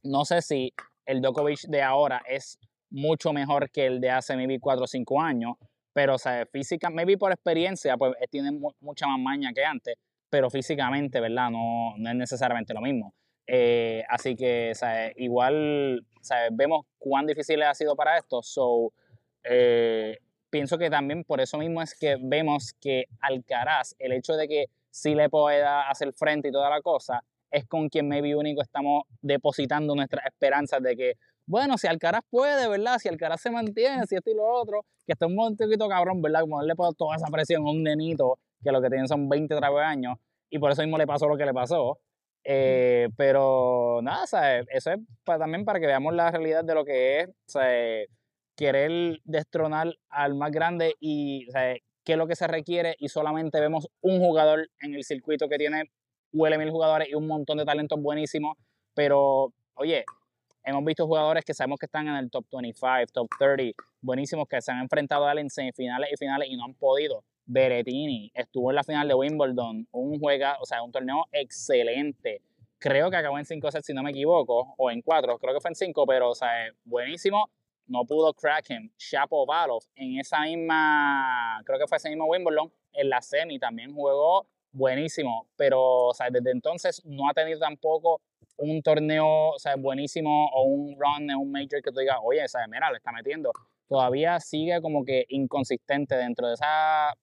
No 0.05 0.25
sé 0.25 0.41
si 0.43 0.73
el 1.05 1.21
Djokovic 1.21 1.63
de 1.69 1.83
ahora 1.83 2.23
es 2.29 2.59
mucho 2.93 3.33
mejor 3.33 3.71
que 3.71 3.87
el 3.87 4.01
de 4.01 4.11
hace 4.11 4.37
maybe 4.37 4.59
4 4.61 4.85
o 4.85 4.87
5 4.87 5.21
años, 5.21 5.57
pero, 5.93 6.15
o 6.15 6.19
sea, 6.19 6.47
física, 6.47 6.91
maybe 6.91 7.19
por 7.19 7.33
experiencia, 7.33 7.97
pues 7.97 8.15
tiene 8.31 8.53
mucha 8.81 9.07
más 9.07 9.19
maña 9.19 9.53
que 9.53 9.65
antes, 9.65 9.97
pero 10.31 10.49
físicamente, 10.49 11.21
¿verdad? 11.21 11.51
No, 11.51 11.95
no 11.97 12.11
es 12.11 12.17
necesariamente 12.17 12.73
lo 12.73 12.81
mismo. 12.81 13.15
Eh, 13.47 14.05
así 14.09 14.37
que, 14.37 14.71
o 14.73 14.75
sea, 14.75 15.13
igual, 15.17 16.07
o 16.21 16.25
sea, 16.25 16.49
vemos 16.53 16.87
cuán 16.99 17.27
difícil 17.27 17.63
ha 17.63 17.75
sido 17.75 17.97
para 17.97 18.17
esto, 18.17 18.43
so, 18.43 18.93
eh, 19.45 20.19
pienso 20.49 20.79
que 20.79 20.91
también 20.91 21.25
por 21.25 21.41
eso 21.41 21.59
mismo 21.59 21.83
es 21.83 21.95
que 21.99 22.17
vemos 22.21 22.75
que 22.81 23.07
Alcaraz, 23.21 23.95
el 23.99 24.13
hecho 24.13 24.35
de 24.35 24.49
que 24.49 24.67
si 24.91 25.15
le 25.15 25.29
pueda 25.29 25.89
hacer 25.89 26.13
frente 26.13 26.49
y 26.49 26.53
toda 26.53 26.71
la 26.71 26.81
cosa, 26.81 27.25
es 27.51 27.67
con 27.67 27.89
quien 27.89 28.09
maybe 28.09 28.35
único 28.35 28.63
estamos 28.63 29.05
depositando 29.21 29.95
nuestras 29.95 30.27
esperanzas 30.27 30.83
de 30.83 30.97
que, 30.97 31.15
bueno, 31.53 31.77
si 31.77 31.87
Alcaraz 31.87 32.23
puede, 32.31 32.67
¿verdad? 32.67 32.99
Si 32.99 33.11
Alcaraz 33.11 33.43
se 33.43 33.51
mantiene, 33.51 34.07
si 34.07 34.15
esto 34.15 34.31
y 34.31 34.35
lo 34.35 34.47
otro, 34.47 34.87
que 35.07 35.13
está 35.13 35.27
un 35.27 35.37
poquito 35.37 35.87
cabrón, 35.87 36.23
¿verdad? 36.23 36.41
Como 36.41 36.63
él 36.63 36.67
le 36.67 36.75
puede 36.75 36.95
toda 36.95 37.15
esa 37.15 37.27
presión 37.27 37.67
a 37.67 37.71
un 37.71 37.83
nenito 37.83 38.39
que 38.65 38.73
lo 38.73 38.81
que 38.81 38.89
tiene 38.89 39.07
son 39.07 39.29
20, 39.29 39.55
30 39.55 39.87
años, 39.87 40.17
y 40.49 40.59
por 40.59 40.73
eso 40.73 40.81
mismo 40.81 40.97
le 40.97 41.07
pasó 41.07 41.29
lo 41.29 41.37
que 41.37 41.45
le 41.45 41.53
pasó. 41.53 41.99
Eh, 42.43 43.11
pero 43.19 44.01
nada, 44.03 44.27
¿sabes? 44.27 44.67
eso 44.71 44.93
es 44.93 44.99
también 45.25 45.67
para 45.67 45.79
que 45.79 45.87
veamos 45.87 46.15
la 46.15 46.31
realidad 46.31 46.65
de 46.65 46.75
lo 46.75 46.85
que 46.85 47.21
es 47.21 47.29
¿sabes? 47.47 48.09
querer 48.57 49.21
destronar 49.23 49.95
al 50.09 50.35
más 50.35 50.51
grande 50.51 50.95
y 50.99 51.47
¿sabes? 51.53 51.83
qué 52.03 52.13
es 52.13 52.19
lo 52.19 52.27
que 52.27 52.35
se 52.35 52.49
requiere 52.49 52.97
y 52.99 53.09
solamente 53.11 53.61
vemos 53.61 53.87
un 54.01 54.19
jugador 54.19 54.69
en 54.81 54.95
el 54.95 55.05
circuito 55.05 55.49
que 55.49 55.57
tiene 55.57 55.85
huele 56.33 56.59
mil 56.59 56.71
jugadores 56.71 57.09
y 57.11 57.15
un 57.15 57.29
montón 57.29 57.59
de 57.59 57.65
talentos 57.65 58.01
buenísimos, 58.01 58.57
pero 58.95 59.53
oye, 59.75 60.05
hemos 60.65 60.85
visto 60.85 61.07
jugadores 61.07 61.45
que 61.45 61.55
sabemos 61.55 61.79
que 61.79 61.87
están 61.87 62.09
en 62.09 62.17
el 62.17 62.31
top 62.31 62.45
25, 62.53 63.07
top 63.13 63.29
30, 63.39 63.83
buenísimos, 64.01 64.47
que 64.49 64.61
se 64.61 64.73
han 64.73 64.81
enfrentado 64.81 65.27
a 65.27 65.33
él 65.33 65.39
en 65.39 65.51
semifinales 65.51 66.11
y 66.13 66.17
finales 66.17 66.49
y 66.51 66.57
no 66.57 66.65
han 66.65 66.75
podido. 66.75 67.25
Berettini 67.45 68.31
estuvo 68.35 68.71
en 68.71 68.77
la 68.77 68.85
final 68.85 69.09
de 69.09 69.15
Wimbledon, 69.15 69.89
un 69.91 70.19
juega, 70.19 70.59
o 70.61 70.65
sea, 70.65 70.83
un 70.83 70.93
torneo 70.93 71.27
excelente. 71.33 72.41
Creo 72.79 73.11
que 73.11 73.17
acabó 73.17 73.39
en 73.39 73.45
5 73.45 73.71
sets, 73.71 73.87
si 73.87 73.95
no 73.95 74.03
me 74.03 74.11
equivoco, 74.11 74.75
o 74.77 74.91
en 74.91 75.03
4, 75.03 75.39
creo 75.39 75.55
que 75.55 75.61
fue 75.61 75.71
en 75.71 75.75
5, 75.75 76.07
pero, 76.07 76.31
o 76.31 76.35
sea, 76.35 76.51
buenísimo 76.85 77.51
no 77.87 78.05
pudo 78.05 78.33
crack 78.33 78.71
him. 78.71 78.91
Shapovalov 78.99 79.83
en 79.95 80.19
esa 80.19 80.41
misma, 80.41 81.61
creo 81.65 81.79
que 81.79 81.87
fue 81.87 81.99
ese 81.99 82.09
mismo 82.09 82.27
Wimbledon, 82.27 82.73
en 82.93 83.09
la 83.09 83.21
semi 83.21 83.59
también 83.59 83.93
jugó 83.93 84.47
buenísimo, 84.73 85.47
pero 85.57 86.07
o 86.07 86.15
sea, 86.15 86.31
desde 86.31 86.51
entonces 86.51 87.03
no 87.05 87.29
ha 87.29 87.35
tenido 87.35 87.59
tampoco 87.59 88.21
un 88.57 88.83
torneo 88.83 89.27
o 89.27 89.57
buenísimo 89.79 90.49
o 90.53 90.65
un 90.65 90.97
run 90.99 91.31
en 91.31 91.37
un 91.37 91.51
major 91.51 91.83
que 91.83 91.91
tú 91.91 92.01
digas, 92.01 92.19
oye, 92.23 92.45
esa 92.45 92.67
mira, 92.69 92.91
le 92.91 92.99
está 92.99 93.13
metiendo. 93.13 93.53
Todavía 93.89 94.41
sigue 94.41 94.81
como 94.81 95.05
que 95.05 95.27
inconsistente 95.29 96.17
dentro 96.17 96.49
de 96.49 96.55
esa, 96.55 97.15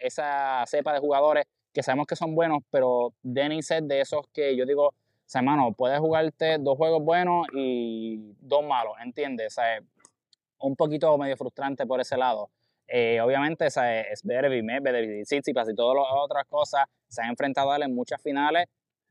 esa 0.00 0.64
cepa 0.66 0.92
de 0.92 1.00
jugadores 1.00 1.44
que 1.72 1.82
sabemos 1.82 2.06
que 2.06 2.16
son 2.16 2.34
buenos, 2.34 2.60
pero 2.70 3.12
Denis 3.22 3.70
es 3.70 3.86
de 3.86 4.00
esos 4.00 4.26
que 4.32 4.56
yo 4.56 4.64
digo, 4.64 4.86
o 4.88 4.94
sea, 5.26 5.40
hermano, 5.40 5.72
puedes 5.72 5.98
jugarte 5.98 6.58
dos 6.58 6.76
juegos 6.76 7.02
buenos 7.02 7.46
y 7.52 8.34
dos 8.40 8.64
malos, 8.64 8.94
¿entiendes? 9.02 9.52
O 9.52 9.54
sea, 9.60 9.80
un 10.60 10.76
poquito 10.76 11.16
medio 11.18 11.36
frustrante 11.36 11.86
por 11.86 12.00
ese 12.00 12.16
lado. 12.16 12.50
Eh, 12.86 13.20
obviamente, 13.20 13.66
o 13.66 13.70
sea, 13.70 14.02
es 14.02 14.24
Medvedev, 14.24 14.62
Medvedev, 14.62 15.24
Tsitsipas 15.24 15.68
y 15.70 15.74
todas 15.74 15.96
las 15.96 16.06
otras 16.12 16.44
cosas 16.46 16.84
se 17.08 17.22
han 17.22 17.30
enfrentado 17.30 17.72
a 17.72 17.76
él 17.76 17.82
en 17.82 17.94
muchas 17.94 18.20
finales, 18.22 18.66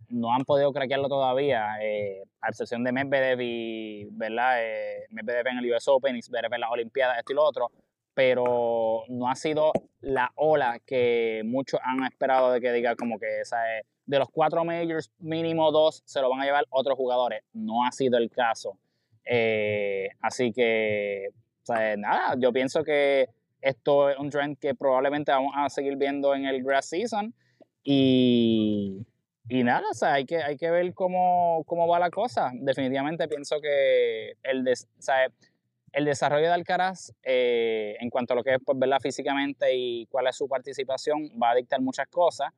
no 0.09 0.33
han 0.33 0.43
podido 0.43 0.71
craquearlo 0.73 1.07
todavía, 1.07 1.77
eh, 1.81 2.23
a 2.41 2.49
excepción 2.49 2.83
de 2.83 2.91
Medvedev 2.91 3.41
y, 3.41 4.05
¿verdad? 4.11 4.63
Eh, 4.63 5.05
Medvedev 5.09 5.47
en 5.47 5.57
el 5.59 5.73
US 5.73 5.87
Open 5.87 6.15
y 6.15 6.19
Medvedev 6.29 6.53
en 6.53 6.61
las 6.61 6.71
Olimpiadas, 6.71 7.17
esto 7.19 7.33
y 7.33 7.35
lo 7.35 7.43
otro, 7.43 7.71
pero 8.13 9.03
no 9.09 9.29
ha 9.29 9.35
sido 9.35 9.71
la 10.01 10.31
ola 10.35 10.79
que 10.85 11.41
muchos 11.45 11.79
han 11.83 12.03
esperado 12.03 12.51
de 12.51 12.61
que 12.61 12.71
diga 12.71 12.95
como 12.95 13.19
que 13.19 13.41
esa 13.41 13.77
es 13.77 13.85
de 14.05 14.19
los 14.19 14.29
cuatro 14.29 14.63
majors, 14.65 15.11
mínimo 15.19 15.71
dos 15.71 16.03
se 16.05 16.21
lo 16.21 16.29
van 16.29 16.41
a 16.41 16.45
llevar 16.45 16.65
otros 16.69 16.97
jugadores. 16.97 17.43
No 17.53 17.85
ha 17.85 17.91
sido 17.91 18.17
el 18.17 18.29
caso. 18.29 18.77
Eh, 19.25 20.09
así 20.21 20.51
que, 20.51 21.29
nada, 21.97 22.35
yo 22.37 22.51
pienso 22.51 22.83
que 22.83 23.29
esto 23.61 24.09
es 24.09 24.17
un 24.17 24.29
trend 24.29 24.57
que 24.59 24.75
probablemente 24.75 25.31
vamos 25.31 25.53
a 25.55 25.69
seguir 25.69 25.95
viendo 25.95 26.35
en 26.35 26.45
el 26.45 26.63
grass 26.63 26.89
season. 26.89 27.33
Y, 27.83 29.05
y 29.49 29.63
nada, 29.63 29.89
o 29.91 29.93
sea, 29.93 30.13
hay 30.13 30.25
que, 30.25 30.37
hay 30.37 30.57
que 30.57 30.71
ver 30.71 30.93
cómo, 30.93 31.63
cómo 31.65 31.87
va 31.87 31.99
la 31.99 32.09
cosa. 32.09 32.51
Definitivamente 32.53 33.27
pienso 33.27 33.59
que 33.59 34.33
el, 34.41 34.63
de, 34.63 34.73
el 35.91 36.05
desarrollo 36.05 36.47
de 36.47 36.53
Alcaraz, 36.53 37.13
eh, 37.23 37.97
en 37.99 38.09
cuanto 38.09 38.33
a 38.33 38.35
lo 38.37 38.43
que 38.43 38.55
es 38.55 38.59
pues, 38.65 38.77
verla 38.79 38.99
físicamente 38.99 39.75
y 39.75 40.05
cuál 40.07 40.27
es 40.27 40.35
su 40.37 40.47
participación, 40.47 41.29
va 41.41 41.51
a 41.51 41.55
dictar 41.55 41.81
muchas 41.81 42.07
cosas. 42.07 42.51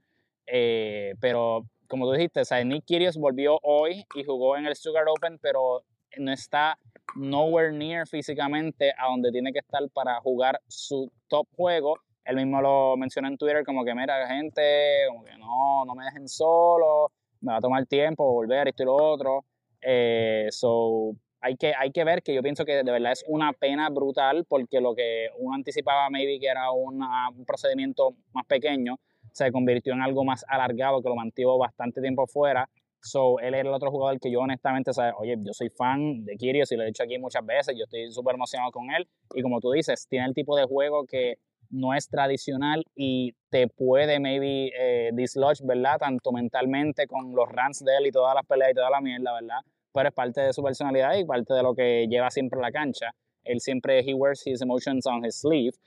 Eh, 0.46 1.16
pero 1.20 1.66
como 1.88 2.06
tú 2.06 2.14
dijiste, 2.14 2.42
o 2.42 2.66
Nick 2.66 2.86
Kyrgios 2.86 3.18
volvió 3.18 3.60
hoy 3.64 4.06
y 4.14 4.24
jugó 4.24 4.58
en 4.58 4.66
el 4.66 4.76
Sugar 4.76 5.06
Open, 5.08 5.40
pero 5.40 5.84
no 6.18 6.32
está 6.32 6.78
nowhere 7.16 7.72
near 7.72 8.08
físicamente 8.08 8.94
a 8.98 9.08
donde 9.08 9.32
tiene 9.32 9.52
que 9.52 9.60
estar 9.60 9.82
para 9.90 10.20
jugar 10.22 10.62
su 10.68 11.12
top 11.28 11.48
juego. 11.56 12.00
Él 12.26 12.36
mismo 12.38 12.62
lo 12.62 12.98
menciona 12.98 13.28
en 13.28 13.38
Twitter 13.38 13.64
como 13.64 13.86
que, 13.86 13.94
mira, 13.94 14.28
gente, 14.28 15.06
como 15.08 15.24
que 15.24 15.38
no, 15.38 15.86
no 15.86 15.96
me 15.96 16.06
dejen 16.06 16.28
solo, 16.28 17.12
me 17.42 17.52
va 17.52 17.58
a 17.58 17.62
tomar 17.62 17.86
tiempo 17.86 18.32
volver, 18.32 18.68
esto 18.68 18.84
y 18.84 18.86
lo 18.88 18.96
otro. 18.96 19.46
Eh, 19.82 20.48
so, 20.50 21.16
hay 21.42 21.56
que, 21.58 21.74
hay 21.78 21.92
que 21.92 22.04
ver 22.04 22.24
que 22.24 22.34
yo 22.34 22.42
pienso 22.42 22.66
que 22.66 22.84
de 22.84 22.92
verdad 22.92 23.12
es 23.12 23.24
una 23.28 23.54
pena 23.54 23.90
brutal 23.90 24.46
porque 24.50 24.82
lo 24.82 24.96
que 24.96 25.28
uno 25.38 25.54
anticipaba 25.54 26.10
maybe 26.10 26.40
que 26.40 26.48
era 26.48 26.72
un 26.72 27.00
procedimiento 27.46 28.16
más 28.34 28.46
pequeño, 28.48 28.98
se 29.32 29.52
convirtió 29.52 29.94
en 29.94 30.02
algo 30.02 30.24
más 30.24 30.44
alargado 30.48 31.02
que 31.04 31.10
lo 31.10 31.16
mantuvo 31.16 31.58
bastante 31.60 32.02
tiempo 32.02 32.26
fuera. 32.26 32.68
So, 33.02 33.40
él 33.40 33.54
era 33.54 33.70
el 33.70 33.76
otro 33.76 33.92
jugador 33.92 34.20
que 34.20 34.32
yo 34.32 34.40
honestamente, 34.40 34.90
oye, 35.20 35.38
yo 35.40 35.54
soy 35.54 35.70
fan 35.70 36.26
de 36.26 36.36
Kyrgios 36.38 36.72
y 36.72 36.76
lo 36.76 36.82
he 36.82 36.88
dicho 36.88 37.04
aquí 37.04 37.20
muchas 37.20 37.46
veces, 37.46 37.76
yo 37.78 37.84
estoy 37.84 38.12
súper 38.12 38.34
emocionado 38.34 38.72
con 38.72 38.90
él 38.90 39.08
y 39.36 39.44
como 39.44 39.60
tú 39.60 39.72
dices, 39.72 40.08
tiene 40.10 40.26
el 40.26 40.34
tipo 40.34 40.58
de 40.58 40.66
juego 40.66 41.06
que 41.06 41.36
no 41.70 41.94
es 41.94 42.08
tradicional 42.08 42.84
y 42.96 43.34
te 43.50 43.68
puede 43.68 44.20
maybe 44.20 44.72
eh, 44.78 45.12
dislodge, 45.14 45.62
¿verdad? 45.64 45.98
Tanto 46.00 46.32
mentalmente 46.32 47.08
con 47.08 47.34
los 47.34 47.48
runs 47.50 47.84
de 47.84 47.98
él 47.98 48.08
y 48.08 48.12
todas 48.12 48.36
las 48.36 48.46
peleas 48.46 48.72
y 48.72 48.76
toda 48.76 48.90
la 48.90 49.02
mierda, 49.02 49.34
¿verdad? 49.34 49.60
Pero 49.94 50.10
es 50.10 50.16
parte 50.16 50.42
de 50.42 50.54
su 50.54 50.64
personalidad 50.64 51.16
y 51.16 51.26
parte 51.26 51.54
de 51.54 51.64
lo 51.64 51.74
que 51.74 52.08
lleva 52.10 52.30
siempre 52.30 52.60
a 52.60 52.64
la 52.64 52.72
cancha. 52.72 53.12
Él 53.44 53.62
siempre, 53.62 54.00
he 54.00 54.14
wears 54.14 54.46
his 54.46 54.62
emotions 54.62 55.06
on 55.06 55.24
his 55.24 55.36
sleeve 55.40 55.78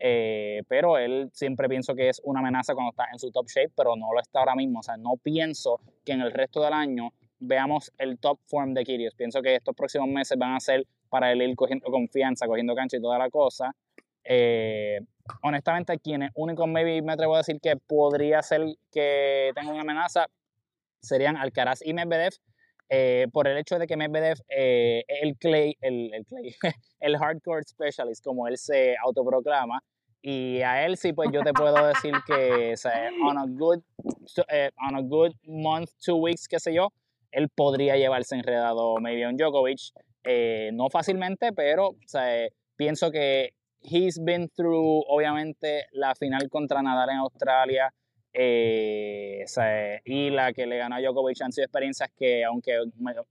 eh, 0.00 0.62
pero 0.68 0.96
él 0.96 1.30
siempre 1.32 1.68
pienso 1.68 1.94
que 1.94 2.08
es 2.08 2.20
una 2.24 2.40
amenaza 2.40 2.74
cuando 2.74 2.90
está 2.90 3.06
en 3.12 3.18
su 3.18 3.30
top 3.30 3.48
shape, 3.48 3.72
pero 3.76 3.96
no 3.96 4.12
lo 4.12 4.20
está 4.20 4.40
ahora 4.40 4.54
mismo. 4.54 4.80
O 4.80 4.82
sea, 4.82 4.96
no 4.96 5.14
pienso 5.22 5.80
que 6.04 6.12
en 6.12 6.20
el 6.20 6.32
resto 6.32 6.62
del 6.62 6.72
año 6.72 7.10
veamos 7.40 7.92
el 7.98 8.18
top 8.18 8.38
form 8.46 8.74
de 8.74 8.84
Kyrgios. 8.84 9.14
Pienso 9.14 9.42
que 9.42 9.56
estos 9.56 9.74
próximos 9.74 10.08
meses 10.08 10.38
van 10.38 10.54
a 10.54 10.60
ser 10.60 10.86
para 11.08 11.32
él 11.32 11.42
ir 11.42 11.56
cogiendo 11.56 11.90
confianza, 11.90 12.46
cogiendo 12.46 12.74
cancha 12.74 12.96
y 12.96 13.00
toda 13.00 13.18
la 13.18 13.30
cosa. 13.30 13.74
Eh, 14.24 15.00
honestamente, 15.42 15.98
quienes 15.98 16.30
únicos 16.34 16.68
maybe 16.68 17.02
me 17.02 17.12
atrevo 17.12 17.34
a 17.34 17.38
decir 17.38 17.60
que 17.60 17.76
podría 17.76 18.42
ser 18.42 18.62
que 18.92 19.52
tenga 19.54 19.70
una 19.70 19.82
amenaza 19.82 20.26
serían 21.00 21.36
Alcaraz 21.36 21.80
y 21.84 21.94
Medvedev. 21.94 22.34
Eh, 22.90 23.26
por 23.32 23.46
el 23.46 23.58
hecho 23.58 23.78
de 23.78 23.86
que 23.86 23.98
Medvedev 23.98 24.38
eh, 24.48 25.04
el 25.06 25.36
clay, 25.36 25.76
el, 25.82 26.10
el, 26.14 26.24
clay, 26.24 26.54
el 27.00 27.18
hardcore 27.18 27.64
specialist, 27.64 28.24
como 28.24 28.48
él 28.48 28.56
se 28.56 28.96
autoproclama, 29.04 29.82
y 30.22 30.62
a 30.62 30.86
él 30.86 30.96
sí, 30.96 31.12
pues 31.12 31.28
yo 31.30 31.42
te 31.42 31.52
puedo 31.52 31.86
decir 31.86 32.14
que 32.26 32.74
o 32.74 33.28
on, 33.28 33.38
a 33.38 33.44
good, 33.46 33.80
eh, 34.48 34.70
on 34.88 34.96
a 34.96 35.02
good 35.02 35.32
month, 35.44 35.90
two 36.02 36.16
weeks, 36.16 36.48
qué 36.48 36.58
sé 36.58 36.72
yo, 36.72 36.90
él 37.30 37.50
podría 37.50 37.96
llevarse 37.96 38.34
enredado 38.34 38.96
maybe 39.00 39.26
un 39.26 39.36
Djokovic, 39.36 39.92
no 40.72 40.88
fácilmente, 40.88 41.52
pero 41.52 41.88
o 41.88 41.96
sea, 42.06 42.48
pienso 42.76 43.10
que 43.10 43.52
he's 43.82 44.18
been 44.22 44.48
through, 44.48 45.04
obviamente, 45.08 45.86
la 45.92 46.14
final 46.14 46.48
contra 46.48 46.82
Nadal 46.82 47.10
en 47.10 47.16
Australia. 47.18 47.92
Eh, 48.32 49.44
y 50.04 50.30
la 50.30 50.52
que 50.52 50.66
le 50.66 50.76
ganó 50.76 50.96
a 50.96 51.00
Djokovic 51.00 51.40
han 51.42 51.52
sido 51.52 51.64
experiencias 51.64 52.10
que, 52.16 52.44
aunque 52.44 52.78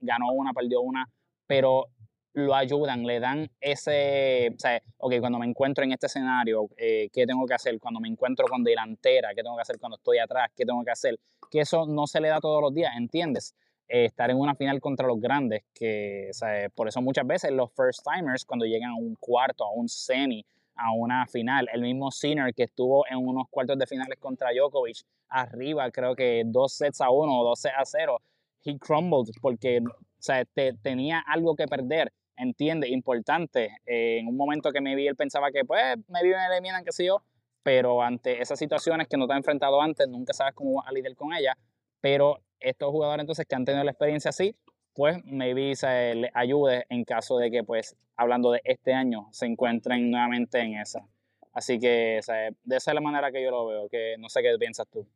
ganó 0.01 0.31
una, 0.33 0.51
perdió 0.53 0.81
una, 0.81 1.07
pero 1.45 1.85
lo 2.33 2.53
ayudan, 2.53 3.03
le 3.03 3.19
dan 3.19 3.49
ese, 3.59 4.51
o 4.55 4.59
sea, 4.59 4.81
ok, 4.97 5.13
cuando 5.19 5.39
me 5.39 5.47
encuentro 5.47 5.83
en 5.83 5.91
este 5.91 6.07
escenario, 6.07 6.67
eh, 6.77 7.09
¿qué 7.11 7.25
tengo 7.25 7.45
que 7.45 7.53
hacer? 7.53 7.79
Cuando 7.79 7.99
me 7.99 8.07
encuentro 8.07 8.45
con 8.47 8.63
delantera, 8.63 9.29
¿qué 9.35 9.41
tengo 9.41 9.55
que 9.55 9.63
hacer 9.63 9.79
cuando 9.79 9.97
estoy 9.97 10.19
atrás? 10.19 10.51
¿Qué 10.55 10.65
tengo 10.65 10.83
que 10.83 10.91
hacer? 10.91 11.17
Que 11.49 11.61
eso 11.61 11.85
no 11.87 12.05
se 12.05 12.21
le 12.21 12.27
da 12.27 12.39
todos 12.39 12.61
los 12.61 12.73
días, 12.73 12.91
¿entiendes? 12.95 13.55
Eh, 13.89 14.05
estar 14.05 14.29
en 14.29 14.37
una 14.37 14.53
final 14.53 14.81
contra 14.81 15.07
los 15.07 15.19
grandes, 15.19 15.63
que 15.73 16.31
por 16.75 16.89
eso 16.89 17.01
muchas 17.01 17.25
veces 17.25 17.51
los 17.51 17.71
first 17.71 18.01
timers 18.03 18.43
cuando 18.43 18.65
llegan 18.65 18.91
a 18.91 18.95
un 18.95 19.15
cuarto, 19.15 19.63
a 19.63 19.71
un 19.71 19.87
semi, 19.87 20.45
a 20.75 20.91
una 20.91 21.25
final, 21.25 21.69
el 21.71 21.81
mismo 21.81 22.11
Sinner 22.11 22.53
que 22.53 22.63
estuvo 22.63 23.05
en 23.07 23.17
unos 23.17 23.47
cuartos 23.49 23.77
de 23.77 23.87
finales 23.87 24.19
contra 24.19 24.49
Djokovic, 24.51 24.97
arriba 25.29 25.89
creo 25.89 26.15
que 26.15 26.43
dos 26.45 26.73
sets 26.73 26.99
a 26.99 27.09
uno 27.09 27.39
o 27.39 27.43
dos 27.45 27.61
sets 27.61 27.75
a 27.77 27.85
cero, 27.85 28.19
he 28.65 28.77
crumbled 28.77 29.31
porque 29.41 29.81
tenía 30.81 31.23
algo 31.25 31.55
que 31.55 31.65
perder, 31.67 32.11
entiende, 32.35 32.89
importante, 32.89 33.69
eh, 33.85 34.19
en 34.19 34.27
un 34.27 34.35
momento 34.35 34.71
que 34.73 34.81
maybe 34.81 35.07
él 35.07 35.15
pensaba 35.15 35.49
que 35.51 35.63
pues 35.63 35.97
me 36.09 36.21
me 36.21 36.45
eliminan, 36.51 36.83
qué 36.83 36.91
sé 36.91 37.05
yo, 37.05 37.21
pero 37.63 38.01
ante 38.01 38.41
esas 38.41 38.59
situaciones 38.59 39.07
que 39.07 39.15
no 39.15 39.27
te 39.27 39.33
ha 39.33 39.37
enfrentado 39.37 39.81
antes, 39.81 40.07
nunca 40.09 40.33
sabes 40.33 40.53
cómo 40.53 40.75
vas 40.75 40.87
a 40.87 40.91
lidiar 40.91 41.15
con 41.15 41.33
ella, 41.33 41.57
pero 42.01 42.41
estos 42.59 42.91
jugadores 42.91 43.21
entonces 43.21 43.45
que 43.45 43.55
han 43.55 43.65
tenido 43.65 43.83
la 43.83 43.91
experiencia 43.91 44.29
así, 44.29 44.55
pues 44.93 45.23
maybe 45.25 45.75
se 45.75 46.15
les 46.15 46.31
ayude 46.33 46.85
en 46.89 47.03
caso 47.03 47.37
de 47.37 47.51
que, 47.51 47.63
pues, 47.63 47.95
hablando 48.15 48.51
de 48.51 48.61
este 48.63 48.93
año, 48.93 49.27
se 49.31 49.45
encuentren 49.45 50.09
nuevamente 50.09 50.59
en 50.59 50.75
esa. 50.75 51.05
Así 51.53 51.79
que 51.79 52.19
de 52.63 52.75
esa 52.75 52.91
es 52.91 52.95
la 52.95 53.01
manera 53.01 53.31
que 53.31 53.43
yo 53.43 53.51
lo 53.51 53.67
veo, 53.67 53.89
que 53.89 54.15
no 54.17 54.27
sé 54.27 54.41
qué 54.41 54.55
piensas 54.59 54.87
tú. 54.87 55.07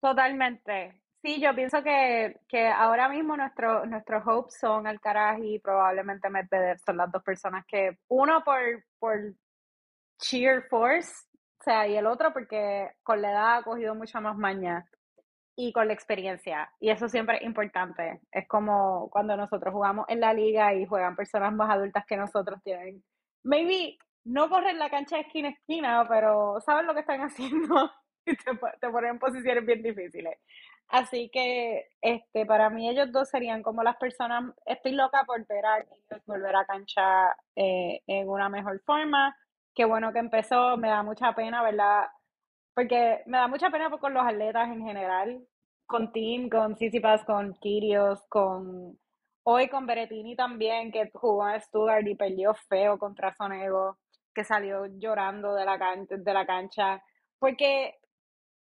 Totalmente. 0.00 1.00
Sí, 1.22 1.40
yo 1.40 1.54
pienso 1.54 1.82
que, 1.82 2.40
que 2.48 2.68
ahora 2.68 3.08
mismo 3.08 3.36
nuestro, 3.36 3.84
nuestros 3.86 4.22
hopes 4.26 4.58
son 4.58 4.86
Alcaraz 4.86 5.38
y 5.42 5.58
probablemente 5.58 6.30
Medvedev. 6.30 6.78
Son 6.78 6.96
las 6.96 7.12
dos 7.12 7.22
personas 7.22 7.66
que, 7.66 7.98
uno 8.08 8.42
por, 8.42 8.84
por 8.98 9.34
cheer 10.18 10.62
force, 10.68 11.12
o 11.60 11.64
sea, 11.64 11.86
y 11.86 11.96
el 11.96 12.06
otro 12.06 12.32
porque 12.32 12.90
con 13.02 13.20
la 13.20 13.32
edad 13.32 13.56
ha 13.58 13.62
cogido 13.62 13.94
mucha 13.94 14.20
más 14.20 14.36
maña 14.36 14.86
y 15.60 15.72
con 15.72 15.88
la 15.88 15.92
experiencia. 15.92 16.72
Y 16.80 16.88
eso 16.88 17.06
siempre 17.08 17.36
es 17.36 17.42
importante. 17.42 18.20
Es 18.32 18.48
como 18.48 19.10
cuando 19.10 19.36
nosotros 19.36 19.74
jugamos 19.74 20.06
en 20.08 20.20
la 20.20 20.32
liga 20.32 20.74
y 20.74 20.86
juegan 20.86 21.16
personas 21.16 21.52
más 21.52 21.70
adultas 21.70 22.06
que 22.06 22.16
nosotros 22.16 22.62
tienen. 22.64 23.04
Maybe 23.42 23.98
no 24.24 24.48
corren 24.48 24.78
la 24.78 24.88
cancha 24.88 25.16
de 25.16 25.22
esquina 25.22 25.48
a 25.48 25.52
esquina, 25.52 26.06
pero 26.08 26.60
saben 26.60 26.86
lo 26.86 26.94
que 26.94 27.00
están 27.00 27.20
haciendo 27.20 27.90
y 28.24 28.36
te, 28.36 28.52
te 28.80 28.88
ponen 28.88 29.10
en 29.10 29.18
posiciones 29.18 29.66
bien 29.66 29.82
difíciles. 29.82 30.38
Así 30.88 31.30
que 31.30 31.88
este 32.00 32.46
para 32.46 32.70
mí 32.70 32.88
ellos 32.88 33.12
dos 33.12 33.28
serían 33.28 33.62
como 33.62 33.82
las 33.82 33.96
personas, 33.96 34.54
estoy 34.64 34.92
loca 34.92 35.24
por 35.24 35.46
ver 35.46 35.66
a 35.66 35.84
volver 36.24 36.56
a 36.56 36.64
cancha 36.64 37.36
eh, 37.54 38.00
en 38.06 38.28
una 38.28 38.48
mejor 38.48 38.80
forma. 38.86 39.36
Qué 39.74 39.84
bueno 39.84 40.10
que 40.12 40.20
empezó, 40.20 40.78
me 40.78 40.88
da 40.88 41.02
mucha 41.02 41.34
pena, 41.34 41.62
¿verdad? 41.62 42.06
Porque 42.80 43.22
me 43.26 43.36
da 43.36 43.46
mucha 43.46 43.68
pena 43.68 43.90
con 43.90 44.14
los 44.14 44.24
atletas 44.24 44.70
en 44.70 44.82
general, 44.82 45.46
con 45.84 46.12
Tim, 46.12 46.48
con 46.48 46.78
Sissipas, 46.78 47.22
con 47.26 47.52
Kirios, 47.60 48.24
con 48.30 48.98
hoy 49.42 49.68
con 49.68 49.84
Berettini 49.86 50.34
también, 50.34 50.90
que 50.90 51.10
jugó 51.12 51.46
en 51.46 51.60
Stuttgart 51.60 52.06
y 52.06 52.14
perdió 52.14 52.54
feo 52.54 52.98
contra 52.98 53.34
Sonego, 53.34 53.98
que 54.34 54.44
salió 54.44 54.86
llorando 54.96 55.54
de 55.54 55.66
la, 55.66 55.78
cancha, 55.78 56.16
de 56.16 56.32
la 56.32 56.46
cancha. 56.46 57.04
Porque 57.38 57.98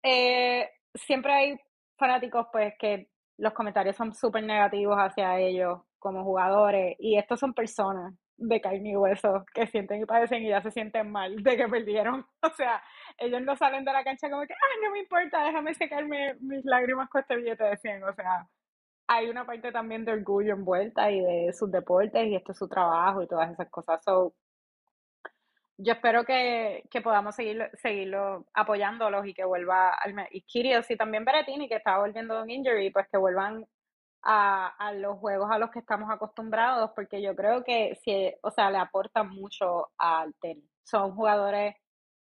eh, 0.03 0.69
siempre 0.93 1.31
hay 1.31 1.57
fanáticos 1.97 2.47
pues 2.51 2.73
que 2.77 3.07
los 3.37 3.53
comentarios 3.53 3.95
son 3.95 4.13
súper 4.13 4.43
negativos 4.43 4.97
hacia 4.97 5.39
ellos 5.39 5.79
como 5.97 6.25
jugadores 6.25 6.97
y 6.99 7.17
estos 7.17 7.39
son 7.39 7.53
personas 7.53 8.13
de 8.37 8.61
carne 8.61 8.91
y 8.91 8.95
hueso 8.95 9.45
que 9.53 9.67
sienten 9.67 10.01
y 10.01 10.05
padecen 10.05 10.43
y 10.43 10.49
ya 10.49 10.61
se 10.61 10.71
sienten 10.71 11.11
mal 11.11 11.35
de 11.43 11.57
que 11.57 11.67
perdieron. 11.67 12.25
O 12.41 12.49
sea, 12.55 12.83
ellos 13.17 13.41
no 13.41 13.55
salen 13.55 13.85
de 13.85 13.93
la 13.93 14.03
cancha 14.03 14.29
como 14.29 14.45
que, 14.45 14.53
ah, 14.53 14.79
no 14.83 14.91
me 14.91 14.99
importa, 14.99 15.43
déjame 15.43 15.73
secarme 15.73 16.35
mis 16.41 16.65
lágrimas 16.65 17.09
con 17.09 17.21
este 17.21 17.35
billete 17.35 17.63
de 17.63 17.77
100. 17.77 18.03
O 18.03 18.13
sea, 18.13 18.47
hay 19.07 19.29
una 19.29 19.45
parte 19.45 19.71
también 19.71 20.05
de 20.05 20.13
orgullo 20.13 20.53
envuelta 20.53 21.11
y 21.11 21.21
de 21.21 21.53
sus 21.53 21.71
deportes 21.71 22.27
y 22.27 22.35
esto 22.35 22.51
es 22.51 22.57
su 22.57 22.67
trabajo 22.67 23.21
y 23.23 23.27
todas 23.27 23.51
esas 23.51 23.69
cosas. 23.69 24.03
So, 24.03 24.33
yo 25.77 25.93
espero 25.93 26.23
que, 26.25 26.83
que 26.91 27.01
podamos 27.01 27.35
seguir, 27.35 27.69
seguirlo 27.75 28.45
apoyándolos 28.53 29.25
y 29.25 29.33
que 29.33 29.45
vuelva 29.45 29.93
al 29.93 30.13
y 30.31 30.41
Kirios 30.41 30.89
y 30.91 30.97
también 30.97 31.25
Berettini 31.25 31.67
que 31.67 31.75
está 31.75 31.97
volviendo 31.97 32.35
de 32.35 32.43
un 32.43 32.49
injury, 32.49 32.91
pues 32.91 33.07
que 33.09 33.17
vuelvan 33.17 33.65
a, 34.23 34.67
a, 34.67 34.93
los 34.93 35.17
juegos 35.19 35.49
a 35.51 35.57
los 35.57 35.69
que 35.69 35.79
estamos 35.79 36.09
acostumbrados, 36.09 36.91
porque 36.95 37.21
yo 37.21 37.35
creo 37.35 37.63
que 37.63 37.95
si, 38.03 38.33
o 38.41 38.51
sea, 38.51 38.71
le 38.71 38.77
aportan 38.77 39.29
mucho 39.29 39.89
al 39.97 40.33
tenis. 40.35 40.69
Son 40.83 41.15
jugadores 41.15 41.75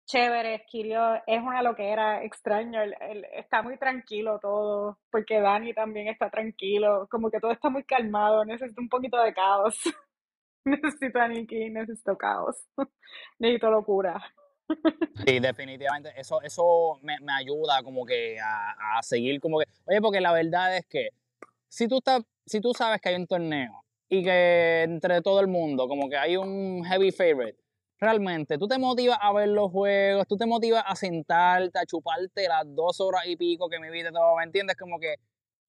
chéveres, 0.05 0.61
Kirio 0.67 1.15
es 1.25 1.41
una 1.41 1.61
loquera, 1.61 2.23
extraño, 2.23 2.81
él, 2.81 3.25
está 3.33 3.61
muy 3.61 3.77
tranquilo 3.77 4.39
todo, 4.39 4.99
porque 5.09 5.39
Dani 5.39 5.73
también 5.73 6.07
está 6.07 6.29
tranquilo, 6.29 7.07
como 7.09 7.29
que 7.29 7.39
todo 7.39 7.51
está 7.51 7.69
muy 7.69 7.83
calmado, 7.83 8.43
necesito 8.43 8.81
un 8.81 8.89
poquito 8.89 9.21
de 9.21 9.33
caos. 9.33 9.77
necesito 10.65 11.19
a 11.19 11.27
Nikki, 11.27 11.69
necesito 11.69 12.17
caos, 12.17 12.55
necesito 13.39 13.69
locura. 13.69 14.21
Sí, 15.27 15.39
definitivamente, 15.39 16.11
eso, 16.15 16.41
eso 16.41 16.99
me, 17.03 17.17
me 17.21 17.33
ayuda 17.33 17.83
como 17.83 18.05
que 18.05 18.39
a, 18.39 18.97
a 18.97 19.03
seguir 19.03 19.39
como 19.39 19.59
que, 19.59 19.65
oye, 19.85 20.01
porque 20.01 20.19
la 20.19 20.33
verdad 20.33 20.75
es 20.75 20.85
que 20.87 21.09
si 21.73 21.87
tú, 21.87 21.97
estás, 21.97 22.21
si 22.45 22.61
tú 22.61 22.71
sabes 22.75 23.01
que 23.01 23.09
hay 23.09 23.15
un 23.15 23.25
torneo 23.25 23.83
y 24.07 24.23
que 24.23 24.83
entre 24.83 25.23
todo 25.23 25.39
el 25.39 25.47
mundo 25.47 25.87
como 25.87 26.07
que 26.07 26.17
hay 26.17 26.37
un 26.37 26.83
heavy 26.85 27.11
favorite, 27.11 27.57
realmente 27.99 28.59
tú 28.59 28.67
te 28.67 28.77
motivas 28.77 29.17
a 29.19 29.33
ver 29.33 29.49
los 29.49 29.71
juegos, 29.71 30.27
tú 30.27 30.37
te 30.37 30.45
motivas 30.45 30.83
a 30.85 30.95
sentarte, 30.95 31.79
a 31.79 31.85
chuparte 31.87 32.47
las 32.47 32.63
dos 32.75 33.01
horas 33.01 33.23
y 33.25 33.35
pico 33.37 33.69
que 33.69 33.79
me 33.79 33.89
viste 33.89 34.11
todo, 34.11 34.35
¿me 34.37 34.43
entiendes? 34.43 34.77
Como 34.77 34.99
que 34.99 35.15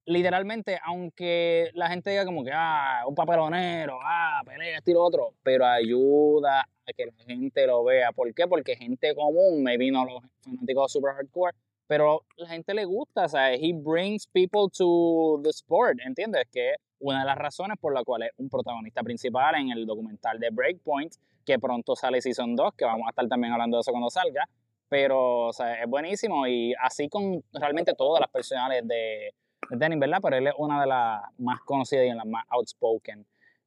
literalmente, 0.04 0.78
aunque 0.84 1.70
la 1.72 1.88
gente 1.88 2.10
diga 2.10 2.26
como 2.26 2.44
que, 2.44 2.50
ah, 2.52 3.04
un 3.08 3.14
papelonero, 3.14 3.98
ah, 4.02 4.42
pelea, 4.44 4.76
estilo 4.76 5.02
otro, 5.02 5.32
pero 5.42 5.64
ayuda 5.64 6.60
a 6.60 6.92
que 6.94 7.06
la 7.06 7.24
gente 7.24 7.66
lo 7.66 7.82
vea. 7.82 8.12
¿Por 8.12 8.34
qué? 8.34 8.46
Porque 8.46 8.76
gente 8.76 9.14
común, 9.14 9.62
me 9.62 9.78
vino 9.78 10.04
los 10.04 10.22
fanáticos 10.42 10.92
super 10.92 11.14
hardcore, 11.14 11.56
pero 11.86 12.24
la 12.36 12.48
gente 12.48 12.74
le 12.74 12.84
gusta, 12.84 13.28
sea, 13.28 13.54
he 13.54 13.72
brings 13.72 14.26
people 14.26 14.68
to 14.76 15.40
the 15.42 15.50
sport, 15.50 15.98
¿entiendes? 16.04 16.46
Que 16.50 16.70
es 16.70 16.76
una 16.98 17.20
de 17.20 17.26
las 17.26 17.36
razones 17.36 17.76
por 17.80 17.92
la 17.92 18.02
cual 18.02 18.22
es 18.22 18.30
un 18.38 18.48
protagonista 18.48 19.02
principal 19.02 19.54
en 19.56 19.70
el 19.70 19.86
documental 19.86 20.38
de 20.38 20.50
Breakpoint, 20.50 21.14
que 21.44 21.58
pronto 21.58 21.94
sale 21.94 22.20
Season 22.22 22.56
2, 22.56 22.74
que 22.74 22.84
vamos 22.84 23.06
a 23.06 23.10
estar 23.10 23.28
también 23.28 23.52
hablando 23.52 23.76
de 23.76 23.82
eso 23.82 23.90
cuando 23.90 24.10
salga, 24.10 24.48
pero, 24.88 25.52
sea, 25.52 25.82
es 25.82 25.88
buenísimo 25.88 26.46
y 26.46 26.74
así 26.80 27.08
con 27.08 27.42
realmente 27.52 27.94
todas 27.94 28.20
las 28.20 28.30
personales 28.30 28.86
de, 28.86 29.34
de 29.68 29.76
tenis, 29.76 29.98
¿verdad? 29.98 30.18
Pero 30.22 30.36
él 30.36 30.46
es 30.46 30.54
una 30.56 30.80
de 30.80 30.86
las 30.86 31.22
más 31.38 31.60
conocidas 31.62 32.06
y 32.06 32.10
las 32.10 32.26
más 32.26 32.44
outspoken. 32.48 33.26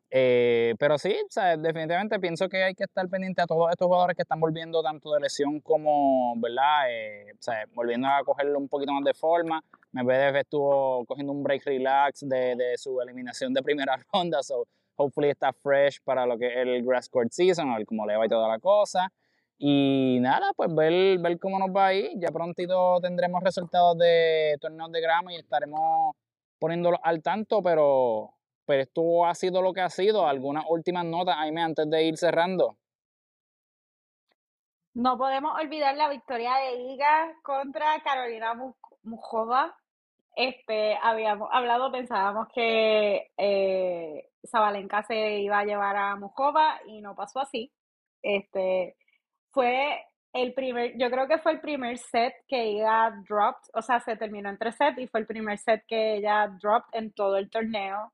Eh, 0.10 0.74
pero 0.80 0.98
sí, 0.98 1.14
definitivamente 1.60 2.18
pienso 2.20 2.48
que 2.48 2.64
hay 2.64 2.74
que 2.74 2.86
estar 2.86 3.08
pendiente 3.10 3.42
a 3.42 3.46
todos 3.46 3.70
estos 3.72 3.88
jugadores 3.88 4.16
que 4.16 4.22
están 4.22 4.40
volviendo 4.40 4.82
tanto 4.82 5.12
de 5.14 5.20
lesión 5.20 5.60
como, 5.60 6.34
¿verdad? 6.38 6.90
Eh, 6.90 7.34
volviendo 7.74 8.08
a 8.08 8.24
cogerlo 8.24 8.58
un 8.58 8.70
poquito 8.70 8.94
más 8.94 9.04
de 9.04 9.14
forma. 9.14 9.62
Medvedev 9.92 10.38
estuvo 10.38 11.06
cogiendo 11.06 11.34
un 11.34 11.44
break 11.44 11.66
relax 11.66 12.22
de, 12.28 12.56
de, 12.56 12.78
su 12.78 13.02
eliminación 13.02 13.54
de 13.54 13.62
primera 13.62 13.98
ronda, 14.14 14.42
so 14.44 14.66
hopefully 14.96 15.30
está 15.30 15.52
fresh 15.52 16.00
para 16.04 16.26
lo 16.26 16.38
que 16.38 16.48
es 16.48 16.58
el 16.58 16.84
grass 16.84 17.10
court 17.10 17.32
season, 17.32 17.70
a 17.70 17.78
ver 17.78 17.86
cómo 17.86 18.06
le 18.06 18.16
va 18.16 18.26
y 18.26 18.30
toda 18.30 18.48
la 18.48 18.60
cosa. 18.60 19.12
Y 19.60 20.20
nada, 20.22 20.52
pues 20.56 20.74
ver, 20.74 21.18
ver 21.20 21.40
cómo 21.40 21.60
nos 21.60 21.70
va 21.70 21.88
ahí. 21.88 22.14
Ya 22.18 22.30
prontito 22.30 23.00
tendremos 23.02 23.44
resultados 23.44 23.98
de 23.98 24.56
torneos 24.62 24.92
de 24.92 25.02
grama 25.02 25.34
y 25.34 25.38
estaremos 25.38 26.16
poniéndolo 26.60 27.00
al 27.04 27.22
tanto, 27.22 27.62
pero 27.62 28.37
pero 28.68 28.84
esto 28.84 29.26
ha 29.26 29.34
sido 29.34 29.62
lo 29.62 29.74
que 29.74 29.82
ha 29.82 29.90
sido. 29.90 30.28
¿Algunas 30.28 30.66
últimas 30.68 31.06
notas, 31.06 31.36
Jaime, 31.38 31.64
antes 31.64 31.90
de 31.90 32.04
ir 32.04 32.18
cerrando? 32.18 32.78
No 34.94 35.18
podemos 35.18 35.58
olvidar 35.60 35.96
la 35.96 36.10
victoria 36.10 36.56
de 36.56 36.82
Iga 36.94 37.34
contra 37.44 38.02
Carolina 38.04 38.54
Mujova. 39.04 39.76
Este, 40.36 40.98
habíamos 41.02 41.50
hablado, 41.52 41.92
pensábamos 41.92 42.48
que 42.54 43.32
eh, 43.38 44.30
Zabalenka 44.46 45.04
se 45.04 45.40
iba 45.40 45.60
a 45.60 45.66
llevar 45.66 45.96
a 45.96 46.16
Mujova 46.16 46.80
y 46.88 47.02
no 47.02 47.16
pasó 47.16 47.40
así. 47.40 47.72
Este, 48.22 48.98
fue 49.52 50.04
el 50.34 50.54
primer, 50.54 50.98
yo 50.98 51.10
creo 51.10 51.28
que 51.28 51.40
fue 51.40 51.54
el 51.54 51.62
primer 51.62 51.98
set 51.98 52.34
que 52.48 52.62
ella 52.62 53.14
dropped, 53.28 53.70
o 53.74 53.82
sea, 53.82 54.00
se 54.00 54.18
terminó 54.18 54.50
en 54.50 54.58
tres 54.58 54.76
sets 54.76 55.00
y 55.00 55.08
fue 55.08 55.22
el 55.22 55.26
primer 55.26 55.58
set 55.58 55.84
que 55.88 56.18
ella 56.18 56.48
dropped 56.62 57.00
en 57.00 57.14
todo 57.14 57.38
el 57.38 57.50
torneo. 57.50 58.12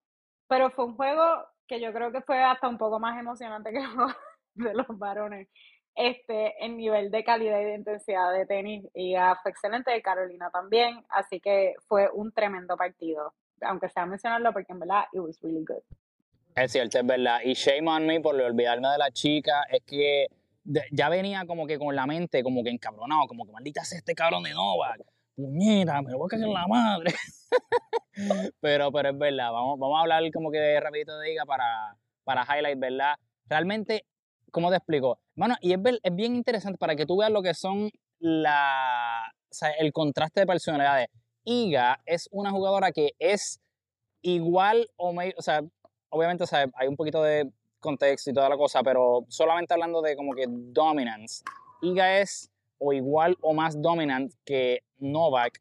Pero 0.54 0.70
fue 0.70 0.86
un 0.86 0.96
juego 0.96 1.24
que 1.68 1.82
yo 1.82 1.92
creo 1.92 2.12
que 2.12 2.22
fue 2.22 2.44
hasta 2.44 2.68
un 2.68 2.78
poco 2.78 3.00
más 3.00 3.20
emocionante 3.20 3.72
que 3.72 3.80
de 4.54 4.74
los 4.76 4.86
varones. 5.00 5.48
Este, 5.96 6.64
el 6.64 6.78
nivel 6.78 7.10
de 7.10 7.24
calidad 7.24 7.60
y 7.60 7.64
de 7.64 7.76
intensidad 7.76 8.32
de 8.32 8.46
tenis 8.46 8.86
Iga 8.94 9.40
fue 9.42 9.50
excelente, 9.50 10.00
Carolina 10.04 10.52
también, 10.52 11.04
así 11.10 11.40
que 11.40 11.74
fue 11.88 12.08
un 12.14 12.32
tremendo 12.32 12.78
partido, 12.78 13.34
aunque 13.62 13.90
sea 13.90 14.06
mencionarlo 14.06 14.54
porque 14.54 14.74
en 14.74 14.80
verdad 14.80 15.06
it 15.12 15.22
was 15.22 15.40
really 15.42 15.66
good. 15.66 15.82
Es 16.56 16.72
cierto, 16.72 17.00
es 17.00 17.06
verdad. 17.06 17.40
Y 17.44 17.54
shame 17.54 17.90
on 17.90 18.06
me 18.06 18.22
por 18.22 18.40
olvidarme 18.40 18.90
de 18.90 18.98
la 19.00 19.10
chica, 19.10 19.64
es 19.72 19.82
que 19.84 20.28
ya 20.92 21.10
venía 21.10 21.48
como 21.48 21.66
que 21.66 21.80
con 21.80 21.96
la 21.96 22.06
mente 22.06 22.44
como 22.44 22.64
que 22.64 22.70
encabronado, 22.70 23.26
como 23.28 23.44
que 23.44 23.52
maldita 23.52 23.84
sea 23.84 23.98
este 23.98 24.14
cabrón 24.14 24.44
de 24.44 24.52
Novak, 24.52 25.02
puñeta, 25.36 26.00
me 26.04 26.14
voy 26.14 26.28
a 26.28 26.30
caer 26.30 26.44
en 26.44 26.54
la 26.54 26.68
madre. 26.68 27.12
pero, 28.60 28.92
pero 28.92 29.10
es 29.10 29.18
verdad, 29.18 29.52
vamos, 29.52 29.80
vamos 29.80 29.98
a 29.98 30.02
hablar 30.02 30.24
como 30.32 30.52
que 30.52 30.80
rapidito 30.80 31.18
de 31.18 31.34
Iga 31.34 31.46
para, 31.46 31.96
para 32.24 32.44
highlight, 32.44 32.80
¿verdad? 32.80 33.16
Realmente, 33.48 34.06
¿cómo 34.52 34.70
te 34.70 34.78
explico? 34.78 35.20
Bueno, 35.36 35.56
y 35.62 35.74
es, 35.74 35.80
es 36.04 36.16
bien 36.16 36.36
interesante 36.36 36.78
para 36.78 36.96
que 36.96 37.06
tú 37.06 37.18
veas 37.18 37.32
lo 37.32 37.42
que 37.42 37.54
son 37.54 37.90
la, 38.20 39.32
o 39.50 39.54
sea, 39.54 39.72
el 39.72 39.92
contraste 39.92 40.42
de 40.42 40.48
personalidades. 40.48 41.08
Iga 41.44 42.00
es 42.06 42.30
una 42.32 42.52
jugadora 42.52 42.92
que 42.92 43.12
es 43.20 43.60
igual 44.22 44.90
o, 44.96 45.14
o 45.14 45.42
sea, 45.42 45.62
obviamente 46.10 46.46
hay 46.76 46.88
un 46.88 46.96
poquito 46.96 47.22
de 47.22 47.52
contexto 47.80 48.30
y 48.30 48.34
toda 48.34 48.48
la 48.48 48.58
cosa, 48.58 48.82
pero 48.82 49.26
solamente 49.28 49.74
hablando 49.74 50.02
de 50.02 50.16
como 50.16 50.34
que 50.34 50.46
dominance, 50.48 51.44
Iga 51.82 52.20
es 52.20 52.50
o 52.78 52.94
igual 52.94 53.36
o 53.42 53.54
más 53.54 53.82
dominant 53.82 54.32
que 54.46 54.80
Novak 55.00 55.60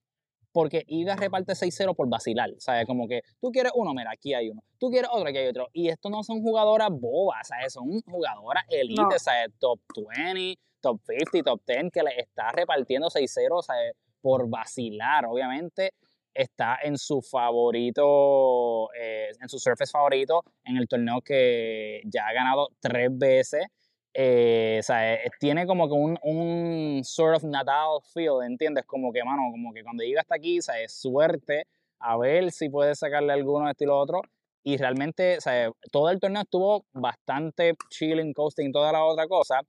porque 0.53 0.85
Iga 0.87 1.17
reparte 1.17 1.53
6-0 1.53 1.95
por 1.97 2.09
vacilar, 2.09 2.51
¿sabes? 2.59 2.87
Como 2.87 3.09
que 3.09 3.23
tú 3.41 3.51
quieres 3.51 3.73
uno, 3.75 3.93
mira, 3.95 4.11
aquí 4.13 4.35
hay 4.35 4.51
uno. 4.51 4.63
Tú 4.79 4.91
quieres 4.91 5.11
otro, 5.13 5.29
aquí 5.29 5.39
hay 5.39 5.49
otro. 5.49 5.69
Y 5.73 5.89
esto 5.89 6.11
no 6.11 6.23
son 6.23 6.43
jugadoras 6.43 6.91
bobas, 6.91 7.49
¿sabes? 7.49 7.73
Son 7.73 8.01
jugadoras 8.03 8.65
elite, 8.69 9.19
¿sabes? 9.19 9.49
Top 9.59 9.81
20, 9.95 10.61
top 10.81 11.01
50, 11.07 11.51
top 11.51 11.63
10, 11.67 11.91
que 11.93 12.03
le 12.03 12.21
está 12.21 12.51
repartiendo 12.53 13.09
6-0, 13.09 13.63
¿sabes? 13.63 13.95
Por 14.21 14.49
vacilar, 14.49 15.25
obviamente. 15.27 15.93
Está 16.35 16.79
en 16.83 16.97
su 16.97 17.21
favorito, 17.21 18.89
eh, 18.95 19.31
en 19.39 19.49
su 19.49 19.59
surface 19.59 19.91
favorito, 19.91 20.43
en 20.65 20.79
el 20.79 20.89
torneo 20.89 21.21
que 21.21 22.01
ya 22.05 22.27
ha 22.27 22.33
ganado 22.33 22.69
tres 22.81 23.11
veces. 23.13 23.67
Eh, 24.15 24.77
o 24.81 24.83
sea, 24.83 25.15
eh, 25.15 25.31
tiene 25.41 25.67
como 25.67 25.89
que 25.89 25.95
un, 25.95 26.19
un 26.23 27.03
sort 27.05 27.37
of 27.37 27.45
Natal 27.45 28.01
feel, 28.13 28.43
¿entiendes? 28.45 28.85
Como 28.85 29.13
que, 29.13 29.25
mano, 29.25 29.43
como 29.51 29.73
que 29.73 29.83
cuando 29.83 30.03
llega 30.03 30.21
hasta 30.21 30.35
aquí, 30.35 30.59
o 30.59 30.63
sea, 30.63 30.81
es 30.81 30.93
suerte 30.93 31.67
a 31.99 32.17
ver 32.19 32.51
si 32.51 32.69
puede 32.69 32.95
sacarle 32.95 33.33
alguno 33.33 33.67
de 33.67 33.73
estilo 33.73 33.99
otro. 33.99 34.23
Y 34.65 34.77
realmente, 34.77 35.39
o 35.39 35.41
sea, 35.41 35.71
todo 35.91 36.11
el 36.11 36.21
torneo 36.21 36.43
estuvo 36.43 36.85
bastante 36.93 37.75
chilling, 37.91 38.33
coasting, 38.33 38.73
toda 38.73 38.93
la 38.93 39.05
otra 39.05 39.27
cosa. 39.27 39.61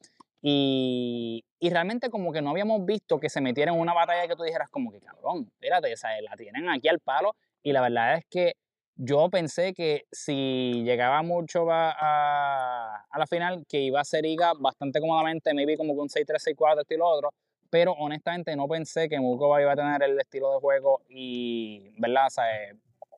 Y, 0.42 1.44
y, 1.60 1.70
realmente 1.70 2.10
como 2.10 2.34
que 2.34 2.42
no 2.42 2.50
habíamos 2.50 2.86
visto 2.86 3.18
que 3.18 3.30
se 3.30 3.40
metiera 3.40 3.72
en 3.72 3.80
una 3.80 3.94
batalla 3.94 4.28
que 4.28 4.36
tú 4.36 4.44
dijeras 4.44 4.70
como 4.70 4.92
que, 4.92 5.00
cabrón, 5.00 5.50
espérate, 5.54 5.94
o 5.94 5.98
sea, 5.98 6.22
la 6.22 6.36
tienen 6.36 6.70
aquí 6.70 6.90
al 6.90 7.00
palo. 7.00 7.36
Y 7.64 7.72
la 7.72 7.82
verdad 7.82 8.18
es 8.18 8.26
que 8.30 8.54
yo 8.96 9.30
pensé 9.30 9.74
que 9.74 10.06
si 10.12 10.84
llegaba 10.84 11.22
mucho 11.24 11.70
a, 11.72 13.06
a, 13.10 13.20
la 13.20 13.28
final, 13.28 13.66
que 13.68 13.82
iba 13.82 14.00
a 14.00 14.06
ser 14.06 14.26
Iga 14.26 14.54
bastante 14.60 15.00
cómodamente, 15.00 15.54
maybe 15.54 15.78
como 15.78 15.96
con 15.96 16.08
6-3, 16.08 16.56
6-4, 16.56 16.82
estilo 16.82 17.08
otro, 17.08 17.30
pero 17.70 17.94
honestamente 17.94 18.56
no 18.56 18.68
pensé 18.68 19.10
que 19.10 19.20
Mukova 19.20 19.62
iba 19.62 19.72
a 19.72 19.76
tener 19.76 20.04
el 20.04 20.20
estilo 20.20 20.54
de 20.54 20.60
juego 20.60 21.02
y, 21.10 21.90
¿verdad? 21.98 22.28
O 22.28 22.30
sea, 22.30 22.46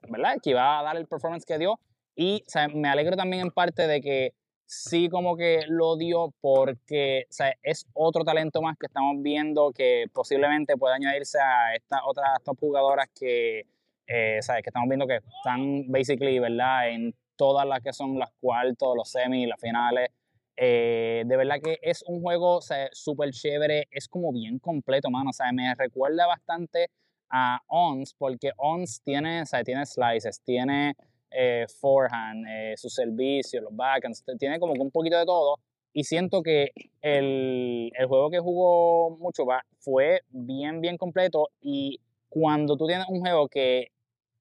¿verdad? 0.08 0.38
Que 0.42 0.52
iba 0.52 0.80
a 0.80 0.84
dar 0.84 0.96
el 0.96 1.08
performance 1.08 1.46
que 1.46 1.58
dio. 1.58 1.80
Y 2.16 2.44
o 2.48 2.50
sea, 2.50 2.70
me 2.70 2.88
alegro 2.88 3.18
también 3.18 3.42
en 3.42 3.52
parte 3.52 3.86
de 3.88 4.00
que 4.00 4.34
sí 4.66 5.10
como 5.10 5.36
que 5.36 5.64
lo 5.68 5.98
dio 5.98 6.34
porque 6.42 7.26
o 7.30 7.34
sea, 7.34 7.54
es 7.62 7.86
otro 7.94 8.24
talento 8.24 8.62
más 8.62 8.78
que 8.78 8.88
estamos 8.88 9.22
viendo 9.22 9.72
que 9.72 10.06
posiblemente 10.14 10.78
puede 10.78 10.96
añadirse 10.96 11.38
a 11.40 11.76
estas 11.76 12.00
otras 12.06 12.42
top 12.44 12.58
jugadoras 12.60 13.08
que 13.14 13.66
eh, 14.08 14.40
¿sabes? 14.42 14.64
Que 14.64 14.70
estamos 14.70 14.90
viendo 14.90 15.08
que 15.08 15.18
están 15.18 15.92
basically, 15.92 16.40
¿verdad? 16.40 16.90
En 16.90 17.16
todas 17.36 17.68
las 17.68 17.82
que 17.82 17.94
son 17.94 18.18
las 18.18 18.32
cuartos, 18.40 18.96
los 18.96 19.10
semis, 19.10 19.48
las 19.48 19.60
finales. 19.60 20.10
Eh, 20.58 21.24
de 21.26 21.38
verdad 21.38 21.58
que 21.62 21.78
es 21.82 22.04
un 22.08 22.22
juego 22.22 22.60
súper 22.92 23.32
chévere, 23.32 23.88
es 23.92 24.08
como 24.08 24.32
bien 24.32 24.60
completo, 24.60 25.10
mano. 25.10 25.32
O 25.32 25.34
sea, 25.34 25.52
me 25.52 25.74
recuerda 25.76 26.28
bastante 26.28 26.90
a 27.30 27.60
ONS, 27.68 28.14
porque 28.18 28.52
ONS 28.58 29.02
tiene, 29.04 29.42
o 29.42 29.46
sea, 29.46 29.64
tiene 29.64 29.86
slices, 29.86 30.42
tiene 30.44 30.96
eh, 31.32 31.66
forehand, 31.82 32.46
eh, 32.48 32.74
su 32.78 32.90
servicio, 32.90 33.62
los 33.62 33.76
backhands, 33.76 34.24
tiene 34.40 34.60
como 34.60 34.74
un 34.74 34.92
poquito 34.92 35.18
de 35.18 35.26
todo. 35.26 35.58
Y 35.92 36.04
siento 36.04 36.44
que 36.44 36.72
el, 37.02 37.92
el 37.98 38.06
juego 38.08 38.30
que 38.30 38.40
jugó 38.40 39.18
mucho 39.18 39.46
fue 39.80 40.22
bien, 40.30 40.82
bien 40.82 40.98
completo. 40.98 41.50
Y 41.62 42.00
cuando 42.30 42.76
tú 42.76 42.86
tienes 42.86 43.08
un 43.10 43.22
juego 43.22 43.48
que 43.48 43.92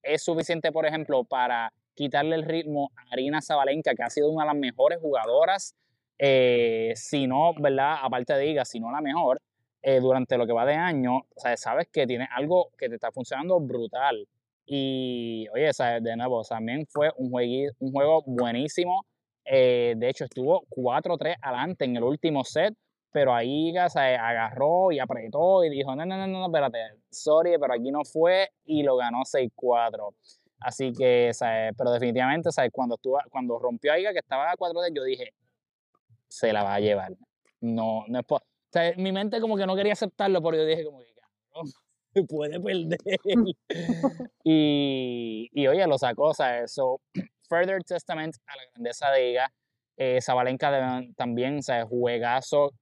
es 0.04 0.22
suficiente, 0.22 0.72
por 0.72 0.86
ejemplo, 0.86 1.24
para 1.24 1.72
quitarle 1.94 2.36
el 2.36 2.44
ritmo 2.44 2.90
a 2.96 3.12
Arina 3.12 3.40
Zabalenka, 3.40 3.94
que 3.94 4.02
ha 4.02 4.10
sido 4.10 4.30
una 4.30 4.44
de 4.44 4.48
las 4.48 4.56
mejores 4.56 4.98
jugadoras, 5.00 5.74
eh, 6.18 6.92
si 6.96 7.26
no, 7.26 7.52
¿verdad? 7.58 7.96
Aparte 8.02 8.34
de 8.34 8.46
Iga, 8.46 8.64
si 8.64 8.80
no 8.80 8.90
la 8.90 9.00
mejor, 9.00 9.40
eh, 9.82 10.00
durante 10.00 10.38
lo 10.38 10.46
que 10.46 10.52
va 10.52 10.64
de 10.64 10.74
año, 10.74 11.26
sabes 11.56 11.88
que 11.92 12.06
tiene 12.06 12.28
algo 12.30 12.70
que 12.78 12.88
te 12.88 12.94
está 12.94 13.12
funcionando 13.12 13.60
brutal. 13.60 14.26
Y, 14.66 15.46
oye, 15.52 15.72
¿sabes? 15.72 16.02
de 16.02 16.16
nuevo, 16.16 16.42
también 16.42 16.86
fue 16.88 17.10
un, 17.16 17.32
un 17.78 17.92
juego 17.92 18.22
buenísimo. 18.26 19.04
Eh, 19.44 19.94
de 19.96 20.08
hecho, 20.08 20.24
estuvo 20.24 20.64
4-3 20.70 21.36
adelante 21.42 21.84
en 21.84 21.96
el 21.96 22.02
último 22.02 22.44
set 22.44 22.74
pero 23.14 23.32
ahí 23.32 23.72
se 23.90 24.00
agarró 24.00 24.90
y 24.90 24.98
apretó 24.98 25.62
y 25.62 25.70
dijo, 25.70 25.94
no, 25.94 26.04
no, 26.04 26.16
no, 26.16 26.26
no, 26.26 26.46
espérate, 26.46 26.78
sorry, 27.08 27.56
pero 27.60 27.72
aquí 27.72 27.92
no 27.92 28.04
fue 28.04 28.50
y 28.64 28.82
lo 28.82 28.96
ganó 28.96 29.18
6-4. 29.20 30.12
Así 30.58 30.92
que, 30.92 31.30
pero 31.78 31.92
definitivamente, 31.92 32.50
¿sabes? 32.50 32.72
Cuando, 32.72 32.96
estuvo, 32.96 33.16
cuando 33.30 33.56
rompió 33.60 33.92
a 33.92 34.00
Iga, 34.00 34.12
que 34.12 34.18
estaba 34.18 34.50
a 34.50 34.56
4 34.56 34.80
de 34.80 34.90
yo 34.92 35.04
dije, 35.04 35.32
se 36.26 36.52
la 36.52 36.64
va 36.64 36.74
a 36.74 36.80
llevar. 36.80 37.12
No, 37.60 38.04
no 38.08 38.18
es 38.18 38.26
por... 38.26 38.40
O 38.42 38.44
sea, 38.72 38.92
mi 38.96 39.12
mente 39.12 39.40
como 39.40 39.56
que 39.56 39.64
no 39.64 39.76
quería 39.76 39.92
aceptarlo, 39.92 40.42
pero 40.42 40.56
yo 40.56 40.64
dije 40.64 40.84
como 40.84 40.98
que, 40.98 41.06
no, 41.54 41.62
puede 42.28 42.58
perder. 42.58 42.98
y, 44.42 45.48
y 45.52 45.66
oye, 45.68 45.86
lo 45.86 45.98
sacó, 45.98 46.30
o 46.30 46.34
sea, 46.34 46.64
eso, 46.64 47.00
further 47.48 47.80
testament 47.84 48.34
a 48.48 48.56
la 48.56 48.62
grandeza 48.72 49.10
de 49.12 49.30
Iga. 49.30 49.52
Eh, 49.98 50.18
Zabalenka 50.20 51.04
también, 51.14 51.62
sea, 51.62 51.86
juegazo 51.86 52.72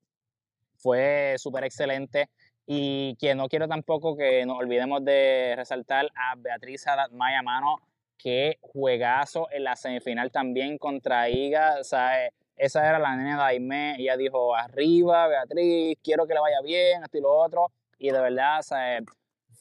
fue 0.82 1.36
súper 1.38 1.64
excelente. 1.64 2.28
Y 2.66 3.16
que 3.16 3.34
no 3.34 3.48
quiero 3.48 3.66
tampoco 3.66 4.16
que 4.16 4.44
nos 4.46 4.58
olvidemos 4.58 5.04
de 5.04 5.54
resaltar 5.56 6.06
a 6.14 6.34
Beatriz 6.36 6.84
Maya 7.10 7.42
Mano, 7.42 7.76
que 8.16 8.58
juegazo 8.60 9.48
en 9.50 9.64
la 9.64 9.74
semifinal 9.74 10.30
también 10.30 10.78
contra 10.78 11.28
Iga. 11.28 11.78
O 11.80 11.84
sea, 11.84 12.12
esa 12.56 12.88
era 12.88 12.98
la 12.98 13.16
nena 13.16 13.36
de 13.36 13.42
Aime. 13.42 13.96
Ella 13.98 14.16
dijo, 14.16 14.54
arriba, 14.54 15.26
Beatriz, 15.26 15.98
quiero 16.02 16.26
que 16.26 16.34
le 16.34 16.40
vaya 16.40 16.60
bien, 16.62 17.02
esto 17.02 17.18
y 17.18 17.20
lo 17.20 17.32
otro. 17.36 17.72
Y 17.98 18.10
de 18.10 18.20
verdad, 18.20 18.60
o 18.60 18.62
sea, 18.62 19.00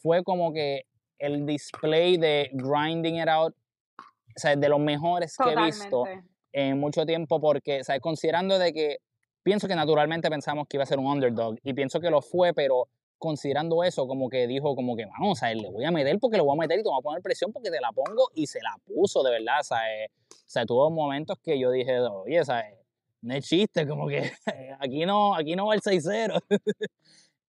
fue 0.01 0.23
como 0.23 0.53
que 0.53 0.83
el 1.17 1.45
display 1.45 2.17
de 2.17 2.49
grinding 2.53 3.19
it 3.19 3.27
out, 3.27 3.55
o 3.97 4.39
sea, 4.39 4.55
de 4.55 4.69
los 4.69 4.79
mejores 4.79 5.35
que 5.37 5.51
he 5.51 5.65
visto 5.65 6.05
en 6.51 6.79
mucho 6.79 7.05
tiempo, 7.05 7.39
porque, 7.39 7.81
o 7.81 7.83
sea, 7.83 7.99
considerando 7.99 8.59
de 8.59 8.73
que 8.73 8.97
pienso 9.43 9.67
que 9.67 9.75
naturalmente 9.75 10.29
pensamos 10.29 10.67
que 10.67 10.77
iba 10.77 10.83
a 10.83 10.87
ser 10.87 10.99
un 10.99 11.07
underdog 11.07 11.57
y 11.63 11.73
pienso 11.73 11.99
que 11.99 12.09
lo 12.09 12.21
fue, 12.21 12.53
pero 12.53 12.87
considerando 13.17 13.83
eso, 13.83 14.07
como 14.07 14.29
que 14.29 14.47
dijo, 14.47 14.75
como 14.75 14.95
que, 14.95 15.05
vamos, 15.05 15.33
o 15.33 15.35
sea, 15.35 15.53
le 15.53 15.69
voy 15.69 15.85
a 15.85 15.91
meter 15.91 16.17
porque 16.19 16.37
le 16.37 16.43
voy 16.43 16.57
a 16.57 16.61
meter 16.61 16.79
y 16.79 16.83
te 16.83 16.89
voy 16.89 16.99
a 16.99 17.03
poner 17.03 17.21
presión 17.21 17.53
porque 17.53 17.69
te 17.69 17.79
la 17.79 17.91
pongo 17.91 18.29
y 18.33 18.47
se 18.47 18.59
la 18.61 18.75
puso, 18.83 19.21
de 19.21 19.31
verdad, 19.31 19.59
o 19.59 19.63
sea, 19.63 19.77
eh, 19.95 20.07
o 20.29 20.35
sea 20.47 20.65
tuvo 20.65 20.89
momentos 20.89 21.37
que 21.43 21.59
yo 21.59 21.69
dije, 21.69 21.99
oye, 21.99 22.41
o 22.41 22.45
sea, 22.45 22.65
no 23.21 23.35
es 23.35 23.47
chiste, 23.47 23.87
como 23.87 24.07
que 24.07 24.31
aquí 24.79 25.05
no, 25.05 25.35
aquí 25.35 25.55
no 25.55 25.67
va 25.67 25.75
el 25.75 25.81
6-0. 25.81 26.41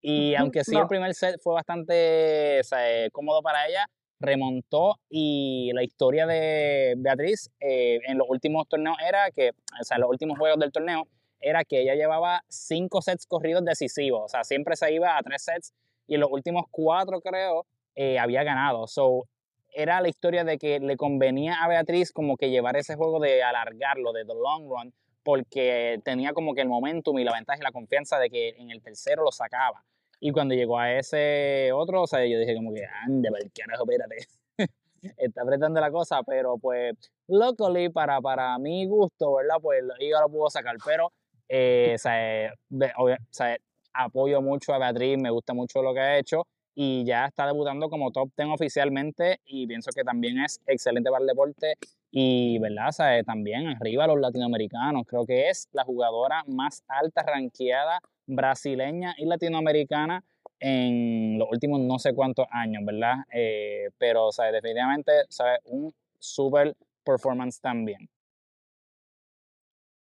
y 0.03 0.34
aunque 0.34 0.62
sí 0.62 0.76
el 0.76 0.86
primer 0.86 1.14
set 1.14 1.40
fue 1.40 1.55
bastante 1.55 2.61
o 2.61 2.64
sea, 2.64 3.11
cómodo 3.11 3.40
para 3.40 3.66
ella, 3.66 3.86
remontó 4.20 5.01
y 5.09 5.70
la 5.74 5.82
historia 5.82 6.26
de 6.26 6.95
Beatriz 6.99 7.51
eh, 7.61 7.99
en 8.07 8.18
los 8.18 8.28
últimos 8.28 8.68
torneos 8.68 8.97
era 9.07 9.30
que, 9.30 9.51
o 9.51 9.84
sea, 9.84 9.97
en 9.97 10.03
los 10.03 10.11
últimos 10.11 10.38
juegos 10.38 10.61
del 10.61 10.70
torneo, 10.70 11.09
era 11.43 11.64
que 11.64 11.82
ella 11.82 11.95
llevaba 11.95 12.43
cinco 12.49 13.03
sets 13.03 13.26
corridos 13.26 13.64
decisivos, 13.64 14.22
o 14.24 14.28
sea, 14.28 14.45
siempre 14.45 14.76
se 14.76 14.93
iba 14.93 15.16
a 15.16 15.22
tres 15.22 15.45
sets 15.45 15.74
y 16.07 16.14
en 16.14 16.20
los 16.20 16.30
últimos 16.30 16.64
cuatro, 16.70 17.20
creo, 17.20 17.66
eh, 17.95 18.18
había 18.18 18.43
ganado. 18.43 18.86
So, 18.86 19.28
era 19.72 20.01
la 20.01 20.09
historia 20.09 20.45
de 20.45 20.59
que 20.59 20.80
le 20.80 20.97
convenía 20.97 21.62
a 21.62 21.68
Beatriz 21.68 22.12
como 22.12 22.36
que 22.36 22.51
llevar 22.51 22.76
ese 22.76 22.97
juego 22.97 23.20
de 23.20 23.43
alargarlo, 23.43 24.12
de 24.12 24.24
the 24.24 24.34
long 24.34 24.68
run, 24.68 24.95
porque 25.22 26.01
tenía 26.05 26.32
como 26.32 26.55
que 26.55 26.62
el 26.62 26.68
momentum 26.68 27.18
y 27.18 27.24
la 27.24 27.32
ventaja 27.32 27.59
y 27.59 27.62
la 27.62 27.72
confianza 27.72 28.18
de 28.18 28.28
que 28.28 28.51
en 28.59 28.70
el 28.70 28.82
tercero 28.82 29.22
lo 29.22 29.32
sacaba. 29.32 29.84
Y 30.20 30.30
cuando 30.30 30.55
llegó 30.55 30.78
a 30.78 30.93
ese 30.93 31.70
otro, 31.72 32.03
o 32.03 32.07
sea, 32.07 32.24
yo 32.26 32.38
dije 32.38 32.55
como 32.55 32.72
que, 32.72 32.84
ande, 33.07 33.28
carajo, 33.55 33.84
espérate. 33.84 34.26
Está 35.16 35.43
apretando 35.43 35.80
la 35.80 35.90
cosa, 35.90 36.22
pero 36.22 36.59
pues, 36.59 36.95
luckily, 37.26 37.88
para, 37.88 38.20
para 38.20 38.57
mi 38.59 38.86
gusto, 38.86 39.34
¿verdad? 39.34 39.57
Pues 39.61 39.82
yo 39.99 40.20
lo 40.20 40.28
pudo 40.28 40.49
sacar. 40.49 40.76
Pero 40.84 41.12
Eh, 41.55 41.96
sea, 41.98 43.57
apoyo 43.92 44.40
mucho 44.40 44.72
a 44.72 44.78
Beatriz, 44.78 45.18
me 45.18 45.28
gusta 45.28 45.53
mucho 45.53 45.82
lo 45.82 45.92
que 45.92 46.00
ha 46.00 46.18
hecho 46.18 46.46
y 46.74 47.05
ya 47.05 47.26
está 47.26 47.46
debutando 47.46 47.90
como 47.90 48.11
top 48.11 48.30
10 48.34 48.48
oficialmente 48.55 49.40
y 49.44 49.66
pienso 49.66 49.90
que 49.94 50.03
también 50.03 50.40
es 50.40 50.62
excelente 50.66 51.11
para 51.11 51.20
el 51.20 51.26
deporte 51.26 51.74
y, 52.11 52.59
¿verdad? 52.59 52.88
O 52.88 52.92
sea, 52.92 53.22
también 53.22 53.68
arriba 53.68 54.07
los 54.07 54.18
latinoamericanos, 54.18 55.05
creo 55.07 55.26
que 55.26 55.50
es 55.50 55.68
la 55.72 55.84
jugadora 55.84 56.42
más 56.46 56.82
alta 56.88 57.22
ranqueada 57.22 58.00
brasileña 58.26 59.14
y 59.18 59.26
latinoamericana 59.26 60.24
en 60.59 61.38
los 61.38 61.48
últimos 61.50 61.80
no 61.80 61.98
sé 61.98 62.14
cuántos 62.14 62.46
años, 62.50 62.82
¿verdad? 62.86 63.16
Eh, 63.30 63.90
pero, 63.98 64.32
sea, 64.32 64.50
definitivamente, 64.50 65.12
¿sabes? 65.28 65.59
Un 65.66 65.92
super 66.18 66.74
performance 67.05 67.61
también. 67.61 68.09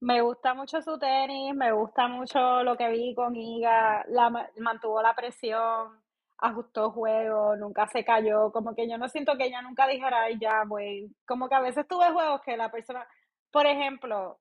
Me 0.01 0.20
gusta 0.20 0.55
mucho 0.55 0.80
su 0.80 0.96
tenis, 0.99 1.55
me 1.55 1.72
gusta 1.72 2.07
mucho 2.07 2.62
lo 2.62 2.76
que 2.76 2.88
vi 2.88 3.14
con 3.14 3.34
Iga, 3.34 4.05
la, 4.09 4.30
mantuvo 4.59 5.03
la 5.03 5.14
presión, 5.14 6.01
ajustó 6.38 6.92
juego, 6.92 7.57
nunca 7.57 7.88
se 7.88 8.05
cayó, 8.05 8.53
como 8.53 8.74
que 8.76 8.88
yo 8.88 8.96
no 8.96 9.09
siento 9.09 9.36
que 9.36 9.46
ella 9.46 9.61
nunca 9.61 9.88
dijera, 9.88 10.22
ay, 10.22 10.38
ya, 10.40 10.64
güey, 10.64 11.11
como 11.26 11.49
que 11.49 11.57
a 11.57 11.61
veces 11.61 11.86
tuve 11.88 12.12
juegos 12.12 12.40
que 12.42 12.57
la 12.57 12.70
persona, 12.70 13.07
por 13.51 13.66
ejemplo, 13.66 14.38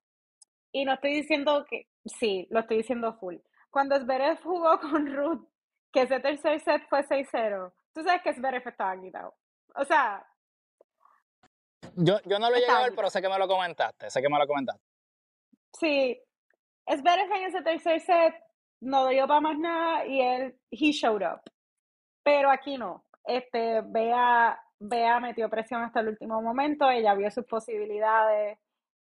y 0.72 0.86
no 0.86 0.94
estoy 0.94 1.16
diciendo 1.16 1.66
que, 1.68 1.88
sí, 2.06 2.48
lo 2.52 2.60
estoy 2.60 2.78
diciendo 2.78 3.18
full, 3.20 3.38
cuando 3.72 4.00
Zverev 4.00 4.40
jugó 4.44 4.80
con 4.80 5.08
Ruth, 5.08 5.48
que 5.92 6.04
ese 6.04 6.20
tercer 6.20 6.60
set 6.60 6.88
fue 6.88 7.04
6-0, 7.04 7.74
tú 7.94 8.04
sabes 8.04 8.22
que 8.22 8.34
Zverev 8.34 8.68
estaba 8.68 9.00
quitado, 9.02 9.34
o 9.76 9.84
sea... 9.86 10.24
Yo, 11.96 12.20
yo 12.26 12.38
no 12.38 12.50
lo 12.52 12.56
llegué 12.56 12.70
a 12.70 12.84
ver, 12.84 12.94
pero 12.96 13.10
sé 13.10 13.22
que 13.22 13.30
me 13.30 13.40
lo 13.40 13.48
comentaste, 13.48 14.10
sé 14.12 14.22
que 14.22 14.30
me 14.30 14.38
lo 14.38 14.46
comentaste. 14.46 14.87
Sí, 15.80 16.20
Zverev 16.90 17.32
en 17.32 17.44
ese 17.44 17.62
tercer 17.62 18.00
set 18.02 18.36
no 18.82 19.08
dio 19.08 19.28
para 19.28 19.42
más 19.42 19.60
nada 19.60 20.06
y 20.06 20.22
él, 20.22 20.56
he 20.72 20.92
showed 20.92 21.22
up. 21.22 21.42
Pero 22.24 22.50
aquí 22.50 22.78
no. 22.78 23.06
Este, 23.26 23.82
Bea, 23.82 24.60
Bea 24.80 25.20
metió 25.20 25.50
presión 25.50 25.84
hasta 25.84 26.00
el 26.00 26.10
último 26.10 26.42
momento, 26.42 26.90
ella 26.90 27.14
vio 27.14 27.30
sus 27.30 27.46
posibilidades 27.46 28.58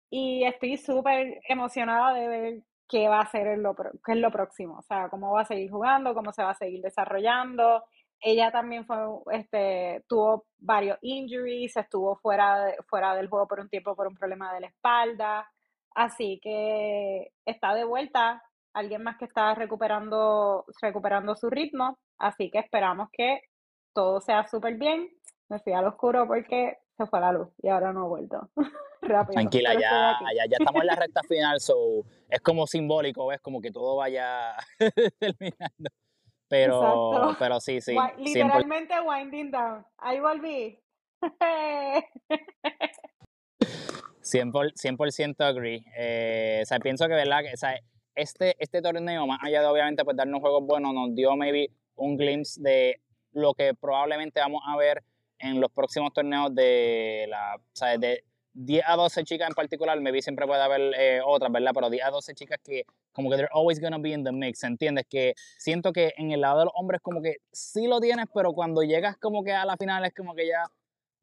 y 0.10 0.44
estoy 0.44 0.78
súper 0.78 1.40
emocionada 1.48 2.14
de 2.14 2.28
ver 2.28 2.64
qué 2.88 3.08
va 3.08 3.22
a 3.22 3.32
ser 3.32 3.58
lo, 3.58 3.76
qué 3.76 4.14
es 4.14 4.18
lo 4.18 4.32
próximo, 4.32 4.80
o 4.80 4.82
sea, 4.84 5.10
cómo 5.10 5.32
va 5.34 5.42
a 5.42 5.46
seguir 5.46 5.72
jugando, 5.72 6.14
cómo 6.14 6.32
se 6.34 6.44
va 6.44 6.52
a 6.52 6.56
seguir 6.56 6.82
desarrollando. 6.82 7.84
Ella 8.20 8.52
también 8.52 8.86
fue, 8.86 8.98
este, 9.32 10.04
tuvo 10.08 10.46
varios 10.58 10.98
injuries, 11.02 11.76
estuvo 11.78 12.16
fuera, 12.18 12.74
fuera 12.88 13.16
del 13.16 13.30
juego 13.30 13.48
por 13.48 13.60
un 13.60 13.70
tiempo 13.70 13.96
por 13.96 14.08
un 14.08 14.16
problema 14.16 14.54
de 14.54 14.62
la 14.62 14.68
espalda. 14.68 15.50
Así 15.96 16.40
que 16.44 17.32
está 17.46 17.74
de 17.74 17.86
vuelta, 17.86 18.44
alguien 18.74 19.02
más 19.02 19.18
que 19.18 19.26
está 19.26 19.56
recuperando, 19.56 20.66
recuperando 20.82 21.36
su 21.36 21.50
ritmo, 21.50 21.98
así 22.18 22.52
que 22.52 22.60
esperamos 22.60 23.08
que 23.14 23.40
todo 23.94 24.20
sea 24.20 24.46
súper 24.48 24.76
bien. 24.76 25.10
Me 25.48 25.60
fui 25.60 25.72
al 25.74 25.88
oscuro 25.88 26.28
porque 26.28 26.78
se 26.98 27.06
fue 27.06 27.22
la 27.22 27.32
luz 27.32 27.48
y 27.64 27.70
ahora 27.70 27.94
no 27.94 28.06
he 28.06 28.10
vuelto. 28.10 28.50
Tranquila, 29.32 29.74
ya, 29.76 30.18
ya, 30.36 30.58
estamos 30.60 30.82
en 30.82 30.88
la 30.88 30.96
recta 31.00 31.22
final, 31.28 31.60
so 31.62 32.04
es 32.30 32.42
como 32.42 32.68
simbólico, 32.68 33.32
es 33.32 33.40
como 33.40 33.62
que 33.62 33.72
todo 33.72 33.96
vaya 33.96 34.56
terminando. 35.20 35.90
Pero, 36.48 37.36
pero 37.40 37.60
sí, 37.60 37.82
sí. 37.82 37.96
Literalmente 38.18 39.00
winding 39.02 39.52
down. 39.52 39.86
Ahí 39.98 40.20
volví. 40.20 40.80
100%, 44.26 45.42
agree. 45.42 45.86
Eh, 45.98 46.60
o 46.64 46.66
sea, 46.66 46.80
pienso 46.80 47.08
que, 47.08 47.14
¿verdad? 47.14 47.42
o 47.54 47.58
sea, 47.58 47.80
este, 48.16 48.56
este 48.60 48.82
torneo, 48.82 49.28
más 49.28 49.40
allá 49.44 49.62
de 49.62 49.68
obviamente 49.68 50.04
pues 50.04 50.18
darnos 50.18 50.42
juegos 50.42 50.66
buenos, 50.66 50.94
nos 50.94 51.14
dio 51.14 51.36
maybe 51.36 51.70
un 51.96 52.18
glimpse 52.18 52.62
de 52.62 53.02
lo 53.34 53.54
que 53.54 53.74
probablemente 53.74 54.40
vamos 54.40 54.62
a 54.66 54.78
ver 54.78 55.04
en 55.40 55.60
los 55.60 55.72
próximos 55.72 56.14
torneos 56.14 56.56
de 56.56 57.26
la, 57.30 57.56
o 57.58 57.76
sea, 57.76 57.98
de 57.98 58.24
10 58.54 58.84
a 58.88 58.96
12 58.96 59.24
chicas 59.26 59.50
en 59.50 59.54
particular, 59.54 60.00
maybe 60.00 60.22
siempre 60.22 60.48
puede 60.48 60.62
haber 60.62 60.94
eh, 60.98 61.20
otras, 61.24 61.52
¿verdad? 61.52 61.72
Pero 61.74 61.90
10 61.90 62.06
a 62.06 62.10
12 62.10 62.34
chicas 62.36 62.60
que 62.64 62.86
como 63.12 63.30
que 63.30 63.36
they're 63.36 63.52
always 63.54 63.82
gonna 63.82 63.98
be 63.98 64.12
in 64.12 64.24
the 64.24 64.32
mix, 64.32 64.64
¿entiendes? 64.64 65.06
Que 65.10 65.34
siento 65.58 65.92
que 65.92 66.14
en 66.18 66.32
el 66.32 66.42
lado 66.42 66.60
de 66.60 66.66
los 66.66 66.74
hombres 66.76 67.02
como 67.02 67.22
que 67.22 67.38
sí 67.52 67.86
lo 67.86 68.00
tienes, 68.00 68.26
pero 68.34 68.54
cuando 68.54 68.82
llegas 68.82 69.18
como 69.18 69.44
que 69.44 69.52
a 69.52 69.66
la 69.66 69.76
final 69.76 70.06
es 70.06 70.14
como 70.14 70.34
que 70.34 70.48
ya 70.48 70.64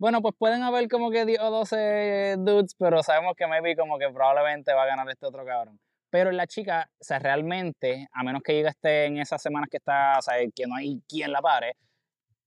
bueno, 0.03 0.21
pues 0.21 0.35
pueden 0.37 0.65
haber 0.65 0.89
como 0.89 1.13
que 1.13 1.25
10 1.25 1.39
o 1.43 1.51
12 1.51 2.35
dudes, 2.39 2.75
pero 2.77 3.05
sabemos 3.05 3.37
que 3.37 3.47
maybe 3.47 3.77
como 3.77 3.99
que 4.01 4.09
probablemente 4.11 4.75
va 4.75 4.83
a 4.83 4.87
ganar 4.87 5.09
este 5.09 5.27
otro 5.27 5.45
cabrón. 5.45 5.79
Pero 6.11 6.31
en 6.31 6.37
la 6.37 6.49
chica, 6.49 6.91
o 7.01 7.05
sea, 7.05 7.21
realmente, 7.21 8.09
a 8.13 8.25
menos 8.25 8.43
que 8.43 8.53
llegue 8.53 8.69
este 8.69 9.05
en 9.05 9.19
esas 9.19 9.41
semanas 9.41 9.69
que 9.71 9.77
está, 9.77 10.19
o 10.19 10.23
sea, 10.23 10.35
que 10.53 10.67
no 10.67 10.75
hay 10.75 11.01
quien 11.09 11.31
la 11.31 11.41
pare, 11.41 11.77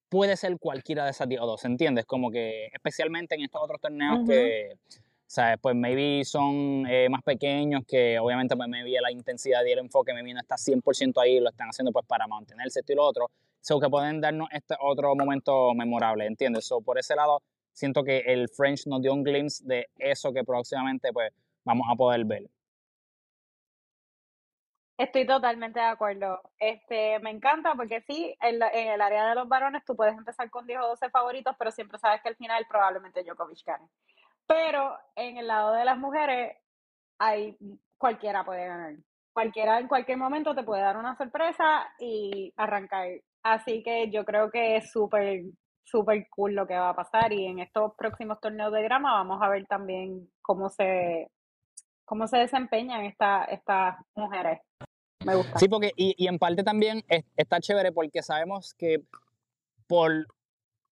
puede 0.09 0.35
ser 0.35 0.57
cualquiera 0.59 1.05
de 1.05 1.11
esas 1.11 1.29
10 1.29 1.39
o 1.39 1.45
12, 1.45 1.67
¿entiendes? 1.67 2.05
Como 2.05 2.29
que 2.29 2.67
especialmente 2.73 3.35
en 3.35 3.43
estos 3.43 3.61
otros 3.63 3.79
torneos 3.79 4.27
que, 4.27 4.73
¿sabes? 5.27 5.57
Pues 5.61 5.75
maybe 5.75 6.23
son 6.25 6.85
eh, 6.87 7.07
más 7.09 7.21
pequeños, 7.23 7.83
que 7.87 8.19
obviamente 8.19 8.55
pues 8.55 8.69
maybe 8.69 8.99
la 9.01 9.11
intensidad 9.11 9.63
y 9.65 9.71
el 9.71 9.79
enfoque 9.79 10.13
maybe 10.13 10.33
no 10.33 10.39
está 10.39 10.55
100% 10.55 11.21
ahí, 11.21 11.39
lo 11.39 11.49
están 11.49 11.69
haciendo 11.69 11.91
pues 11.91 12.05
para 12.05 12.27
mantenerse 12.27 12.79
esto 12.79 12.93
y 12.93 12.95
lo 12.95 13.03
otro 13.03 13.29
so 13.65 13.79
que 13.79 13.89
pueden 13.89 14.21
darnos 14.21 14.47
este 14.51 14.75
otro 14.79 15.15
momento 15.15 15.73
memorable, 15.73 16.27
¿entiendes? 16.27 16.67
So, 16.67 16.81
por 16.81 16.99
ese 16.99 17.15
lado, 17.15 17.41
siento 17.73 18.03
que 18.03 18.19
el 18.19 18.47
French 18.47 18.85
nos 18.85 19.01
dio 19.01 19.11
un 19.11 19.23
glimpse 19.23 19.63
de 19.65 19.87
eso 19.97 20.31
que 20.31 20.43
próximamente 20.43 21.11
pues 21.11 21.31
vamos 21.63 21.87
a 21.91 21.95
poder 21.95 22.23
ver. 22.25 22.43
Estoy 24.99 25.25
totalmente 25.25 25.79
de 25.79 25.85
acuerdo. 25.87 26.39
Este, 26.59 27.17
me 27.19 27.31
encanta 27.31 27.73
porque 27.75 28.01
sí, 28.01 28.37
en, 28.39 28.61
en, 28.61 28.87
el 28.93 29.01
área 29.01 29.29
de 29.29 29.35
los 29.35 29.49
varones 29.49 29.83
tú 29.83 29.95
puedes 29.95 30.15
empezar 30.15 30.47
con 30.51 30.67
10 30.67 30.81
o 30.81 30.87
12 30.89 31.09
favoritos, 31.09 31.55
pero 31.57 31.71
siempre 31.71 31.97
sabes 31.97 32.21
que 32.21 32.29
al 32.29 32.35
final 32.35 32.67
probablemente 32.69 33.23
Djokovic 33.23 33.65
gane. 33.65 33.87
Pero 34.47 34.97
en 35.15 35.37
el 35.37 35.47
lado 35.47 35.73
de 35.73 35.85
las 35.85 35.97
mujeres, 35.97 36.57
hay, 37.19 37.57
cualquiera 37.97 38.43
puede 38.43 38.67
ganar. 38.67 38.95
Cualquiera 39.33 39.79
en 39.79 39.87
cualquier 39.87 40.17
momento 40.17 40.55
te 40.55 40.63
puede 40.63 40.81
dar 40.81 40.97
una 40.97 41.17
sorpresa 41.17 41.87
y 41.99 42.53
arrancar 42.55 43.07
Así 43.45 43.83
que 43.83 44.09
yo 44.09 44.25
creo 44.25 44.49
que 44.49 44.77
es 44.77 44.89
súper, 44.89 45.43
súper 45.83 46.27
cool 46.31 46.55
lo 46.55 46.65
que 46.65 46.73
va 46.73 46.89
a 46.89 46.95
pasar 46.95 47.31
y 47.31 47.45
en 47.45 47.59
estos 47.59 47.93
próximos 47.95 48.39
torneos 48.41 48.73
de 48.73 48.81
grama 48.81 49.13
vamos 49.13 49.39
a 49.39 49.49
ver 49.49 49.67
también 49.67 50.31
cómo 50.41 50.67
se, 50.69 51.29
cómo 52.05 52.25
se 52.25 52.39
desempeñan 52.39 53.05
estas 53.05 53.47
estas 53.49 53.97
mujeres. 54.15 54.61
Me 55.23 55.35
gusta. 55.35 55.59
Sí, 55.59 55.67
porque, 55.67 55.91
y, 55.95 56.15
y 56.17 56.27
en 56.27 56.39
parte 56.39 56.63
también 56.63 57.03
está 57.37 57.59
chévere 57.59 57.91
porque 57.91 58.23
sabemos 58.23 58.73
que 58.73 59.03
por 59.85 60.11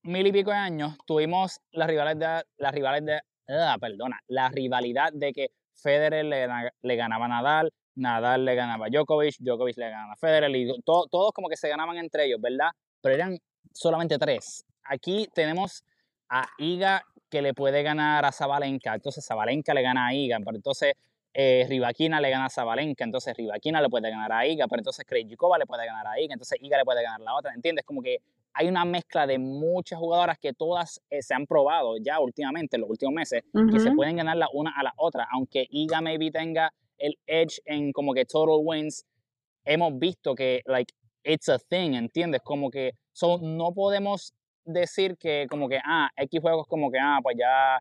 mil 0.03 0.27
y 0.27 0.31
pico 0.31 0.51
de 0.51 0.57
años 0.57 0.95
tuvimos 1.07 1.59
las 1.71 1.87
rivales 1.87 2.19
de, 2.19 2.43
las 2.57 2.71
rivales 2.71 3.03
de, 3.03 3.19
ah, 3.47 3.77
perdona, 3.79 4.19
la 4.27 4.49
rivalidad 4.49 5.11
de 5.13 5.33
que 5.33 5.47
Federer 5.75 6.25
le, 6.25 6.47
le 6.81 6.95
ganaba 6.95 7.25
a 7.25 7.27
Nadal, 7.27 7.71
Nadal 7.95 8.45
le 8.45 8.55
ganaba 8.55 8.87
a 8.87 8.89
Djokovic, 8.89 9.35
Djokovic 9.39 9.77
le 9.77 9.89
ganaba 9.89 10.13
a 10.13 10.17
Federer, 10.17 10.55
y 10.55 10.71
todos 10.83 11.31
como 11.33 11.47
que 11.47 11.57
se 11.57 11.69
ganaban 11.69 11.97
entre 11.97 12.25
ellos, 12.25 12.39
¿verdad? 12.41 12.69
Pero 13.01 13.15
eran 13.15 13.37
solamente 13.73 14.17
tres. 14.17 14.65
Aquí 14.83 15.27
tenemos 15.33 15.83
a 16.29 16.47
Iga 16.57 17.03
que 17.29 17.41
le 17.41 17.53
puede 17.53 17.83
ganar 17.83 18.25
a 18.25 18.31
Zabalenka, 18.31 18.93
entonces 18.93 19.25
Zabalenka 19.25 19.73
le 19.73 19.81
gana 19.81 20.07
a 20.07 20.13
Iga, 20.13 20.37
pero 20.43 20.55
entonces 20.55 20.93
eh, 21.33 21.65
Rivaquina 21.67 22.21
le 22.21 22.29
gana 22.29 22.45
a 22.45 22.49
Zabalenka, 22.49 23.03
entonces 23.03 23.35
Rivaquina 23.35 23.81
le 23.81 23.89
puede 23.89 24.09
ganar 24.09 24.31
a 24.31 24.45
Iga, 24.45 24.67
pero 24.67 24.79
entonces 24.79 25.05
Krejcikova 25.05 25.57
le 25.57 25.65
puede 25.65 25.85
ganar 25.85 26.07
a 26.07 26.19
Iga, 26.19 26.33
entonces 26.33 26.59
Iga 26.61 26.77
le 26.77 26.85
puede 26.85 27.01
ganar 27.01 27.21
a 27.21 27.23
la 27.23 27.35
otra, 27.35 27.53
¿entiendes? 27.53 27.85
Como 27.85 28.01
que 28.01 28.17
hay 28.53 28.67
una 28.67 28.85
mezcla 28.85 29.25
de 29.25 29.39
muchas 29.39 29.99
jugadoras 29.99 30.37
que 30.39 30.53
todas 30.53 31.01
eh, 31.09 31.21
se 31.21 31.33
han 31.33 31.45
probado 31.47 31.95
ya 31.97 32.19
últimamente, 32.19 32.77
en 32.77 32.81
los 32.81 32.89
últimos 32.89 33.13
meses, 33.13 33.43
que 33.71 33.79
se 33.79 33.91
pueden 33.91 34.17
ganar 34.17 34.37
la 34.37 34.47
una 34.53 34.71
a 34.75 34.83
la 34.83 34.93
otra, 34.97 35.27
aunque 35.31 35.65
Iga 35.69 36.01
maybe 36.01 36.31
tenga 36.31 36.71
el 36.97 37.17
edge 37.25 37.59
en 37.65 37.91
como 37.91 38.13
que 38.13 38.25
total 38.25 38.59
wins, 38.63 39.05
hemos 39.65 39.97
visto 39.97 40.35
que, 40.35 40.61
like, 40.65 40.93
it's 41.23 41.49
a 41.49 41.57
thing, 41.57 41.93
¿entiendes? 41.93 42.41
Como 42.43 42.69
que, 42.69 42.93
so, 43.11 43.39
no 43.41 43.73
podemos 43.73 44.33
decir 44.65 45.17
que, 45.17 45.47
como 45.49 45.67
que, 45.67 45.79
ah, 45.83 46.09
X 46.17 46.39
juegos 46.41 46.67
como 46.67 46.91
que, 46.91 46.99
ah, 46.99 47.19
pues 47.23 47.35
ya, 47.37 47.79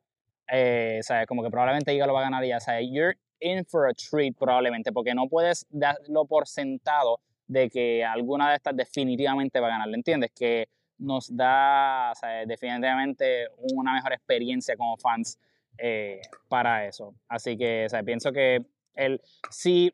eh, 0.50 1.00
¿sabes? 1.02 1.26
Como 1.26 1.42
que 1.42 1.50
probablemente 1.50 1.94
Iga 1.94 2.06
lo 2.06 2.14
va 2.14 2.20
a 2.20 2.24
ganar 2.24 2.44
ya, 2.44 2.60
¿sabes? 2.60 2.88
You're 2.90 3.16
in 3.40 3.64
for 3.66 3.88
a 3.88 3.92
treat 3.92 4.36
probablemente, 4.38 4.92
porque 4.92 5.14
no 5.14 5.28
puedes 5.28 5.66
darlo 5.70 6.24
por 6.24 6.46
sentado 6.46 7.20
de 7.46 7.68
que 7.68 8.04
alguna 8.04 8.50
de 8.50 8.56
estas 8.56 8.76
definitivamente 8.76 9.60
va 9.60 9.68
a 9.68 9.70
ganar, 9.70 9.88
¿entiendes? 9.92 10.32
Que 10.34 10.68
nos 10.98 11.34
da, 11.34 12.12
¿sabes? 12.14 12.46
definitivamente 12.46 13.48
una 13.74 13.94
mejor 13.94 14.12
experiencia 14.12 14.76
como 14.76 14.96
fans 14.96 15.38
eh, 15.78 16.20
para 16.48 16.86
eso. 16.86 17.14
Así 17.28 17.56
que, 17.56 17.86
¿sabes? 17.88 18.04
pienso 18.04 18.32
que 18.32 18.64
el, 18.94 19.20
si 19.50 19.92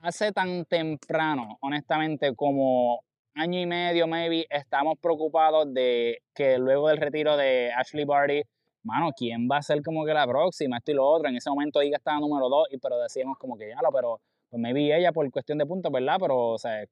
hace 0.00 0.32
tan 0.32 0.64
temprano, 0.64 1.58
honestamente, 1.60 2.34
como 2.34 3.02
año 3.34 3.60
y 3.60 3.66
medio, 3.66 4.06
maybe, 4.06 4.46
estamos 4.50 4.98
preocupados 4.98 5.72
de 5.72 6.22
que 6.34 6.58
luego 6.58 6.88
del 6.88 6.98
retiro 6.98 7.36
de 7.36 7.72
Ashley 7.72 8.04
Barty, 8.04 8.42
mano, 8.82 9.12
¿quién 9.16 9.48
va 9.50 9.58
a 9.58 9.62
ser 9.62 9.82
como 9.82 10.04
que 10.04 10.14
la 10.14 10.26
próxima? 10.26 10.78
Esto 10.78 10.90
y 10.90 10.94
lo 10.94 11.06
otro. 11.06 11.28
En 11.28 11.36
ese 11.36 11.50
momento 11.50 11.82
Iga 11.82 11.98
estaba 11.98 12.18
número 12.18 12.48
dos, 12.48 12.66
y, 12.70 12.78
pero 12.78 12.98
decíamos 12.98 13.38
como 13.38 13.56
que 13.56 13.68
ya 13.68 13.80
lo, 13.82 13.92
pero 13.92 14.20
pues 14.50 14.60
maybe 14.60 14.96
ella 14.96 15.12
por 15.12 15.30
cuestión 15.30 15.58
de 15.58 15.66
puntos, 15.66 15.92
¿verdad? 15.92 16.16
Pero, 16.20 16.48
o 16.48 16.58
sea, 16.58 16.84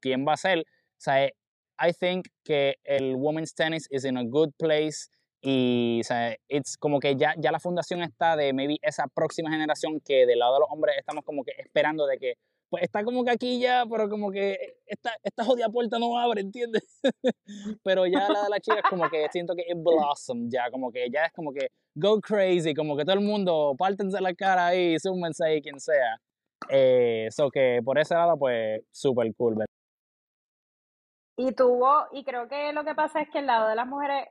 ¿quién 0.00 0.26
va 0.26 0.34
a 0.34 0.36
ser? 0.36 0.60
O 0.60 0.64
sea, 0.98 1.26
I 1.26 1.92
think 1.98 2.26
que 2.44 2.76
el 2.84 3.14
women's 3.16 3.54
tennis 3.54 3.86
is 3.90 4.04
in 4.04 4.16
a 4.16 4.24
good 4.24 4.50
place 4.58 5.08
y, 5.42 6.00
o 6.00 6.04
sea, 6.04 6.34
it's 6.48 6.76
como 6.76 6.98
que 6.98 7.14
ya, 7.16 7.34
ya 7.38 7.52
la 7.52 7.60
fundación 7.60 8.02
está 8.02 8.36
de 8.36 8.52
maybe 8.52 8.78
esa 8.82 9.06
próxima 9.06 9.50
generación 9.50 10.00
que 10.00 10.26
del 10.26 10.38
lado 10.38 10.54
de 10.54 10.60
los 10.60 10.68
hombres 10.70 10.96
estamos 10.98 11.24
como 11.24 11.44
que 11.44 11.52
esperando 11.58 12.06
de 12.06 12.18
que, 12.18 12.34
pues 12.68 12.82
está 12.82 13.04
como 13.04 13.24
que 13.24 13.30
aquí 13.30 13.60
ya, 13.60 13.84
pero 13.88 14.08
como 14.08 14.32
que 14.32 14.56
esta, 14.86 15.12
esta 15.22 15.44
jodida 15.44 15.68
puerta 15.68 15.98
no 15.98 16.18
abre, 16.18 16.40
¿entiendes? 16.40 17.00
pero 17.84 18.06
ya 18.06 18.28
la 18.28 18.42
de 18.42 18.50
la 18.50 18.60
chica 18.60 18.78
es 18.78 18.90
como 18.90 19.08
que 19.08 19.26
siento 19.30 19.54
que 19.54 19.62
it 19.62 19.76
blossom 19.76 20.48
ya, 20.50 20.70
como 20.70 20.90
que 20.90 21.08
ya 21.12 21.26
es 21.26 21.32
como 21.32 21.52
que 21.52 21.68
go 21.94 22.20
crazy, 22.20 22.74
como 22.74 22.96
que 22.96 23.04
todo 23.04 23.14
el 23.14 23.24
mundo, 23.24 23.74
pártense 23.78 24.20
la 24.20 24.34
cara 24.34 24.68
ahí, 24.68 24.98
súmense 24.98 25.44
ahí, 25.46 25.62
quien 25.62 25.78
sea. 25.78 26.20
Eh, 26.68 27.28
so 27.30 27.50
que 27.50 27.80
por 27.84 27.98
ese 27.98 28.14
lado, 28.14 28.38
pues, 28.38 28.82
súper 28.90 29.34
cool, 29.36 29.54
¿verdad? 29.54 29.66
Y 31.38 31.52
tuvo, 31.52 32.06
y 32.12 32.24
creo 32.24 32.48
que 32.48 32.72
lo 32.72 32.84
que 32.84 32.94
pasa 32.94 33.20
es 33.20 33.28
que 33.30 33.40
el 33.40 33.46
lado 33.46 33.68
de 33.68 33.74
las 33.74 33.86
mujeres 33.86 34.26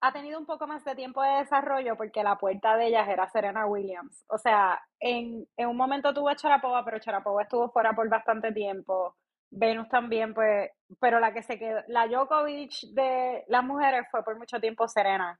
ha 0.00 0.12
tenido 0.12 0.38
un 0.38 0.46
poco 0.46 0.66
más 0.66 0.84
de 0.84 0.94
tiempo 0.94 1.22
de 1.22 1.38
desarrollo 1.38 1.96
porque 1.96 2.22
la 2.22 2.36
puerta 2.36 2.76
de 2.76 2.86
ellas 2.86 3.08
era 3.08 3.28
Serena 3.28 3.66
Williams. 3.66 4.24
O 4.28 4.38
sea, 4.38 4.80
en, 5.00 5.46
en 5.56 5.68
un 5.68 5.76
momento 5.76 6.14
tuvo 6.14 6.28
a 6.28 6.36
Charapova, 6.36 6.84
pero 6.84 7.00
Charapova 7.00 7.42
estuvo 7.42 7.70
fuera 7.70 7.92
por 7.94 8.08
bastante 8.08 8.52
tiempo. 8.52 9.16
Venus 9.50 9.88
también, 9.88 10.34
pues, 10.34 10.70
pero 11.00 11.18
la 11.18 11.32
que 11.32 11.42
se 11.42 11.58
quedó, 11.58 11.80
la 11.88 12.06
Djokovic 12.06 12.92
de 12.92 13.44
las 13.48 13.64
mujeres 13.64 14.06
fue 14.10 14.22
por 14.22 14.38
mucho 14.38 14.60
tiempo 14.60 14.86
Serena. 14.86 15.38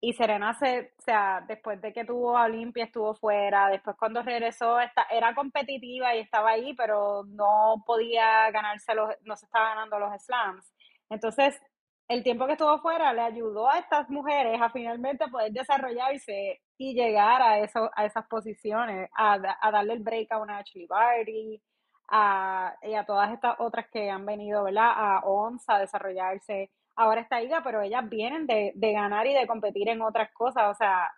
Y 0.00 0.12
Serena, 0.12 0.54
se, 0.54 0.92
o 0.96 1.02
sea, 1.02 1.44
después 1.48 1.80
de 1.80 1.92
que 1.92 2.04
tuvo 2.04 2.36
a 2.38 2.44
Olimpia, 2.44 2.84
estuvo 2.84 3.14
fuera. 3.14 3.68
Después, 3.68 3.96
cuando 3.98 4.22
regresó, 4.22 4.78
era 5.10 5.34
competitiva 5.34 6.14
y 6.14 6.20
estaba 6.20 6.50
ahí, 6.50 6.74
pero 6.74 7.24
no 7.26 7.82
podía 7.84 8.50
ganarse 8.52 8.94
los, 8.94 9.10
no 9.22 9.36
se 9.36 9.46
estaba 9.46 9.70
ganando 9.70 9.98
los 9.98 10.22
slams. 10.22 10.72
Entonces, 11.10 11.60
el 12.08 12.22
tiempo 12.22 12.46
que 12.46 12.52
estuvo 12.52 12.80
fuera 12.80 13.12
le 13.12 13.22
ayudó 13.22 13.68
a 13.68 13.78
estas 13.78 14.08
mujeres 14.08 14.60
a 14.60 14.70
finalmente 14.70 15.28
poder 15.28 15.52
desarrollarse 15.52 16.60
y 16.78 16.94
llegar 16.94 17.42
a, 17.42 17.58
eso, 17.58 17.90
a 17.94 18.06
esas 18.06 18.26
posiciones, 18.28 19.10
a, 19.16 19.38
darle 19.72 19.94
el 19.94 20.02
break 20.02 20.30
a 20.32 20.38
una 20.38 20.58
Ashley 20.58 20.86
Barty, 20.86 21.60
a, 22.08 22.74
y 22.82 22.94
a 22.94 23.04
todas 23.04 23.32
estas 23.32 23.56
otras 23.58 23.88
que 23.90 24.10
han 24.10 24.24
venido, 24.24 24.64
¿verdad? 24.64 24.92
A 24.94 25.20
ONSA 25.24 25.76
a 25.76 25.80
desarrollarse 25.80 26.70
ahora 26.98 27.20
está 27.20 27.40
Iga, 27.40 27.62
pero 27.62 27.80
ellas 27.80 28.08
vienen 28.08 28.46
de, 28.46 28.72
de 28.74 28.92
ganar 28.92 29.26
y 29.26 29.32
de 29.32 29.46
competir 29.46 29.88
en 29.88 30.02
otras 30.02 30.30
cosas, 30.32 30.64
o 30.68 30.74
sea, 30.74 31.10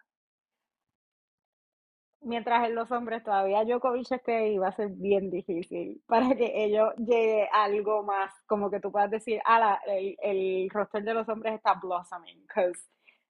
mientras 2.20 2.66
en 2.68 2.74
los 2.74 2.90
hombres 2.92 3.24
todavía 3.24 3.64
Djokovic 3.64 4.12
esté 4.12 4.58
va 4.58 4.68
a 4.68 4.72
ser 4.72 4.90
bien 4.90 5.30
difícil 5.30 6.02
para 6.06 6.34
que 6.36 6.64
ellos 6.64 6.94
llegue 6.98 7.48
a 7.52 7.64
algo 7.64 8.02
más, 8.02 8.30
como 8.46 8.70
que 8.70 8.78
tú 8.80 8.92
puedas 8.92 9.10
decir, 9.10 9.40
ah, 9.46 9.80
el, 9.86 10.16
el 10.22 10.68
roster 10.70 11.02
de 11.02 11.14
los 11.14 11.28
hombres 11.30 11.54
está 11.54 11.74
blossoming, 11.74 12.42
because, 12.42 12.78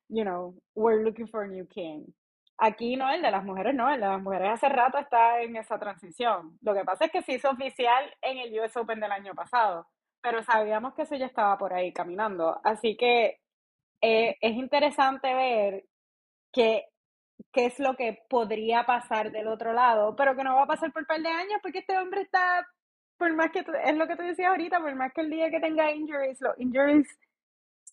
you 0.09 0.25
know, 0.25 0.55
we're 0.75 1.03
looking 1.05 1.29
for 1.29 1.45
a 1.45 1.49
new 1.49 1.67
king. 1.69 2.07
Aquí 2.59 2.97
no, 2.97 3.09
el 3.11 3.23
de 3.23 3.31
las 3.31 3.45
mujeres 3.45 3.75
no, 3.75 3.89
el 3.89 4.01
de 4.01 4.07
las 4.07 4.21
mujeres 4.21 4.51
hace 4.51 4.69
rato 4.69 4.99
está 4.99 5.41
en 5.41 5.57
esa 5.57 5.79
transición. 5.79 6.59
Lo 6.61 6.75
que 6.75 6.85
pasa 6.85 7.07
es 7.07 7.13
que 7.13 7.23
se 7.23 7.35
hizo 7.35 7.49
oficial 7.51 8.05
en 8.21 8.39
el 8.39 8.61
US 8.61 8.77
Open 8.77 9.01
del 9.01 9.13
año 9.13 9.35
pasado 9.35 9.87
pero 10.23 10.43
sabíamos 10.43 10.95
que 10.95 11.03
eso 11.03 11.17
ya 11.17 11.27
estaba 11.27 11.59
por 11.59 11.73
ahí 11.75 11.93
caminando. 11.93 12.61
Así 12.65 12.97
que 12.97 13.41
eh, 14.03 14.37
es 14.41 14.53
interesante 14.57 15.35
ver 15.35 15.85
qué, 16.53 16.87
qué 17.53 17.67
es 17.67 17.79
lo 17.81 17.97
que 17.97 18.25
podría 18.29 18.85
pasar 18.87 19.31
del 19.33 19.49
otro 19.49 19.73
lado, 19.73 20.17
pero 20.17 20.37
que 20.37 20.45
no 20.45 20.57
va 20.57 20.65
a 20.65 20.67
pasar 20.67 20.93
por 20.93 21.03
un 21.03 21.07
par 21.07 21.21
de 21.23 21.29
años 21.29 21.61
porque 21.63 21.81
este 21.81 21.99
hombre 21.99 22.23
está, 22.23 22.67
por 23.19 23.35
más 23.35 23.51
que, 23.53 23.61
es 23.85 23.97
lo 23.97 24.07
que 24.09 24.17
tú 24.17 24.23
decías 24.23 24.51
ahorita, 24.51 24.81
por 24.81 24.95
más 24.95 25.13
que 25.13 25.23
el 25.23 25.31
día 25.31 25.51
que 25.51 25.61
tenga 25.61 25.93
injuries, 25.93 26.41
los 26.41 26.59
injuries, 26.59 27.09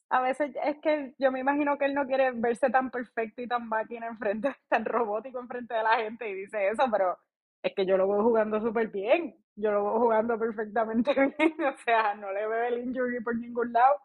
a 0.09 0.21
veces 0.21 0.51
es 0.63 0.77
que 0.81 1.13
yo 1.17 1.31
me 1.31 1.39
imagino 1.39 1.77
que 1.77 1.85
él 1.85 1.93
no 1.93 2.05
quiere 2.07 2.31
verse 2.31 2.69
tan 2.69 2.89
perfecto 2.91 3.41
y 3.41 3.47
tan 3.47 3.67
máquina 3.67 4.07
enfrente, 4.07 4.55
tan 4.69 4.85
robótico 4.85 5.39
enfrente 5.39 5.73
de 5.73 5.83
la 5.83 5.97
gente 5.97 6.29
y 6.29 6.33
dice 6.33 6.69
eso, 6.69 6.85
pero 6.91 7.17
es 7.63 7.73
que 7.75 7.85
yo 7.85 7.97
lo 7.97 8.07
veo 8.07 8.23
jugando 8.23 8.61
súper 8.61 8.89
bien. 8.89 9.35
Yo 9.55 9.71
lo 9.71 9.83
veo 9.83 9.99
jugando 9.99 10.37
perfectamente 10.37 11.13
bien. 11.37 11.55
O 11.61 11.77
sea, 11.83 12.15
no 12.15 12.31
le 12.31 12.47
veo 12.47 12.63
el 12.63 12.79
injury 12.79 13.21
por 13.23 13.37
ningún 13.37 13.73
lado. 13.73 13.95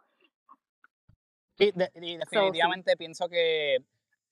Y, 1.59 1.70
definitivamente 2.16 2.96
pienso 2.96 3.28
que 3.28 3.78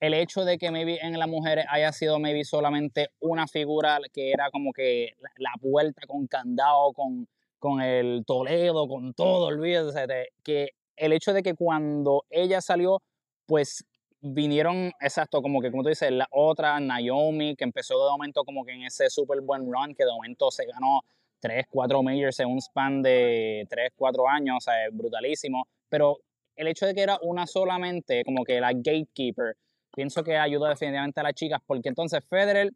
el 0.00 0.14
hecho 0.14 0.44
de 0.44 0.58
que 0.58 0.70
maybe 0.70 0.98
en 1.00 1.18
las 1.18 1.28
mujeres 1.28 1.66
haya 1.68 1.92
sido 1.92 2.18
maybe 2.18 2.44
solamente 2.44 3.10
una 3.20 3.46
figura 3.46 3.98
que 4.12 4.32
era 4.32 4.50
como 4.50 4.72
que 4.72 5.12
la, 5.36 5.52
puerta 5.60 6.06
con 6.08 6.26
candado, 6.26 6.92
con, 6.92 7.28
con 7.58 7.82
el 7.82 8.24
Toledo, 8.26 8.88
con 8.88 9.12
todo, 9.12 9.46
olvídate, 9.46 10.30
que 10.42 10.70
el 10.96 11.12
hecho 11.12 11.32
de 11.32 11.42
que 11.42 11.54
cuando 11.54 12.24
ella 12.30 12.60
salió, 12.60 13.02
pues 13.46 13.84
vinieron, 14.20 14.92
exacto, 15.00 15.42
como 15.42 15.60
que 15.60 15.70
como 15.70 15.82
tú 15.82 15.88
dices, 15.88 16.10
la 16.10 16.28
otra, 16.30 16.78
Naomi, 16.80 17.56
que 17.56 17.64
empezó 17.64 18.04
de 18.04 18.10
momento 18.10 18.44
como 18.44 18.64
que 18.64 18.72
en 18.72 18.82
ese 18.82 19.08
súper 19.10 19.40
buen 19.40 19.62
run, 19.62 19.94
que 19.94 20.04
de 20.04 20.12
momento 20.12 20.50
se 20.50 20.66
ganó 20.66 21.02
3, 21.40 21.66
4 21.70 22.02
majors 22.02 22.40
en 22.40 22.48
un 22.48 22.60
span 22.60 23.02
de 23.02 23.66
3, 23.70 23.92
4 23.96 24.28
años, 24.28 24.56
o 24.58 24.60
sea, 24.60 24.86
es 24.86 24.94
brutalísimo. 24.94 25.66
Pero 25.88 26.18
el 26.56 26.68
hecho 26.68 26.86
de 26.86 26.94
que 26.94 27.02
era 27.02 27.18
una 27.22 27.46
solamente, 27.46 28.24
como 28.24 28.44
que 28.44 28.60
la 28.60 28.72
gatekeeper, 28.72 29.56
pienso 29.94 30.22
que 30.22 30.36
ayudó 30.36 30.66
definitivamente 30.66 31.20
a 31.20 31.22
las 31.22 31.34
chicas, 31.34 31.60
porque 31.66 31.88
entonces 31.88 32.22
Federer, 32.28 32.70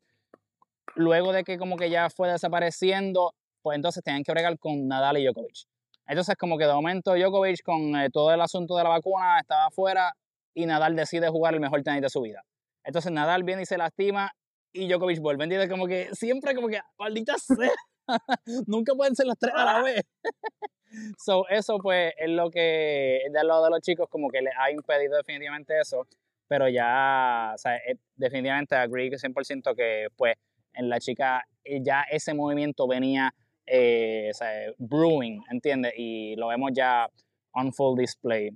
luego 0.97 1.33
de 1.33 1.45
que 1.45 1.59
como 1.59 1.77
que 1.77 1.91
ya 1.91 2.09
fue 2.11 2.31
desapareciendo, 2.31 3.35
pues 3.63 3.77
entonces 3.77 4.03
tenían 4.03 4.25
que 4.25 4.33
bregar 4.33 4.59
con 4.59 4.89
Nadal 4.89 5.19
y 5.19 5.25
Djokovic. 5.25 5.67
Entonces 6.07 6.37
como 6.37 6.59
que 6.59 6.67
de 6.67 6.73
momento 6.73 7.15
Djokovic 7.15 7.63
con 7.63 7.97
eh, 7.97 8.09
todo 8.11 8.33
el 8.33 8.41
asunto 8.41 8.77
de 8.77 8.85
la 8.85 8.91
vacuna 8.91 9.41
estaba 9.41 9.67
afuera, 9.67 10.13
y 10.55 10.67
Nadal 10.67 10.97
decide 10.97 11.29
jugar 11.29 11.55
el 11.55 11.61
mejor 11.61 11.83
tenis 11.83 12.03
de 12.03 12.09
su 12.09 12.23
vida. 12.23 12.43
Entonces 12.85 13.13
Nadal 13.13 13.43
viene 13.43 13.63
y 13.63 13.67
se 13.67 13.79
lastima 13.79 14.33
y 14.73 14.89
Djokovic 14.89 15.21
vuelve. 15.21 15.45
¿Entiendes? 15.45 15.69
Como 15.69 15.87
que 15.87 16.09
siempre 16.13 16.55
como 16.55 16.69
que, 16.69 16.81
maldita 16.99 17.37
sea, 17.39 17.71
nunca 18.67 18.95
pueden 18.95 19.15
ser 19.15 19.27
los 19.27 19.39
tres 19.39 19.53
a 19.55 19.65
la 19.65 19.83
vez. 19.83 20.03
so, 21.19 21.49
eso 21.49 21.79
pues 21.79 22.13
es 22.17 22.31
lo 22.31 22.51
que 22.51 23.21
del 23.33 23.47
lado 23.47 23.65
de 23.65 23.71
los 23.71 23.81
chicos 23.81 24.09
como 24.09 24.29
que 24.29 24.43
les 24.43 24.55
ha 24.59 24.71
impedido 24.71 25.17
definitivamente 25.17 25.79
eso. 25.81 26.07
Pero 26.47 26.69
ya, 26.69 27.53
o 27.55 27.59
sea, 27.59 27.77
eh, 27.77 27.97
definitivamente 28.17 28.77
agree 28.77 29.11
100% 29.11 29.75
que 29.75 30.09
pues 30.17 30.37
en 30.75 30.89
la 30.89 31.01
chica 31.01 31.43
eh, 31.65 31.81
ya 31.83 32.03
ese 32.11 32.35
movimiento 32.35 32.87
venía 32.87 33.35
eh, 33.67 34.29
o 34.31 34.35
sea, 34.35 34.51
brewing, 34.79 35.43
¿entiendes? 35.51 35.95
Y 35.97 36.37
lo 36.37 36.49
vemos 36.49 36.73
ya 36.75 37.09
on 37.53 37.73
full 37.73 37.99
display. 37.99 38.51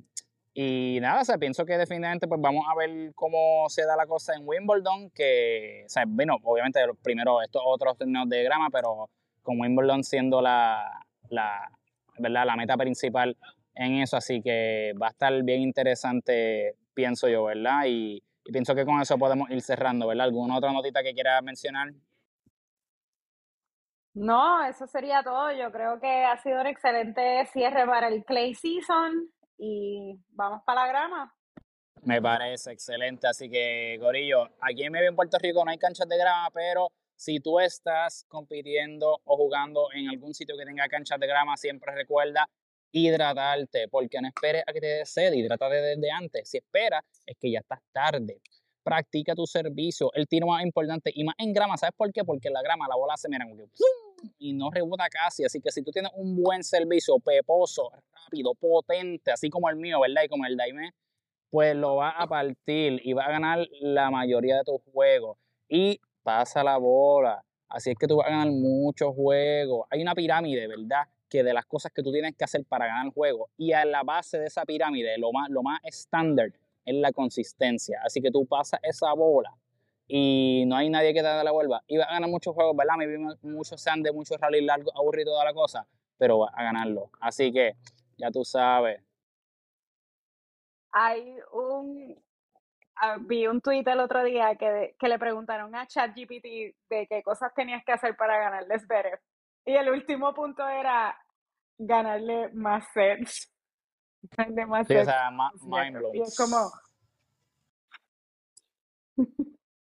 Y 0.60 0.98
nada, 1.00 1.20
o 1.20 1.24
sea, 1.24 1.38
pienso 1.38 1.64
que 1.64 1.78
definitivamente 1.78 2.26
pues 2.26 2.40
vamos 2.40 2.64
a 2.68 2.74
ver 2.74 3.14
cómo 3.14 3.68
se 3.68 3.86
da 3.86 3.94
la 3.94 4.08
cosa 4.08 4.34
en 4.34 4.42
Wimbledon, 4.44 5.08
que, 5.10 5.84
o 5.86 5.88
sea, 5.88 6.02
bueno, 6.04 6.36
obviamente 6.42 6.80
primero 7.00 7.40
estos 7.40 7.62
otros 7.64 7.96
torneos 7.96 8.28
de 8.28 8.42
grama, 8.42 8.66
pero 8.68 9.08
con 9.40 9.60
Wimbledon 9.60 10.02
siendo 10.02 10.42
la, 10.42 11.00
la, 11.28 11.70
¿verdad? 12.18 12.44
la 12.44 12.56
meta 12.56 12.76
principal 12.76 13.36
en 13.76 13.98
eso, 13.98 14.16
así 14.16 14.42
que 14.42 14.94
va 15.00 15.06
a 15.06 15.10
estar 15.10 15.32
bien 15.44 15.60
interesante, 15.60 16.74
pienso 16.92 17.28
yo, 17.28 17.44
¿verdad? 17.44 17.84
Y, 17.86 18.20
y 18.44 18.50
pienso 18.50 18.74
que 18.74 18.84
con 18.84 19.00
eso 19.00 19.16
podemos 19.16 19.48
ir 19.50 19.62
cerrando, 19.62 20.08
¿verdad? 20.08 20.24
¿Alguna 20.24 20.56
otra 20.56 20.72
notita 20.72 21.04
que 21.04 21.14
quiera 21.14 21.40
mencionar? 21.40 21.92
No, 24.12 24.64
eso 24.64 24.88
sería 24.88 25.22
todo. 25.22 25.52
Yo 25.52 25.70
creo 25.70 26.00
que 26.00 26.24
ha 26.24 26.36
sido 26.38 26.60
un 26.60 26.66
excelente 26.66 27.46
cierre 27.52 27.86
para 27.86 28.08
el 28.08 28.24
Clay 28.24 28.56
Season 28.56 29.30
y 29.58 30.18
vamos 30.30 30.62
para 30.64 30.82
la 30.82 30.88
grama. 30.88 31.34
Me 32.02 32.22
parece 32.22 32.72
excelente, 32.72 33.26
así 33.26 33.50
que 33.50 33.98
Gorillo, 34.00 34.48
aquí 34.60 34.84
en 34.84 34.92
medio 34.92 35.08
en 35.08 35.16
Puerto 35.16 35.36
Rico 35.38 35.64
no 35.64 35.70
hay 35.70 35.78
canchas 35.78 36.08
de 36.08 36.16
grama, 36.16 36.48
pero 36.52 36.88
si 37.16 37.40
tú 37.40 37.58
estás 37.58 38.24
compitiendo 38.28 39.20
o 39.24 39.36
jugando 39.36 39.88
en 39.92 40.08
algún 40.08 40.32
sitio 40.32 40.56
que 40.56 40.64
tenga 40.64 40.88
canchas 40.88 41.18
de 41.18 41.26
grama, 41.26 41.56
siempre 41.56 41.92
recuerda 41.92 42.48
hidratarte, 42.92 43.88
porque 43.88 44.20
no 44.20 44.28
esperes 44.28 44.62
a 44.66 44.72
que 44.72 44.80
te 44.80 44.86
dé 44.86 45.06
sed, 45.06 45.32
hidrátate 45.32 45.74
desde 45.74 46.10
antes. 46.10 46.48
Si 46.48 46.58
esperas, 46.58 47.02
es 47.26 47.36
que 47.38 47.50
ya 47.50 47.58
estás 47.58 47.80
tarde. 47.92 48.40
Practica 48.84 49.34
tu 49.34 49.46
servicio, 49.46 50.10
el 50.14 50.28
tiro 50.28 50.46
más 50.46 50.62
importante 50.62 51.10
y 51.12 51.24
más 51.24 51.34
en 51.38 51.52
grama, 51.52 51.76
¿sabes 51.76 51.94
por 51.96 52.12
qué? 52.12 52.24
Porque 52.24 52.48
en 52.48 52.54
la 52.54 52.62
grama 52.62 52.86
la 52.88 52.96
bola 52.96 53.16
se 53.16 53.28
mira 53.28 53.44
como 53.44 53.56
que 53.56 53.66
y 54.38 54.52
no 54.52 54.70
rebota 54.70 55.08
casi. 55.08 55.44
Así 55.44 55.60
que 55.60 55.70
si 55.70 55.82
tú 55.82 55.90
tienes 55.90 56.12
un 56.14 56.36
buen 56.36 56.62
servicio, 56.62 57.18
peposo, 57.18 57.90
rápido, 58.12 58.54
potente, 58.54 59.30
así 59.32 59.50
como 59.50 59.68
el 59.68 59.76
mío, 59.76 60.00
¿verdad? 60.00 60.22
Y 60.24 60.28
como 60.28 60.46
el 60.46 60.56
Daime, 60.56 60.94
pues 61.50 61.74
lo 61.74 61.96
vas 61.96 62.14
a 62.16 62.26
partir 62.26 63.00
y 63.04 63.12
vas 63.12 63.28
a 63.28 63.32
ganar 63.32 63.66
la 63.80 64.10
mayoría 64.10 64.56
de 64.56 64.64
tus 64.64 64.80
juegos. 64.92 65.38
Y 65.68 66.00
pasa 66.22 66.62
la 66.62 66.76
bola. 66.76 67.44
Así 67.68 67.90
es 67.90 67.96
que 67.98 68.06
tú 68.06 68.16
vas 68.16 68.26
a 68.28 68.30
ganar 68.30 68.48
muchos 68.48 69.14
juegos. 69.14 69.86
Hay 69.90 70.02
una 70.02 70.14
pirámide, 70.14 70.66
¿verdad? 70.66 71.06
Que 71.28 71.42
de 71.42 71.52
las 71.52 71.66
cosas 71.66 71.92
que 71.92 72.02
tú 72.02 72.12
tienes 72.12 72.34
que 72.36 72.44
hacer 72.44 72.64
para 72.64 72.86
ganar 72.86 73.12
juegos. 73.12 73.50
Y 73.56 73.72
a 73.72 73.84
la 73.84 74.02
base 74.02 74.38
de 74.38 74.46
esa 74.46 74.64
pirámide, 74.64 75.18
lo 75.18 75.32
más, 75.32 75.50
lo 75.50 75.62
más 75.62 75.80
estándar 75.84 76.50
es 76.84 76.94
la 76.94 77.12
consistencia. 77.12 78.00
Así 78.04 78.20
que 78.20 78.30
tú 78.30 78.46
pasas 78.46 78.80
esa 78.82 79.12
bola 79.12 79.54
y 80.08 80.64
no 80.66 80.76
hay 80.76 80.88
nadie 80.88 81.12
que 81.12 81.20
te 81.22 81.44
la 81.44 81.50
vuelta, 81.52 81.82
iba 81.86 82.04
a 82.04 82.12
ganar 82.12 82.30
muchos 82.30 82.54
juegos, 82.54 82.74
¿verdad? 82.74 82.96
Me 82.96 83.06
vi 83.06 83.18
muchos 83.42 83.80
sean 83.80 84.02
de 84.02 84.10
muchos 84.12 84.40
rally 84.40 84.62
largos, 84.64 84.92
aburrido 84.96 85.32
toda 85.32 85.44
la 85.44 85.52
cosa, 85.54 85.86
pero 86.16 86.38
va 86.40 86.50
a 86.54 86.64
ganarlo. 86.64 87.10
Así 87.20 87.52
que 87.52 87.74
ya 88.16 88.30
tú 88.30 88.42
sabes. 88.44 89.02
Hay 90.90 91.36
un. 91.52 92.16
ah, 92.96 93.18
vi 93.20 93.46
un 93.46 93.60
tweet 93.60 93.84
el 93.86 94.00
otro 94.00 94.24
día 94.24 94.56
que, 94.56 94.96
que 94.98 95.08
le 95.08 95.18
preguntaron 95.18 95.74
a 95.76 95.86
ChatGPT 95.86 96.74
de 96.88 97.06
qué 97.08 97.22
cosas 97.22 97.52
tenías 97.54 97.84
que 97.84 97.92
hacer 97.92 98.16
para 98.16 98.38
ganarles 98.38 98.88
better. 98.88 99.20
Y 99.66 99.74
el 99.74 99.90
último 99.90 100.32
punto 100.34 100.66
era 100.66 101.14
ganarle 101.76 102.48
más 102.54 102.84
sets. 102.94 103.52
Ganarle 104.36 104.66
más 104.66 104.86
Sí, 104.88 104.94
o 104.94 104.96
sets. 104.96 105.10
sea, 105.10 105.30
ma- 105.30 105.52
Y 105.60 105.66
mind 105.66 105.98
blown. 105.98 106.16
es 106.22 106.36
como. 106.36 106.70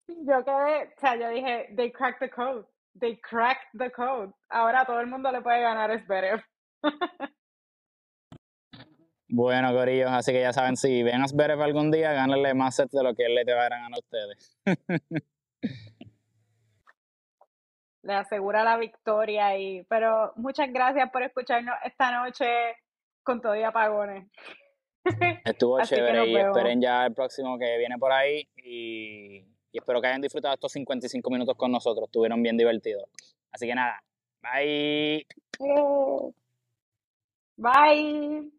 Yo 0.07 0.43
quedé, 0.43 0.93
o 0.95 0.99
sea, 0.99 1.15
yo 1.15 1.29
dije, 1.29 1.73
they 1.75 1.91
cracked 1.91 2.19
the 2.19 2.29
code. 2.29 2.65
They 2.99 3.19
cracked 3.19 3.77
the 3.77 3.91
code. 3.91 4.33
Ahora 4.49 4.85
todo 4.85 4.99
el 4.99 5.07
mundo 5.07 5.31
le 5.31 5.41
puede 5.41 5.61
ganar 5.61 5.91
es 5.91 6.05
better. 6.07 6.43
Bueno, 9.29 9.73
Corillos, 9.73 10.09
así 10.09 10.31
que 10.31 10.39
ya 10.39 10.53
saben, 10.53 10.77
si 10.77 11.03
ven 11.03 11.21
a 11.21 11.27
Zverev 11.27 11.61
algún 11.61 11.91
día, 11.91 12.13
gánenle 12.13 12.53
más 12.53 12.77
sets 12.77 12.91
de 12.91 13.03
lo 13.03 13.13
que 13.13 13.25
él 13.25 13.35
le 13.35 13.43
te 13.43 13.53
va 13.53 13.65
a 13.65 13.69
ganar 13.69 13.91
a 13.93 13.99
ustedes. 13.99 14.57
le 18.03 18.13
asegura 18.13 18.63
la 18.63 18.77
victoria 18.77 19.57
y 19.57 19.83
pero 19.83 20.31
muchas 20.37 20.71
gracias 20.71 21.11
por 21.11 21.23
escucharnos 21.23 21.75
esta 21.83 22.11
noche 22.11 22.47
con 23.21 23.41
todo 23.41 23.53
y 23.55 23.63
apagones. 23.63 24.29
Estuvo 25.45 25.81
chévere 25.81 26.25
y 26.27 26.37
esperen 26.37 26.81
ya 26.81 27.05
el 27.05 27.13
próximo 27.13 27.59
que 27.59 27.77
viene 27.77 27.97
por 27.97 28.13
ahí 28.13 28.47
y, 28.55 29.45
y 29.71 29.79
espero 29.79 30.01
que 30.01 30.07
hayan 30.07 30.21
disfrutado 30.21 30.53
estos 30.53 30.71
55 30.71 31.29
minutos 31.29 31.55
con 31.55 31.71
nosotros, 31.71 32.07
estuvieron 32.07 32.41
bien 32.41 32.57
divertidos. 32.57 33.09
Así 33.51 33.67
que 33.67 33.75
nada, 33.75 34.01
bye. 34.41 35.25
Bye. 37.57 38.56